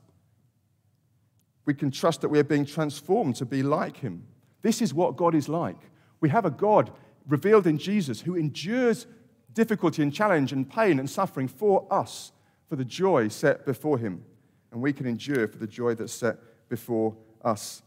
We 1.65 1.73
can 1.73 1.91
trust 1.91 2.21
that 2.21 2.29
we 2.29 2.39
are 2.39 2.43
being 2.43 2.65
transformed 2.65 3.35
to 3.37 3.45
be 3.45 3.63
like 3.63 3.97
him. 3.97 4.27
This 4.61 4.81
is 4.81 4.93
what 4.93 5.17
God 5.17 5.35
is 5.35 5.49
like. 5.49 5.79
We 6.19 6.29
have 6.29 6.45
a 6.45 6.51
God 6.51 6.91
revealed 7.27 7.67
in 7.67 7.77
Jesus 7.77 8.21
who 8.21 8.35
endures 8.35 9.07
difficulty 9.53 10.01
and 10.01 10.13
challenge 10.13 10.51
and 10.51 10.69
pain 10.69 10.99
and 10.99 11.09
suffering 11.09 11.47
for 11.47 11.87
us, 11.91 12.31
for 12.67 12.75
the 12.75 12.85
joy 12.85 13.27
set 13.27 13.65
before 13.65 13.97
him. 13.97 14.23
And 14.71 14.81
we 14.81 14.93
can 14.93 15.05
endure 15.05 15.47
for 15.47 15.57
the 15.57 15.67
joy 15.67 15.95
that's 15.95 16.13
set 16.13 16.37
before 16.69 17.15
us. 17.43 17.82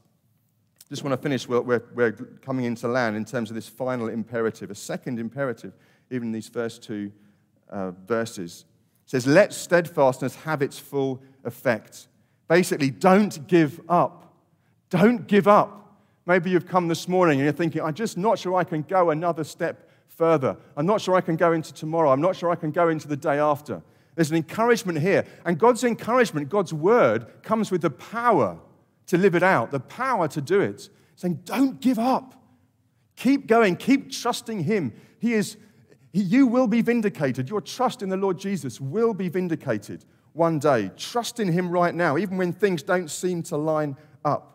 Just 0.88 1.02
want 1.02 1.12
to 1.12 1.22
finish, 1.22 1.48
we're, 1.48 1.60
we're, 1.60 1.82
we're 1.94 2.12
coming 2.12 2.64
into 2.64 2.86
land 2.86 3.16
in 3.16 3.24
terms 3.24 3.50
of 3.50 3.56
this 3.56 3.68
final 3.68 4.08
imperative, 4.08 4.70
a 4.70 4.74
second 4.74 5.18
imperative, 5.18 5.72
even 6.10 6.30
these 6.30 6.48
first 6.48 6.82
two 6.82 7.10
uh, 7.68 7.90
verses. 8.06 8.64
It 9.04 9.10
says, 9.10 9.26
Let 9.26 9.52
steadfastness 9.52 10.36
have 10.36 10.62
its 10.62 10.78
full 10.78 11.22
effect. 11.44 12.06
Basically, 12.48 12.90
don't 12.90 13.46
give 13.48 13.80
up. 13.88 14.34
Don't 14.90 15.26
give 15.26 15.48
up. 15.48 15.96
Maybe 16.24 16.50
you've 16.50 16.66
come 16.66 16.86
this 16.86 17.08
morning 17.08 17.38
and 17.38 17.44
you're 17.44 17.52
thinking, 17.52 17.82
I'm 17.82 17.94
just 17.94 18.16
not 18.16 18.38
sure 18.38 18.54
I 18.54 18.64
can 18.64 18.82
go 18.82 19.10
another 19.10 19.42
step 19.44 19.90
further. 20.08 20.56
I'm 20.76 20.86
not 20.86 21.00
sure 21.00 21.16
I 21.16 21.20
can 21.20 21.36
go 21.36 21.52
into 21.52 21.72
tomorrow. 21.72 22.12
I'm 22.12 22.20
not 22.20 22.36
sure 22.36 22.50
I 22.50 22.56
can 22.56 22.70
go 22.70 22.88
into 22.88 23.08
the 23.08 23.16
day 23.16 23.38
after. 23.38 23.82
There's 24.14 24.30
an 24.30 24.36
encouragement 24.36 25.00
here. 25.00 25.24
And 25.44 25.58
God's 25.58 25.84
encouragement, 25.84 26.48
God's 26.48 26.72
word, 26.72 27.42
comes 27.42 27.70
with 27.70 27.82
the 27.82 27.90
power 27.90 28.58
to 29.06 29.18
live 29.18 29.34
it 29.34 29.42
out, 29.42 29.70
the 29.70 29.80
power 29.80 30.28
to 30.28 30.40
do 30.40 30.60
it. 30.60 30.88
Saying, 31.16 31.40
don't 31.44 31.80
give 31.80 31.98
up. 31.98 32.34
Keep 33.16 33.46
going. 33.46 33.76
Keep 33.76 34.12
trusting 34.12 34.64
Him. 34.64 34.92
He 35.18 35.32
is, 35.32 35.56
you 36.12 36.46
will 36.46 36.66
be 36.66 36.82
vindicated. 36.82 37.48
Your 37.48 37.60
trust 37.60 38.02
in 38.02 38.08
the 38.08 38.16
Lord 38.16 38.38
Jesus 38.38 38.80
will 38.80 39.14
be 39.14 39.28
vindicated 39.28 40.04
one 40.34 40.58
day. 40.58 40.90
Trust 40.96 41.40
in 41.40 41.50
Him 41.50 41.70
right 41.70 41.94
now, 41.94 42.18
even 42.18 42.36
when 42.36 42.52
things 42.52 42.82
don't 42.82 43.10
seem 43.10 43.42
to 43.44 43.56
line 43.56 43.96
up. 44.24 44.52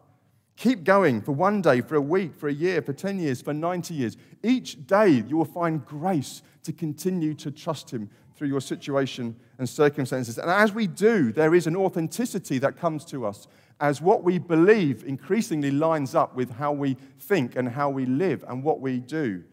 Keep 0.57 0.83
going 0.83 1.21
for 1.21 1.31
one 1.31 1.61
day, 1.61 1.81
for 1.81 1.95
a 1.95 2.01
week, 2.01 2.35
for 2.35 2.47
a 2.47 2.53
year, 2.53 2.83
for 2.83 2.93
10 2.93 3.17
years, 3.17 3.41
for 3.41 3.53
90 3.53 3.95
years. 3.95 4.17
Each 4.43 4.85
day 4.85 5.09
you 5.09 5.37
will 5.37 5.45
find 5.45 5.83
grace 5.83 6.43
to 6.63 6.71
continue 6.71 7.33
to 7.35 7.49
trust 7.49 7.89
Him 7.89 8.11
through 8.35 8.49
your 8.49 8.61
situation 8.61 9.35
and 9.57 9.67
circumstances. 9.67 10.37
And 10.37 10.51
as 10.51 10.71
we 10.71 10.85
do, 10.85 11.31
there 11.31 11.55
is 11.55 11.65
an 11.65 11.75
authenticity 11.75 12.59
that 12.59 12.77
comes 12.77 13.05
to 13.05 13.25
us 13.25 13.47
as 13.81 13.99
what 13.99 14.23
we 14.23 14.37
believe 14.37 15.03
increasingly 15.03 15.71
lines 15.71 16.13
up 16.13 16.35
with 16.35 16.51
how 16.51 16.71
we 16.71 16.95
think 17.19 17.55
and 17.55 17.67
how 17.67 17.89
we 17.89 18.05
live 18.05 18.45
and 18.47 18.63
what 18.63 18.79
we 18.79 18.99
do. 18.99 19.43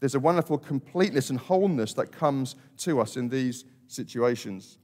There's 0.00 0.14
a 0.14 0.20
wonderful 0.20 0.58
completeness 0.58 1.30
and 1.30 1.38
wholeness 1.38 1.94
that 1.94 2.12
comes 2.12 2.56
to 2.78 3.00
us 3.00 3.16
in 3.16 3.30
these 3.30 3.64
situations. 3.88 4.78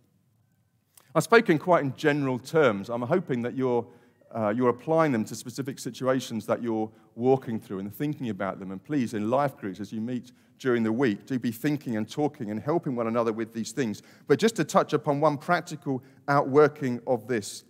I've 1.14 1.24
spoken 1.24 1.58
quite 1.58 1.84
in 1.84 1.94
general 1.94 2.38
terms. 2.38 2.88
I'm 2.88 3.02
hoping 3.02 3.42
that 3.42 3.54
you're 3.54 3.86
uh, 4.32 4.50
you're 4.56 4.68
applying 4.68 5.10
them 5.10 5.24
to 5.24 5.34
specific 5.34 5.76
situations 5.76 6.46
that 6.46 6.62
you're 6.62 6.88
walking 7.16 7.58
through 7.58 7.80
and 7.80 7.92
thinking 7.92 8.30
about 8.30 8.60
them. 8.60 8.70
And 8.70 8.82
please, 8.82 9.12
in 9.12 9.28
life 9.28 9.56
groups, 9.56 9.80
as 9.80 9.92
you 9.92 10.00
meet 10.00 10.30
during 10.60 10.84
the 10.84 10.92
week, 10.92 11.26
do 11.26 11.36
be 11.36 11.50
thinking 11.50 11.96
and 11.96 12.08
talking 12.08 12.52
and 12.52 12.60
helping 12.60 12.94
one 12.94 13.08
another 13.08 13.32
with 13.32 13.52
these 13.52 13.72
things. 13.72 14.02
But 14.28 14.38
just 14.38 14.54
to 14.56 14.64
touch 14.64 14.92
upon 14.92 15.20
one 15.20 15.36
practical 15.36 16.00
outworking 16.28 17.00
of 17.08 17.26
this, 17.26 17.64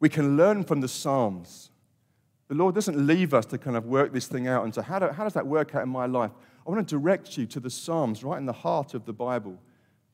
we 0.00 0.08
can 0.08 0.36
learn 0.36 0.64
from 0.64 0.80
the 0.80 0.88
Psalms. 0.88 1.70
The 2.48 2.54
Lord 2.54 2.74
doesn't 2.74 3.06
leave 3.06 3.32
us 3.32 3.46
to 3.46 3.58
kind 3.58 3.76
of 3.76 3.86
work 3.86 4.12
this 4.12 4.26
thing 4.26 4.48
out 4.48 4.64
and 4.64 4.74
say, 4.74 4.82
how, 4.82 4.98
do, 4.98 5.08
how 5.08 5.24
does 5.24 5.34
that 5.34 5.46
work 5.46 5.74
out 5.74 5.82
in 5.82 5.88
my 5.88 6.06
life? 6.06 6.32
I 6.66 6.70
want 6.70 6.88
to 6.88 6.94
direct 6.96 7.38
you 7.38 7.46
to 7.46 7.60
the 7.60 7.70
Psalms 7.70 8.24
right 8.24 8.38
in 8.38 8.46
the 8.46 8.52
heart 8.52 8.94
of 8.94 9.04
the 9.04 9.12
Bible. 9.12 9.58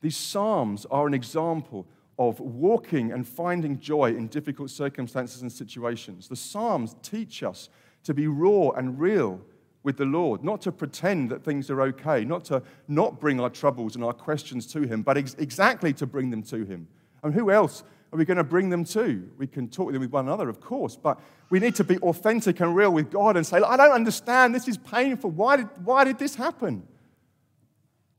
These 0.01 0.17
Psalms 0.17 0.85
are 0.91 1.07
an 1.07 1.13
example 1.13 1.87
of 2.19 2.39
walking 2.39 3.11
and 3.11 3.27
finding 3.27 3.79
joy 3.79 4.11
in 4.11 4.27
difficult 4.27 4.69
circumstances 4.69 5.41
and 5.41 5.51
situations. 5.51 6.27
The 6.27 6.35
Psalms 6.35 6.95
teach 7.01 7.41
us 7.43 7.69
to 8.03 8.13
be 8.13 8.27
raw 8.27 8.69
and 8.71 8.99
real 8.99 9.41
with 9.83 9.97
the 9.97 10.05
Lord, 10.05 10.43
not 10.43 10.61
to 10.63 10.71
pretend 10.71 11.29
that 11.29 11.43
things 11.43 11.69
are 11.69 11.81
okay, 11.81 12.25
not 12.25 12.43
to 12.45 12.61
not 12.87 13.19
bring 13.19 13.39
our 13.39 13.49
troubles 13.49 13.95
and 13.95 14.03
our 14.03 14.13
questions 14.13 14.67
to 14.67 14.81
Him, 14.81 15.01
but 15.01 15.17
ex- 15.17 15.35
exactly 15.35 15.93
to 15.93 16.05
bring 16.05 16.29
them 16.29 16.43
to 16.43 16.65
Him. 16.65 16.87
And 17.23 17.33
who 17.33 17.51
else 17.51 17.83
are 18.11 18.17
we 18.17 18.25
going 18.25 18.37
to 18.37 18.43
bring 18.43 18.69
them 18.69 18.85
to? 18.85 19.29
We 19.37 19.47
can 19.47 19.67
talk 19.67 19.87
with 19.87 19.93
them 19.93 20.01
with 20.01 20.11
one 20.11 20.27
another, 20.27 20.47
of 20.47 20.61
course, 20.61 20.95
but 20.95 21.19
we 21.49 21.59
need 21.59 21.75
to 21.75 21.83
be 21.83 21.97
authentic 21.99 22.59
and 22.61 22.75
real 22.75 22.91
with 22.91 23.11
God 23.11 23.35
and 23.35 23.45
say, 23.45 23.57
I 23.57 23.75
don't 23.75 23.91
understand. 23.91 24.55
This 24.55 24.67
is 24.67 24.77
painful. 24.77 25.31
Why 25.31 25.57
did, 25.57 25.67
why 25.83 26.05
did 26.05 26.17
this 26.17 26.35
happen? 26.35 26.87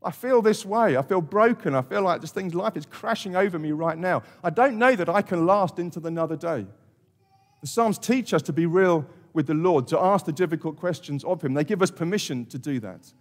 I 0.02 0.10
feel 0.10 0.42
this 0.42 0.64
way. 0.64 0.96
I 0.96 1.02
feel 1.02 1.20
broken. 1.20 1.74
I 1.74 1.82
feel 1.82 2.02
like 2.02 2.20
this 2.20 2.30
things, 2.30 2.54
life 2.54 2.76
is 2.76 2.86
crashing 2.86 3.34
over 3.34 3.58
me 3.58 3.72
right 3.72 3.98
now. 3.98 4.22
I 4.44 4.50
don't 4.50 4.78
know 4.78 4.94
that 4.94 5.08
I 5.08 5.22
can 5.22 5.46
last 5.46 5.78
into 5.78 6.06
another 6.06 6.36
day. 6.36 6.66
The 7.60 7.66
Psalms 7.66 7.98
teach 7.98 8.32
us 8.32 8.42
to 8.42 8.52
be 8.52 8.66
real 8.66 9.06
with 9.32 9.46
the 9.46 9.54
Lord, 9.54 9.88
to 9.88 9.98
ask 10.00 10.26
the 10.26 10.32
difficult 10.32 10.76
questions 10.76 11.24
of 11.24 11.42
Him. 11.42 11.54
They 11.54 11.64
give 11.64 11.82
us 11.82 11.90
permission 11.90 12.46
to 12.46 12.58
do 12.58 12.78
that. 12.80 13.12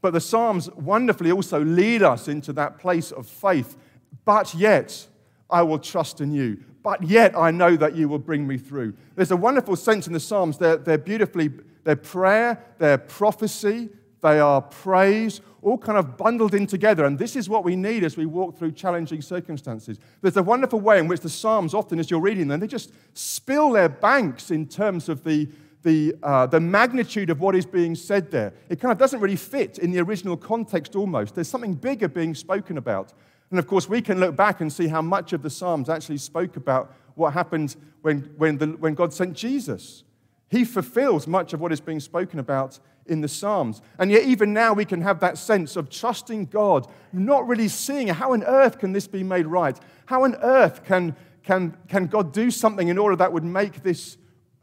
But 0.00 0.12
the 0.12 0.20
Psalms 0.20 0.70
wonderfully 0.70 1.32
also 1.32 1.62
lead 1.62 2.02
us 2.02 2.28
into 2.28 2.52
that 2.54 2.78
place 2.78 3.10
of 3.10 3.26
faith. 3.26 3.76
But 4.24 4.54
yet, 4.54 5.08
I 5.50 5.62
will 5.62 5.78
trust 5.78 6.20
in 6.20 6.32
you. 6.32 6.58
But 6.82 7.02
yet, 7.02 7.36
I 7.36 7.50
know 7.50 7.76
that 7.76 7.94
you 7.94 8.08
will 8.08 8.18
bring 8.18 8.46
me 8.46 8.56
through. 8.56 8.94
There's 9.14 9.30
a 9.30 9.36
wonderful 9.36 9.76
sense 9.76 10.06
in 10.06 10.12
the 10.12 10.20
Psalms. 10.20 10.56
They're, 10.56 10.78
they're 10.78 10.98
beautifully, 10.98 11.50
they're 11.84 11.96
prayer, 11.96 12.62
they're 12.78 12.98
prophecy, 12.98 13.90
they 14.22 14.40
are 14.40 14.62
praise, 14.62 15.40
all 15.62 15.76
kind 15.76 15.98
of 15.98 16.16
bundled 16.16 16.54
in 16.54 16.66
together. 16.66 17.04
And 17.04 17.18
this 17.18 17.36
is 17.36 17.48
what 17.48 17.64
we 17.64 17.76
need 17.76 18.02
as 18.04 18.16
we 18.16 18.26
walk 18.26 18.58
through 18.58 18.72
challenging 18.72 19.20
circumstances. 19.20 19.98
There's 20.22 20.36
a 20.36 20.42
wonderful 20.42 20.80
way 20.80 20.98
in 20.98 21.06
which 21.06 21.20
the 21.20 21.28
Psalms, 21.28 21.74
often 21.74 21.98
as 21.98 22.10
you're 22.10 22.20
reading 22.20 22.48
them, 22.48 22.60
they 22.60 22.66
just 22.66 22.92
spill 23.14 23.70
their 23.70 23.88
banks 23.88 24.50
in 24.50 24.66
terms 24.66 25.08
of 25.08 25.22
the, 25.22 25.48
the, 25.82 26.14
uh, 26.22 26.46
the 26.46 26.60
magnitude 26.60 27.28
of 27.28 27.40
what 27.40 27.54
is 27.54 27.66
being 27.66 27.94
said 27.94 28.30
there. 28.30 28.54
It 28.68 28.80
kind 28.80 28.92
of 28.92 28.98
doesn't 28.98 29.20
really 29.20 29.36
fit 29.36 29.78
in 29.78 29.90
the 29.90 30.00
original 30.00 30.36
context 30.36 30.96
almost. 30.96 31.34
There's 31.34 31.48
something 31.48 31.74
bigger 31.74 32.08
being 32.08 32.34
spoken 32.34 32.78
about. 32.78 33.12
And 33.50 33.58
of 33.58 33.66
course, 33.66 33.88
we 33.88 34.00
can 34.00 34.20
look 34.20 34.36
back 34.36 34.60
and 34.60 34.72
see 34.72 34.86
how 34.88 35.02
much 35.02 35.32
of 35.32 35.42
the 35.42 35.50
Psalms 35.50 35.88
actually 35.88 36.18
spoke 36.18 36.56
about 36.56 36.94
what 37.14 37.32
happened 37.32 37.76
when, 38.02 38.30
when, 38.36 38.58
the, 38.58 38.66
when 38.66 38.94
God 38.94 39.12
sent 39.12 39.36
Jesus. 39.36 40.04
He 40.48 40.64
fulfills 40.64 41.26
much 41.26 41.52
of 41.52 41.60
what 41.60 41.72
is 41.72 41.80
being 41.80 42.00
spoken 42.00 42.38
about 42.38 42.78
in 43.06 43.20
the 43.20 43.28
Psalms. 43.28 43.82
And 43.98 44.10
yet, 44.10 44.24
even 44.24 44.52
now, 44.52 44.72
we 44.72 44.84
can 44.84 45.00
have 45.02 45.20
that 45.20 45.36
sense 45.36 45.76
of 45.76 45.90
trusting 45.90 46.46
God, 46.46 46.86
not 47.12 47.46
really 47.46 47.68
seeing 47.68 48.08
how 48.08 48.32
on 48.32 48.44
earth 48.44 48.78
can 48.78 48.92
this 48.92 49.06
be 49.06 49.22
made 49.22 49.46
right? 49.46 49.78
How 50.06 50.24
on 50.24 50.36
earth 50.36 50.84
can, 50.84 51.16
can, 51.42 51.76
can 51.88 52.06
God 52.06 52.32
do 52.32 52.50
something 52.50 52.88
in 52.88 52.98
order 52.98 53.16
that 53.16 53.32
would 53.32 53.44
make 53.44 53.82
this 53.82 54.16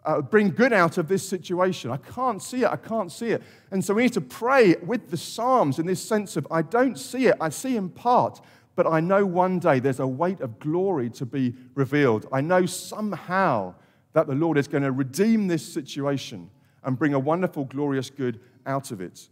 uh, 0.08 0.22
bring 0.22 0.50
good 0.50 0.72
out 0.72 0.98
of 0.98 1.10
this 1.10 1.28
situation. 1.28 1.92
I 1.92 1.98
can't 1.98 2.42
see 2.42 2.64
it. 2.64 2.68
I 2.68 2.78
can't 2.78 3.12
see 3.12 3.28
it. 3.28 3.44
And 3.72 3.84
so 3.84 3.94
we 3.94 4.04
need 4.04 4.14
to 4.14 4.22
pray 4.22 4.76
with 4.78 5.12
the 5.12 5.18
Psalms 5.18 5.80
in 5.80 5.86
this 5.86 6.02
sense 6.02 6.38
of 6.38 6.48
I 6.50 6.62
don't 6.62 6.98
see 6.98 7.28
it. 7.28 7.36
I 7.42 7.50
see 7.50 7.76
in 7.76 7.90
part, 7.90 8.40
but 8.78 8.86
I 8.86 9.00
know 9.00 9.26
one 9.26 9.58
day 9.58 9.80
there's 9.80 10.00
a 10.00 10.08
weight 10.08 10.40
of 10.40 10.60
glory 10.60 11.10
to 11.10 11.26
be 11.26 11.56
revealed. 11.74 12.28
I 12.32 12.42
know 12.42 12.68
somehow 12.68 13.74
that 14.14 14.28
the 14.28 14.36
Lord 14.36 14.56
is 14.56 14.68
going 14.68 14.84
to 14.84 14.92
redeem 14.92 15.48
this 15.48 15.66
situation 15.74 16.52
and 16.84 16.98
bring 16.98 17.16
a 17.16 17.20
wonderful, 17.20 17.66
glorious 17.66 18.12
good 18.12 18.40
out 18.68 18.92
of 18.92 19.02
it. 19.02 19.30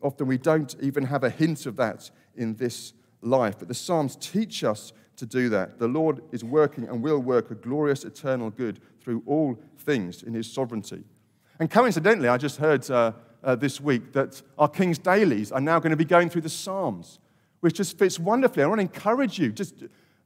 Often 0.00 0.28
we 0.28 0.38
don't 0.38 0.76
even 0.80 1.04
have 1.06 1.24
a 1.24 1.28
hint 1.28 1.66
of 1.66 1.74
that 1.76 2.08
in 2.36 2.54
this 2.54 2.92
life, 3.20 3.56
but 3.58 3.66
the 3.66 3.74
Psalms 3.74 4.14
teach 4.14 4.62
us 4.62 4.92
to 5.16 5.26
do 5.26 5.48
that. 5.48 5.80
The 5.80 5.88
Lord 5.88 6.22
is 6.30 6.44
working 6.44 6.84
and 6.88 7.02
will 7.02 7.18
work 7.18 7.50
a 7.50 7.56
glorious 7.56 8.04
eternal 8.04 8.48
good 8.48 8.80
through 9.00 9.24
all 9.26 9.58
things 9.78 10.22
in 10.22 10.34
his 10.34 10.48
sovereignty. 10.50 11.02
And 11.58 11.68
coincidentally, 11.68 12.28
I 12.28 12.36
just 12.36 12.58
heard 12.58 12.88
uh, 12.88 13.10
uh, 13.42 13.56
this 13.56 13.80
week 13.80 14.12
that 14.12 14.40
our 14.56 14.68
King's 14.68 14.98
Dailies 14.98 15.50
are 15.50 15.60
now 15.60 15.80
going 15.80 15.90
to 15.90 15.96
be 15.96 16.04
going 16.04 16.30
through 16.30 16.42
the 16.42 16.48
Psalms, 16.48 17.18
which 17.60 17.74
just 17.74 17.98
fits 17.98 18.18
wonderfully. 18.18 18.62
I 18.62 18.66
want 18.66 18.78
to 18.78 18.82
encourage 18.82 19.38
you, 19.38 19.52
just, 19.52 19.74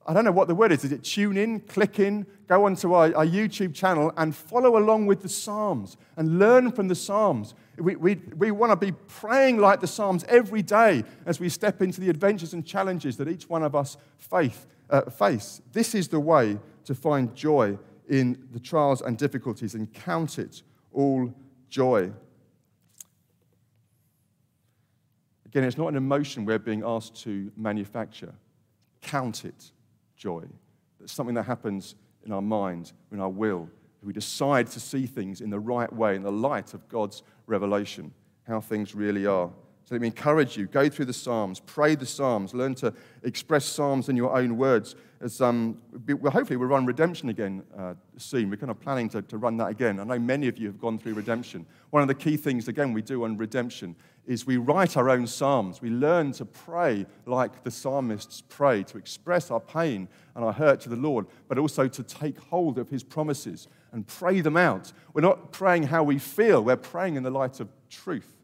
I 0.06 0.12
don't 0.12 0.24
know 0.24 0.32
what 0.32 0.48
the 0.48 0.54
word 0.54 0.72
is. 0.72 0.84
Is 0.84 0.92
it 0.92 1.04
tune 1.04 1.36
in, 1.36 1.60
click 1.60 1.98
in, 1.98 2.26
go 2.46 2.66
onto 2.66 2.92
our, 2.92 3.14
our 3.14 3.26
YouTube 3.26 3.74
channel 3.74 4.12
and 4.16 4.34
follow 4.34 4.76
along 4.76 5.06
with 5.06 5.22
the 5.22 5.28
Psalms 5.28 5.96
and 6.16 6.38
learn 6.38 6.72
from 6.72 6.88
the 6.88 6.94
Psalms. 6.94 7.54
We, 7.78 7.96
we, 7.96 8.16
we 8.36 8.50
want 8.50 8.72
to 8.72 8.76
be 8.76 8.92
praying 8.92 9.58
like 9.58 9.80
the 9.80 9.86
Psalms 9.86 10.24
every 10.28 10.62
day 10.62 11.04
as 11.24 11.40
we 11.40 11.48
step 11.48 11.80
into 11.80 12.00
the 12.00 12.10
adventures 12.10 12.52
and 12.52 12.66
challenges 12.66 13.16
that 13.16 13.28
each 13.28 13.48
one 13.48 13.62
of 13.62 13.74
us 13.74 13.96
faith, 14.18 14.66
uh, 14.90 15.02
face. 15.10 15.62
This 15.72 15.94
is 15.94 16.08
the 16.08 16.20
way 16.20 16.58
to 16.84 16.94
find 16.94 17.34
joy 17.34 17.78
in 18.08 18.48
the 18.52 18.60
trials 18.60 19.00
and 19.00 19.16
difficulties 19.16 19.74
and 19.74 19.92
count 19.92 20.38
it 20.38 20.62
all 20.92 21.32
joy. 21.70 22.12
Again, 25.52 25.64
it's 25.64 25.76
not 25.76 25.88
an 25.88 25.96
emotion 25.96 26.46
we're 26.46 26.58
being 26.58 26.82
asked 26.82 27.14
to 27.24 27.52
manufacture. 27.58 28.32
Count 29.02 29.44
it 29.44 29.70
joy. 30.16 30.44
It's 30.98 31.12
something 31.12 31.34
that 31.34 31.42
happens 31.42 31.94
in 32.24 32.32
our 32.32 32.40
mind, 32.40 32.92
in 33.12 33.20
our 33.20 33.28
will. 33.28 33.68
We 34.02 34.14
decide 34.14 34.68
to 34.68 34.80
see 34.80 35.04
things 35.04 35.42
in 35.42 35.50
the 35.50 35.60
right 35.60 35.92
way, 35.92 36.16
in 36.16 36.22
the 36.22 36.32
light 36.32 36.72
of 36.72 36.88
God's 36.88 37.22
revelation, 37.46 38.14
how 38.46 38.62
things 38.62 38.94
really 38.94 39.26
are. 39.26 39.50
So 39.92 39.96
let 39.96 40.00
me 40.00 40.06
encourage 40.06 40.56
you 40.56 40.68
go 40.68 40.88
through 40.88 41.04
the 41.04 41.12
Psalms, 41.12 41.60
pray 41.60 41.94
the 41.94 42.06
Psalms, 42.06 42.54
learn 42.54 42.74
to 42.76 42.94
express 43.24 43.66
Psalms 43.66 44.08
in 44.08 44.16
your 44.16 44.34
own 44.34 44.56
words. 44.56 44.96
As, 45.20 45.42
um, 45.42 45.82
well, 46.08 46.32
hopefully, 46.32 46.56
we'll 46.56 46.70
run 46.70 46.86
Redemption 46.86 47.28
again 47.28 47.62
uh, 47.78 47.92
soon. 48.16 48.48
We're 48.48 48.56
kind 48.56 48.70
of 48.70 48.80
planning 48.80 49.10
to, 49.10 49.20
to 49.20 49.36
run 49.36 49.58
that 49.58 49.68
again. 49.68 50.00
I 50.00 50.04
know 50.04 50.18
many 50.18 50.48
of 50.48 50.56
you 50.56 50.68
have 50.68 50.80
gone 50.80 50.98
through 50.98 51.12
Redemption. 51.12 51.66
One 51.90 52.00
of 52.00 52.08
the 52.08 52.14
key 52.14 52.38
things, 52.38 52.68
again, 52.68 52.94
we 52.94 53.02
do 53.02 53.24
on 53.24 53.36
Redemption 53.36 53.94
is 54.26 54.46
we 54.46 54.56
write 54.56 54.96
our 54.96 55.10
own 55.10 55.26
Psalms. 55.26 55.82
We 55.82 55.90
learn 55.90 56.32
to 56.32 56.46
pray 56.46 57.04
like 57.26 57.62
the 57.62 57.70
psalmists 57.70 58.42
pray, 58.48 58.84
to 58.84 58.96
express 58.96 59.50
our 59.50 59.60
pain 59.60 60.08
and 60.34 60.42
our 60.42 60.54
hurt 60.54 60.80
to 60.80 60.88
the 60.88 60.96
Lord, 60.96 61.26
but 61.48 61.58
also 61.58 61.86
to 61.86 62.02
take 62.02 62.38
hold 62.38 62.78
of 62.78 62.88
His 62.88 63.02
promises 63.02 63.68
and 63.92 64.06
pray 64.06 64.40
them 64.40 64.56
out. 64.56 64.90
We're 65.12 65.20
not 65.20 65.52
praying 65.52 65.82
how 65.82 66.02
we 66.02 66.18
feel, 66.18 66.64
we're 66.64 66.76
praying 66.76 67.16
in 67.16 67.24
the 67.24 67.30
light 67.30 67.60
of 67.60 67.68
truth. 67.90 68.38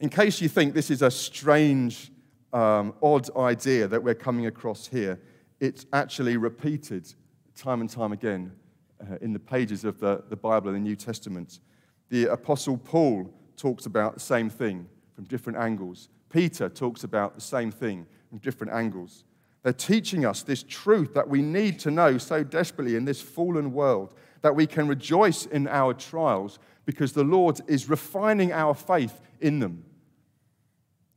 In 0.00 0.08
case 0.08 0.40
you 0.40 0.48
think 0.48 0.74
this 0.74 0.90
is 0.90 1.02
a 1.02 1.10
strange, 1.10 2.10
um, 2.52 2.94
odd 3.02 3.34
idea 3.36 3.86
that 3.86 4.02
we're 4.02 4.14
coming 4.14 4.46
across 4.46 4.86
here, 4.86 5.20
it's 5.60 5.86
actually 5.92 6.36
repeated 6.36 7.12
time 7.54 7.80
and 7.80 7.88
time 7.88 8.12
again 8.12 8.52
uh, 9.00 9.16
in 9.20 9.32
the 9.32 9.38
pages 9.38 9.84
of 9.84 10.00
the, 10.00 10.24
the 10.28 10.36
Bible 10.36 10.68
and 10.68 10.76
the 10.76 10.80
New 10.80 10.96
Testament. 10.96 11.60
The 12.10 12.26
Apostle 12.26 12.76
Paul 12.76 13.32
talks 13.56 13.86
about 13.86 14.14
the 14.14 14.20
same 14.20 14.50
thing 14.50 14.88
from 15.14 15.24
different 15.24 15.58
angles. 15.58 16.08
Peter 16.28 16.68
talks 16.68 17.04
about 17.04 17.36
the 17.36 17.40
same 17.40 17.70
thing 17.70 18.06
from 18.28 18.38
different 18.38 18.72
angles. 18.72 19.24
They're 19.62 19.72
teaching 19.72 20.26
us 20.26 20.42
this 20.42 20.64
truth 20.64 21.14
that 21.14 21.28
we 21.28 21.40
need 21.40 21.78
to 21.80 21.90
know 21.90 22.18
so 22.18 22.42
desperately 22.42 22.96
in 22.96 23.04
this 23.04 23.20
fallen 23.20 23.72
world 23.72 24.14
that 24.42 24.54
we 24.54 24.66
can 24.66 24.88
rejoice 24.88 25.46
in 25.46 25.66
our 25.68 25.94
trials 25.94 26.58
because 26.84 27.12
the 27.12 27.24
Lord 27.24 27.60
is 27.66 27.88
refining 27.88 28.52
our 28.52 28.74
faith 28.74 29.20
in 29.40 29.58
them. 29.58 29.84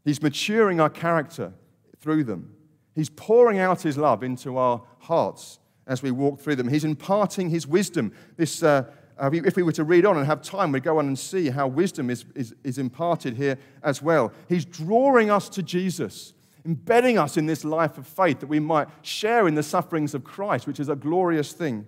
He's 0.03 0.22
maturing 0.22 0.80
our 0.80 0.89
character 0.89 1.53
through 1.99 2.24
them. 2.24 2.55
He's 2.95 3.09
pouring 3.09 3.59
out 3.59 3.82
His 3.82 3.97
love 3.97 4.24
into 4.24 4.57
our 4.57 4.82
hearts 4.99 5.59
as 5.86 6.01
we 6.01 6.11
walk 6.11 6.39
through 6.39 6.55
them. 6.55 6.70
He's 6.70 6.86
imparting 6.86 7.49
His 7.49 7.68
wisdom. 7.68 8.13
This, 8.38 8.63
uh, 8.63 8.86
if 9.20 9.55
we 9.55 9.63
were 9.63 9.72
to 9.74 9.84
read 9.84 10.05
on 10.05 10.18
and 10.18 10.26
have 10.26 10.41
time, 10.41 10.72
we'd 10.72 10.84
go 10.84 10.99
on 10.99 11.07
and 11.07 11.20
see 11.20 11.49
how 11.49 11.68
wisdom 11.68 12.09
is, 12.09 12.26
is, 12.36 12.55
is 12.63 12.78
imparted 12.78 13.36
here 13.36 13.57
as 13.84 14.01
well. 14.01 14.32
He's 14.47 14.65
drawing 14.65 15.30
us 15.30 15.49
to 15.49 15.63
Jesus, 15.63 16.34
embedding 16.65 17.18
us 17.18 17.38
in 17.38 17.45
this 17.45 17.63
life 17.63 17.97
of 17.97 18.07
faith 18.07 18.39
that 18.39 18.47
we 18.47 18.59
might 18.59 18.88
share 19.01 19.47
in 19.47 19.55
the 19.55 19.63
sufferings 19.63 20.13
of 20.13 20.24
Christ, 20.24 20.68
which 20.68 20.80
is 20.80 20.89
a 20.89 20.95
glorious 20.95 21.51
thing. 21.51 21.86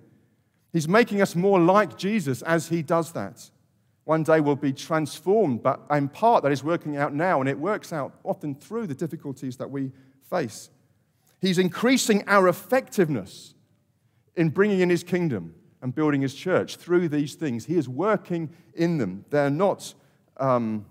He's 0.72 0.88
making 0.88 1.22
us 1.22 1.36
more 1.36 1.60
like 1.60 1.98
Jesus 1.98 2.42
as 2.42 2.70
he 2.70 2.84
does 2.84 3.14
that. 3.14 3.50
One 4.10 4.24
day 4.24 4.40
we'll 4.40 4.56
be 4.56 4.74
transformed, 4.74 5.62
but 5.62 5.82
in 5.92 6.10
part 6.10 6.42
that 6.42 6.52
is 6.52 6.64
working 6.64 6.98
out 6.98 7.14
now, 7.14 7.42
and 7.42 7.48
it 7.48 7.60
works 7.60 7.94
out 7.94 8.12
often 8.24 8.56
through 8.56 8.88
the 8.88 8.96
difficulties 8.96 9.58
that 9.58 9.70
we 9.70 9.92
face. 10.32 10.72
He's 11.40 11.60
increasing 11.60 12.28
our 12.28 12.48
effectiveness 12.48 13.54
in 14.36 14.50
bringing 14.50 14.80
in 14.80 14.90
his 14.90 15.04
kingdom 15.04 15.54
and 15.84 15.94
building 15.94 16.22
his 16.22 16.34
church 16.34 16.78
through 16.78 17.10
these 17.10 17.36
things. 17.36 17.66
He 17.66 17.76
is 17.76 17.88
working 17.88 18.50
in 18.74 18.98
them. 18.98 19.26
They're 19.30 19.52
not, 19.52 19.94
um, 20.38 20.88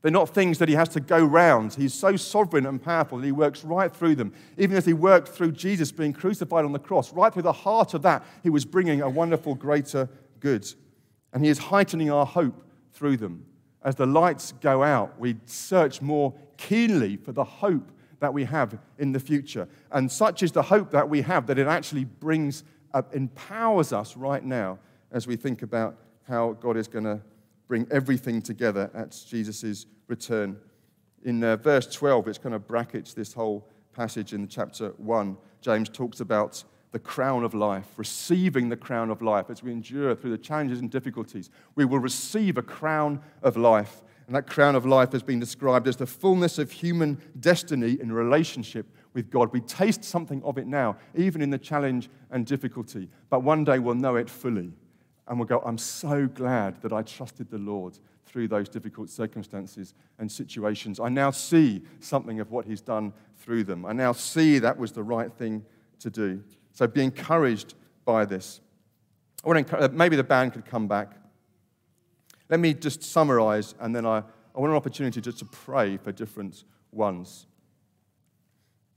they're 0.00 0.10
not 0.10 0.30
things 0.30 0.56
that 0.56 0.70
he 0.70 0.74
has 0.74 0.88
to 0.88 1.00
go 1.00 1.22
round. 1.22 1.74
He's 1.74 1.92
so 1.92 2.16
sovereign 2.16 2.64
and 2.64 2.82
powerful 2.82 3.18
that 3.18 3.26
he 3.26 3.32
works 3.32 3.62
right 3.62 3.94
through 3.94 4.14
them. 4.14 4.32
Even 4.56 4.78
as 4.78 4.86
he 4.86 4.94
worked 4.94 5.28
through 5.28 5.52
Jesus 5.52 5.92
being 5.92 6.14
crucified 6.14 6.64
on 6.64 6.72
the 6.72 6.78
cross, 6.78 7.12
right 7.12 7.30
through 7.30 7.42
the 7.42 7.52
heart 7.52 7.92
of 7.92 8.00
that, 8.04 8.24
he 8.42 8.48
was 8.48 8.64
bringing 8.64 9.02
a 9.02 9.10
wonderful, 9.10 9.54
greater 9.54 10.08
good. 10.40 10.66
And 11.32 11.44
he 11.44 11.50
is 11.50 11.58
heightening 11.58 12.10
our 12.10 12.26
hope 12.26 12.64
through 12.92 13.16
them. 13.16 13.46
As 13.84 13.96
the 13.96 14.06
lights 14.06 14.52
go 14.60 14.82
out, 14.82 15.18
we 15.18 15.36
search 15.46 16.00
more 16.00 16.34
keenly 16.56 17.16
for 17.16 17.32
the 17.32 17.44
hope 17.44 17.90
that 18.20 18.32
we 18.32 18.44
have 18.44 18.78
in 18.98 19.12
the 19.12 19.18
future. 19.18 19.68
And 19.90 20.10
such 20.10 20.42
is 20.42 20.52
the 20.52 20.62
hope 20.62 20.90
that 20.92 21.08
we 21.08 21.22
have 21.22 21.46
that 21.48 21.58
it 21.58 21.66
actually 21.66 22.04
brings 22.04 22.62
uh, 22.94 23.02
empowers 23.12 23.92
us 23.92 24.16
right 24.16 24.44
now 24.44 24.78
as 25.10 25.26
we 25.26 25.34
think 25.34 25.62
about 25.62 25.96
how 26.28 26.52
God 26.52 26.76
is 26.76 26.86
going 26.86 27.04
to 27.04 27.20
bring 27.66 27.86
everything 27.90 28.40
together 28.40 28.90
at 28.94 29.20
Jesus' 29.28 29.86
return. 30.06 30.56
In 31.24 31.42
uh, 31.42 31.56
verse 31.56 31.86
12, 31.86 32.28
it's 32.28 32.38
kind 32.38 32.54
of 32.54 32.66
brackets 32.66 33.14
this 33.14 33.32
whole 33.32 33.68
passage 33.92 34.32
in 34.32 34.46
chapter 34.46 34.90
1. 34.98 35.36
James 35.60 35.88
talks 35.88 36.20
about 36.20 36.62
the 36.92 36.98
crown 36.98 37.42
of 37.42 37.54
life, 37.54 37.86
receiving 37.96 38.68
the 38.68 38.76
crown 38.76 39.10
of 39.10 39.22
life 39.22 39.46
as 39.48 39.62
we 39.62 39.72
endure 39.72 40.14
through 40.14 40.30
the 40.30 40.38
challenges 40.38 40.78
and 40.78 40.90
difficulties. 40.90 41.50
We 41.74 41.86
will 41.86 41.98
receive 41.98 42.58
a 42.58 42.62
crown 42.62 43.20
of 43.42 43.56
life. 43.56 44.02
And 44.26 44.36
that 44.36 44.46
crown 44.46 44.76
of 44.76 44.86
life 44.86 45.12
has 45.12 45.22
been 45.22 45.40
described 45.40 45.88
as 45.88 45.96
the 45.96 46.06
fullness 46.06 46.58
of 46.58 46.70
human 46.70 47.20
destiny 47.40 47.98
in 48.00 48.12
relationship 48.12 48.86
with 49.14 49.30
God. 49.30 49.52
We 49.52 49.60
taste 49.60 50.04
something 50.04 50.42
of 50.44 50.58
it 50.58 50.66
now, 50.66 50.96
even 51.14 51.42
in 51.42 51.50
the 51.50 51.58
challenge 51.58 52.08
and 52.30 52.46
difficulty. 52.46 53.08
But 53.30 53.42
one 53.42 53.64
day 53.64 53.78
we'll 53.78 53.94
know 53.94 54.16
it 54.16 54.30
fully. 54.30 54.72
And 55.26 55.38
we'll 55.38 55.48
go, 55.48 55.62
I'm 55.64 55.78
so 55.78 56.26
glad 56.26 56.82
that 56.82 56.92
I 56.92 57.02
trusted 57.02 57.50
the 57.50 57.58
Lord 57.58 57.98
through 58.26 58.48
those 58.48 58.68
difficult 58.68 59.08
circumstances 59.08 59.94
and 60.18 60.30
situations. 60.30 61.00
I 61.00 61.08
now 61.08 61.30
see 61.30 61.82
something 62.00 62.40
of 62.40 62.50
what 62.50 62.66
He's 62.66 62.80
done 62.80 63.12
through 63.38 63.64
them. 63.64 63.84
I 63.84 63.92
now 63.92 64.12
see 64.12 64.58
that 64.58 64.78
was 64.78 64.92
the 64.92 65.02
right 65.02 65.32
thing 65.32 65.64
to 66.00 66.10
do. 66.10 66.42
So 66.72 66.86
be 66.86 67.02
encouraged 67.02 67.74
by 68.04 68.24
this. 68.24 68.60
I 69.44 69.48
want 69.48 69.68
to, 69.68 69.78
uh, 69.78 69.88
maybe 69.92 70.16
the 70.16 70.24
band 70.24 70.52
could 70.52 70.64
come 70.64 70.88
back. 70.88 71.12
Let 72.48 72.60
me 72.60 72.74
just 72.74 73.02
summarize, 73.02 73.74
and 73.80 73.94
then 73.94 74.06
I, 74.06 74.18
I 74.18 74.60
want 74.60 74.70
an 74.70 74.76
opportunity 74.76 75.20
just 75.20 75.38
to 75.38 75.44
pray 75.44 75.96
for 75.96 76.12
different 76.12 76.64
ones. 76.90 77.46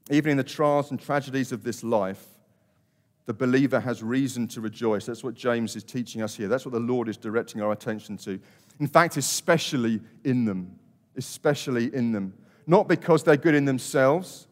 Even 0.09 0.31
in 0.31 0.37
the 0.37 0.43
trials 0.43 0.91
and 0.91 0.99
tragedies 0.99 1.51
of 1.51 1.63
this 1.63 1.83
life, 1.83 2.23
the 3.25 3.33
believer 3.33 3.79
has 3.79 4.03
reason 4.03 4.47
to 4.49 4.61
rejoice. 4.61 5.05
That's 5.05 5.23
what 5.23 5.33
James 5.33 5.75
is 5.75 5.83
teaching 5.83 6.21
us 6.21 6.35
here. 6.35 6.47
That's 6.47 6.65
what 6.65 6.73
the 6.73 6.79
Lord 6.79 7.09
is 7.09 7.17
directing 7.17 7.61
our 7.61 7.71
attention 7.71 8.17
to. 8.17 8.39
In 8.79 8.87
fact, 8.87 9.17
especially 9.17 9.99
in 10.23 10.45
them. 10.45 10.77
Especially 11.17 11.93
in 11.95 12.11
them. 12.11 12.33
Not 12.67 12.87
because 12.87 13.23
they're 13.23 13.37
good 13.37 13.55
in 13.55 13.65
themselves, 13.65 14.47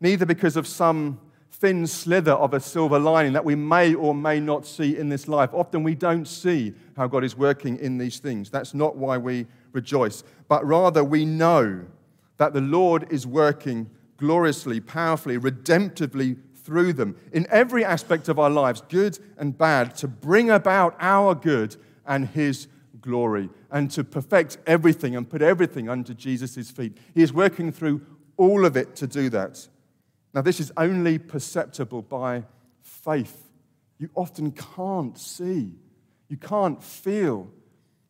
neither 0.00 0.26
because 0.26 0.56
of 0.56 0.66
some 0.66 1.20
thin 1.60 1.86
slither 1.86 2.32
of 2.32 2.54
a 2.54 2.60
silver 2.60 2.98
lining 2.98 3.32
that 3.32 3.44
we 3.44 3.56
may 3.56 3.94
or 3.94 4.14
may 4.14 4.38
not 4.38 4.64
see 4.64 4.96
in 4.96 5.08
this 5.08 5.26
life. 5.26 5.50
Often 5.52 5.82
we 5.82 5.94
don't 5.94 6.26
see 6.26 6.72
how 6.96 7.08
God 7.08 7.24
is 7.24 7.36
working 7.36 7.78
in 7.78 7.98
these 7.98 8.18
things. 8.18 8.48
That's 8.48 8.74
not 8.74 8.96
why 8.96 9.18
we 9.18 9.46
rejoice. 9.72 10.22
But 10.46 10.64
rather, 10.64 11.02
we 11.02 11.24
know 11.24 11.84
that 12.36 12.52
the 12.52 12.60
Lord 12.60 13.12
is 13.12 13.26
working 13.26 13.90
gloriously, 14.18 14.80
powerfully, 14.80 15.36
redemptively 15.36 16.38
through 16.54 16.92
them 16.92 17.16
in 17.32 17.46
every 17.50 17.84
aspect 17.84 18.28
of 18.28 18.38
our 18.38 18.50
lives, 18.50 18.82
good 18.88 19.18
and 19.36 19.56
bad, 19.56 19.96
to 19.96 20.06
bring 20.06 20.50
about 20.50 20.94
our 21.00 21.34
good 21.34 21.76
and 22.06 22.28
His 22.28 22.68
glory 23.00 23.48
and 23.70 23.90
to 23.90 24.04
perfect 24.04 24.58
everything 24.66 25.16
and 25.16 25.28
put 25.28 25.42
everything 25.42 25.88
under 25.88 26.14
Jesus' 26.14 26.70
feet. 26.70 26.96
He 27.14 27.22
is 27.22 27.32
working 27.32 27.72
through 27.72 28.02
all 28.36 28.64
of 28.64 28.76
it 28.76 28.94
to 28.96 29.06
do 29.06 29.28
that. 29.30 29.66
Now, 30.34 30.42
this 30.42 30.60
is 30.60 30.72
only 30.76 31.18
perceptible 31.18 32.02
by 32.02 32.44
faith. 32.82 33.50
You 33.98 34.10
often 34.14 34.52
can't 34.52 35.18
see, 35.18 35.72
you 36.28 36.36
can't 36.36 36.82
feel. 36.82 37.48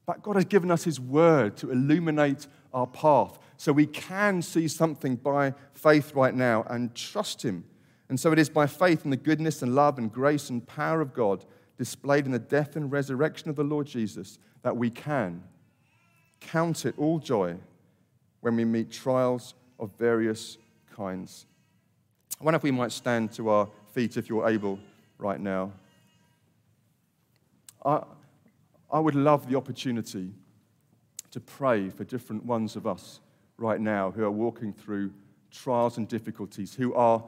But 0.06 0.22
God 0.22 0.36
has 0.36 0.46
given 0.46 0.70
us 0.70 0.84
His 0.84 0.98
word 0.98 1.56
to 1.58 1.70
illuminate 1.70 2.46
our 2.72 2.86
path 2.86 3.38
so 3.58 3.72
we 3.72 3.86
can 3.86 4.40
see 4.40 4.66
something 4.66 5.16
by 5.16 5.52
faith 5.74 6.14
right 6.14 6.34
now 6.34 6.64
and 6.68 6.94
trust 6.94 7.42
Him. 7.42 7.64
And 8.08 8.18
so 8.18 8.32
it 8.32 8.38
is 8.38 8.48
by 8.48 8.66
faith 8.66 9.04
in 9.04 9.10
the 9.10 9.18
goodness 9.18 9.60
and 9.60 9.74
love 9.74 9.98
and 9.98 10.10
grace 10.10 10.48
and 10.48 10.66
power 10.66 11.02
of 11.02 11.12
God 11.12 11.44
displayed 11.76 12.24
in 12.24 12.32
the 12.32 12.38
death 12.38 12.74
and 12.74 12.90
resurrection 12.90 13.50
of 13.50 13.56
the 13.56 13.64
Lord 13.64 13.86
Jesus 13.86 14.38
that 14.62 14.76
we 14.76 14.90
can 14.90 15.42
count 16.40 16.86
it 16.86 16.94
all 16.98 17.18
joy 17.18 17.56
when 18.40 18.56
we 18.56 18.64
meet 18.64 18.90
trials 18.90 19.54
of 19.78 19.90
various 19.98 20.56
kinds. 20.94 21.46
I 22.40 22.44
wonder 22.44 22.56
if 22.56 22.62
we 22.62 22.70
might 22.70 22.92
stand 22.92 23.32
to 23.32 23.48
our 23.48 23.68
feet 23.92 24.16
if 24.16 24.28
you're 24.28 24.48
able 24.48 24.78
right 25.18 25.40
now. 25.40 25.72
I, 27.84 28.04
I 28.92 29.00
would 29.00 29.16
love 29.16 29.48
the 29.48 29.56
opportunity 29.56 30.30
to 31.32 31.40
pray 31.40 31.88
for 31.88 32.04
different 32.04 32.44
ones 32.44 32.76
of 32.76 32.86
us 32.86 33.18
right 33.56 33.80
now 33.80 34.12
who 34.12 34.22
are 34.22 34.30
walking 34.30 34.72
through 34.72 35.12
trials 35.50 35.96
and 35.96 36.06
difficulties, 36.06 36.74
who 36.74 36.94
are, 36.94 37.24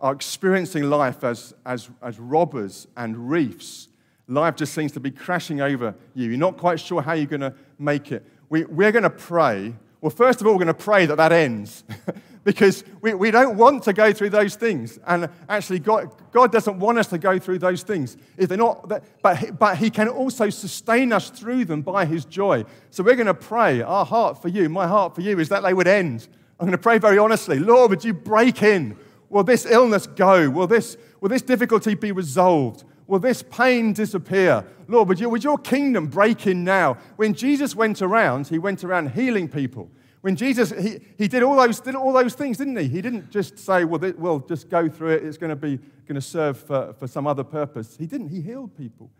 are 0.00 0.12
experiencing 0.12 0.90
life 0.90 1.24
as, 1.24 1.54
as, 1.64 1.88
as 2.02 2.20
robbers 2.20 2.86
and 2.98 3.30
reefs. 3.30 3.88
Life 4.28 4.56
just 4.56 4.74
seems 4.74 4.92
to 4.92 5.00
be 5.00 5.10
crashing 5.10 5.62
over 5.62 5.94
you. 6.14 6.28
You're 6.28 6.38
not 6.38 6.58
quite 6.58 6.78
sure 6.78 7.00
how 7.00 7.14
you're 7.14 7.24
going 7.24 7.40
to 7.40 7.54
make 7.78 8.12
it. 8.12 8.22
We, 8.50 8.64
we're 8.64 8.92
going 8.92 9.04
to 9.04 9.10
pray. 9.10 9.74
Well, 10.02 10.10
first 10.10 10.42
of 10.42 10.46
all, 10.46 10.52
we're 10.52 10.64
going 10.64 10.68
to 10.68 10.74
pray 10.74 11.06
that 11.06 11.16
that 11.16 11.32
ends. 11.32 11.84
because 12.44 12.84
we, 13.00 13.14
we 13.14 13.30
don't 13.30 13.56
want 13.56 13.82
to 13.84 13.92
go 13.92 14.12
through 14.12 14.30
those 14.30 14.54
things. 14.54 14.98
And 15.06 15.28
actually, 15.48 15.78
God, 15.78 16.14
God 16.30 16.52
doesn't 16.52 16.78
want 16.78 16.98
us 16.98 17.08
to 17.08 17.18
go 17.18 17.38
through 17.38 17.58
those 17.58 17.82
things. 17.82 18.16
If 18.36 18.50
they're 18.50 18.58
not, 18.58 18.88
but, 18.88 19.58
but 19.58 19.78
He 19.78 19.90
can 19.90 20.08
also 20.08 20.50
sustain 20.50 21.12
us 21.12 21.30
through 21.30 21.64
them 21.64 21.82
by 21.82 22.04
His 22.04 22.24
joy. 22.26 22.64
So 22.90 23.02
we're 23.02 23.16
going 23.16 23.26
to 23.26 23.34
pray. 23.34 23.82
Our 23.82 24.04
heart 24.04 24.40
for 24.40 24.48
you, 24.48 24.68
my 24.68 24.86
heart 24.86 25.14
for 25.14 25.22
you, 25.22 25.40
is 25.40 25.48
that 25.48 25.62
they 25.62 25.74
would 25.74 25.88
end. 25.88 26.28
I'm 26.60 26.66
going 26.66 26.72
to 26.72 26.78
pray 26.78 26.98
very 26.98 27.18
honestly. 27.18 27.58
Lord, 27.58 27.90
would 27.90 28.04
you 28.04 28.14
break 28.14 28.62
in? 28.62 28.96
Will 29.30 29.42
this 29.42 29.66
illness 29.66 30.06
go? 30.06 30.48
Will 30.50 30.66
this, 30.66 30.96
will 31.20 31.30
this 31.30 31.42
difficulty 31.42 31.94
be 31.94 32.12
resolved? 32.12 32.84
Will 33.06 33.18
this 33.18 33.42
pain 33.42 33.92
disappear? 33.92 34.64
Lord, 34.86 35.08
would, 35.08 35.20
you, 35.20 35.28
would 35.28 35.44
your 35.44 35.58
kingdom 35.58 36.06
break 36.06 36.46
in 36.46 36.62
now? 36.62 36.94
When 37.16 37.34
Jesus 37.34 37.74
went 37.74 38.00
around, 38.00 38.48
he 38.48 38.58
went 38.58 38.84
around 38.84 39.12
healing 39.12 39.48
people. 39.48 39.90
When 40.24 40.36
Jesus, 40.36 40.70
he, 40.70 41.00
he 41.18 41.28
did, 41.28 41.42
all 41.42 41.54
those, 41.54 41.80
did 41.80 41.94
all 41.94 42.10
those 42.10 42.32
things, 42.32 42.56
didn't 42.56 42.78
he? 42.78 42.88
He 42.88 43.02
didn't 43.02 43.30
just 43.30 43.58
say, 43.58 43.84
well, 43.84 44.00
we'll 44.16 44.38
just 44.38 44.70
go 44.70 44.88
through 44.88 45.10
it. 45.10 45.22
It's 45.22 45.36
going 45.36 45.50
to 45.50 45.54
be 45.54 45.76
going 45.76 46.14
to 46.14 46.22
serve 46.22 46.58
for, 46.58 46.94
for 46.94 47.06
some 47.06 47.26
other 47.26 47.44
purpose. 47.44 47.94
He 47.98 48.06
didn't. 48.06 48.30
He 48.30 48.40
healed 48.40 48.74
people. 48.74 49.10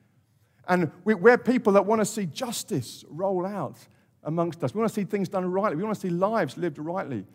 And 0.67 0.91
we, 1.05 1.13
we're 1.13 1.37
people 1.37 1.75
that 1.75 1.85
want 1.85 2.01
to 2.01 2.07
see 2.07 2.25
justice 2.25 3.05
roll 3.11 3.45
out 3.45 3.77
amongst 4.23 4.65
us. 4.65 4.73
We 4.73 4.79
want 4.79 4.89
to 4.89 4.95
see 4.95 5.05
things 5.05 5.29
done 5.29 5.45
rightly. 5.45 5.77
We 5.77 5.83
want 5.83 5.95
to 5.95 6.01
see 6.01 6.09
lives 6.09 6.57
lived 6.57 6.79
rightly. 6.79 7.27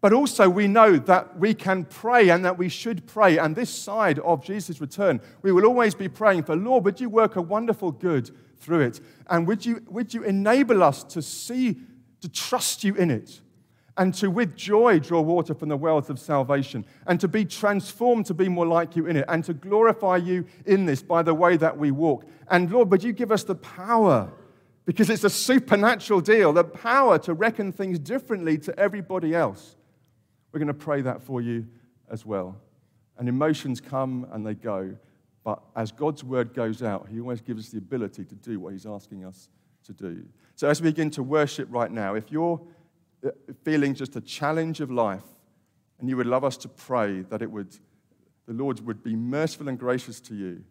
But 0.00 0.14
also, 0.14 0.48
we 0.48 0.66
know 0.66 0.96
that 0.96 1.38
we 1.38 1.52
can 1.52 1.84
pray 1.84 2.30
and 2.30 2.42
that 2.46 2.56
we 2.56 2.70
should 2.70 3.06
pray. 3.06 3.36
And 3.36 3.54
this 3.54 3.68
side 3.68 4.20
of 4.20 4.42
Jesus' 4.42 4.80
return, 4.80 5.20
we 5.42 5.52
will 5.52 5.66
always 5.66 5.94
be 5.94 6.08
praying 6.08 6.44
for, 6.44 6.56
Lord, 6.56 6.86
would 6.86 6.98
you 6.98 7.10
work 7.10 7.36
a 7.36 7.42
wonderful 7.42 7.92
good 7.92 8.30
through 8.56 8.80
it? 8.80 9.00
And 9.28 9.46
would 9.46 9.66
you, 9.66 9.82
would 9.90 10.14
you 10.14 10.22
enable 10.22 10.82
us 10.82 11.04
to 11.04 11.20
see 11.20 11.76
to 12.22 12.28
trust 12.28 12.82
you 12.82 12.94
in 12.94 13.10
it, 13.10 13.40
and 13.98 14.14
to 14.14 14.30
with 14.30 14.56
joy 14.56 14.98
draw 14.98 15.20
water 15.20 15.54
from 15.54 15.68
the 15.68 15.76
wells 15.76 16.08
of 16.08 16.18
salvation, 16.18 16.84
and 17.06 17.20
to 17.20 17.28
be 17.28 17.44
transformed 17.44 18.24
to 18.26 18.34
be 18.34 18.48
more 18.48 18.66
like 18.66 18.96
you 18.96 19.06
in 19.06 19.16
it, 19.16 19.24
and 19.28 19.44
to 19.44 19.52
glorify 19.52 20.16
you 20.16 20.46
in 20.64 20.86
this 20.86 21.02
by 21.02 21.22
the 21.22 21.34
way 21.34 21.56
that 21.56 21.76
we 21.76 21.90
walk. 21.90 22.24
And 22.48 22.70
Lord, 22.70 22.90
would 22.90 23.02
you 23.02 23.12
give 23.12 23.30
us 23.30 23.44
the 23.44 23.54
power, 23.54 24.32
because 24.86 25.10
it's 25.10 25.24
a 25.24 25.30
supernatural 25.30 26.20
deal, 26.20 26.52
the 26.52 26.64
power 26.64 27.18
to 27.20 27.34
reckon 27.34 27.70
things 27.70 27.98
differently 27.98 28.56
to 28.58 28.78
everybody 28.78 29.34
else. 29.34 29.76
We're 30.52 30.58
going 30.58 30.68
to 30.68 30.74
pray 30.74 31.02
that 31.02 31.22
for 31.22 31.40
you 31.40 31.66
as 32.10 32.26
well. 32.26 32.56
And 33.18 33.28
emotions 33.28 33.80
come 33.80 34.26
and 34.32 34.46
they 34.46 34.54
go. 34.54 34.96
But 35.44 35.62
as 35.76 35.92
God's 35.92 36.24
word 36.24 36.54
goes 36.54 36.82
out, 36.82 37.08
He 37.10 37.20
always 37.20 37.40
gives 37.40 37.66
us 37.66 37.70
the 37.72 37.78
ability 37.78 38.24
to 38.24 38.34
do 38.34 38.58
what 38.58 38.72
He's 38.72 38.86
asking 38.86 39.24
us 39.24 39.48
to 39.84 39.92
do. 39.92 40.24
So, 40.54 40.68
as 40.68 40.80
we 40.80 40.90
begin 40.90 41.10
to 41.12 41.22
worship 41.22 41.68
right 41.70 41.90
now, 41.90 42.14
if 42.14 42.30
you're 42.30 42.60
uh, 43.24 43.30
feeling 43.64 43.94
just 43.94 44.16
a 44.16 44.20
challenge 44.20 44.80
of 44.80 44.90
life 44.90 45.24
and 45.98 46.08
you 46.08 46.16
would 46.16 46.26
love 46.26 46.44
us 46.44 46.56
to 46.58 46.68
pray 46.68 47.22
that 47.22 47.42
it 47.42 47.50
would, 47.50 47.74
the 48.46 48.52
Lord 48.52 48.84
would 48.86 49.02
be 49.02 49.16
merciful 49.16 49.68
and 49.68 49.78
gracious 49.78 50.20
to 50.20 50.34
you, 50.34 50.62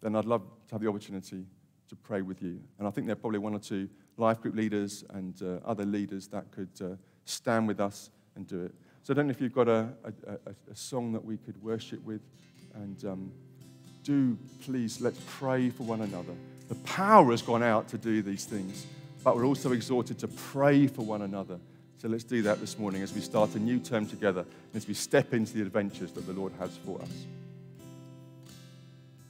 then 0.00 0.16
I'd 0.16 0.24
love 0.24 0.42
to 0.68 0.74
have 0.74 0.80
the 0.80 0.88
opportunity 0.88 1.44
to 1.88 1.96
pray 1.96 2.22
with 2.22 2.42
you. 2.42 2.60
And 2.78 2.86
I 2.86 2.90
think 2.90 3.06
there 3.06 3.14
are 3.14 3.20
probably 3.20 3.40
one 3.40 3.54
or 3.54 3.58
two 3.58 3.88
life 4.16 4.40
group 4.40 4.54
leaders 4.54 5.04
and 5.10 5.40
uh, 5.42 5.58
other 5.66 5.84
leaders 5.84 6.28
that 6.28 6.50
could 6.50 6.70
uh, 6.80 6.96
stand 7.24 7.66
with 7.66 7.80
us 7.80 8.10
and 8.36 8.46
do 8.46 8.64
it. 8.64 8.74
So 9.02 9.12
I 9.12 9.16
don't 9.16 9.26
know 9.26 9.32
if 9.32 9.40
you've 9.40 9.52
got 9.52 9.68
a, 9.68 9.88
a, 10.04 10.52
a 10.70 10.74
song 10.74 11.12
that 11.12 11.24
we 11.24 11.36
could 11.36 11.60
worship 11.62 12.04
with. 12.04 12.20
And 12.74 13.04
um, 13.04 13.32
do 14.04 14.38
please, 14.64 15.00
let's 15.00 15.18
pray 15.26 15.70
for 15.70 15.82
one 15.82 16.02
another. 16.02 16.34
The 16.68 16.74
power 16.76 17.30
has 17.32 17.42
gone 17.42 17.62
out 17.62 17.88
to 17.88 17.98
do 17.98 18.22
these 18.22 18.44
things 18.44 18.86
but 19.22 19.36
we're 19.36 19.46
also 19.46 19.72
exhorted 19.72 20.18
to 20.18 20.28
pray 20.28 20.86
for 20.86 21.02
one 21.02 21.22
another. 21.22 21.58
So 21.98 22.08
let's 22.08 22.24
do 22.24 22.40
that 22.42 22.60
this 22.60 22.78
morning 22.78 23.02
as 23.02 23.12
we 23.12 23.20
start 23.20 23.54
a 23.54 23.58
new 23.58 23.78
term 23.78 24.06
together 24.06 24.40
and 24.40 24.74
as 24.74 24.88
we 24.88 24.94
step 24.94 25.34
into 25.34 25.54
the 25.54 25.62
adventures 25.62 26.12
that 26.12 26.26
the 26.26 26.32
Lord 26.32 26.52
has 26.58 26.76
for 26.78 27.00
us. 27.02 27.26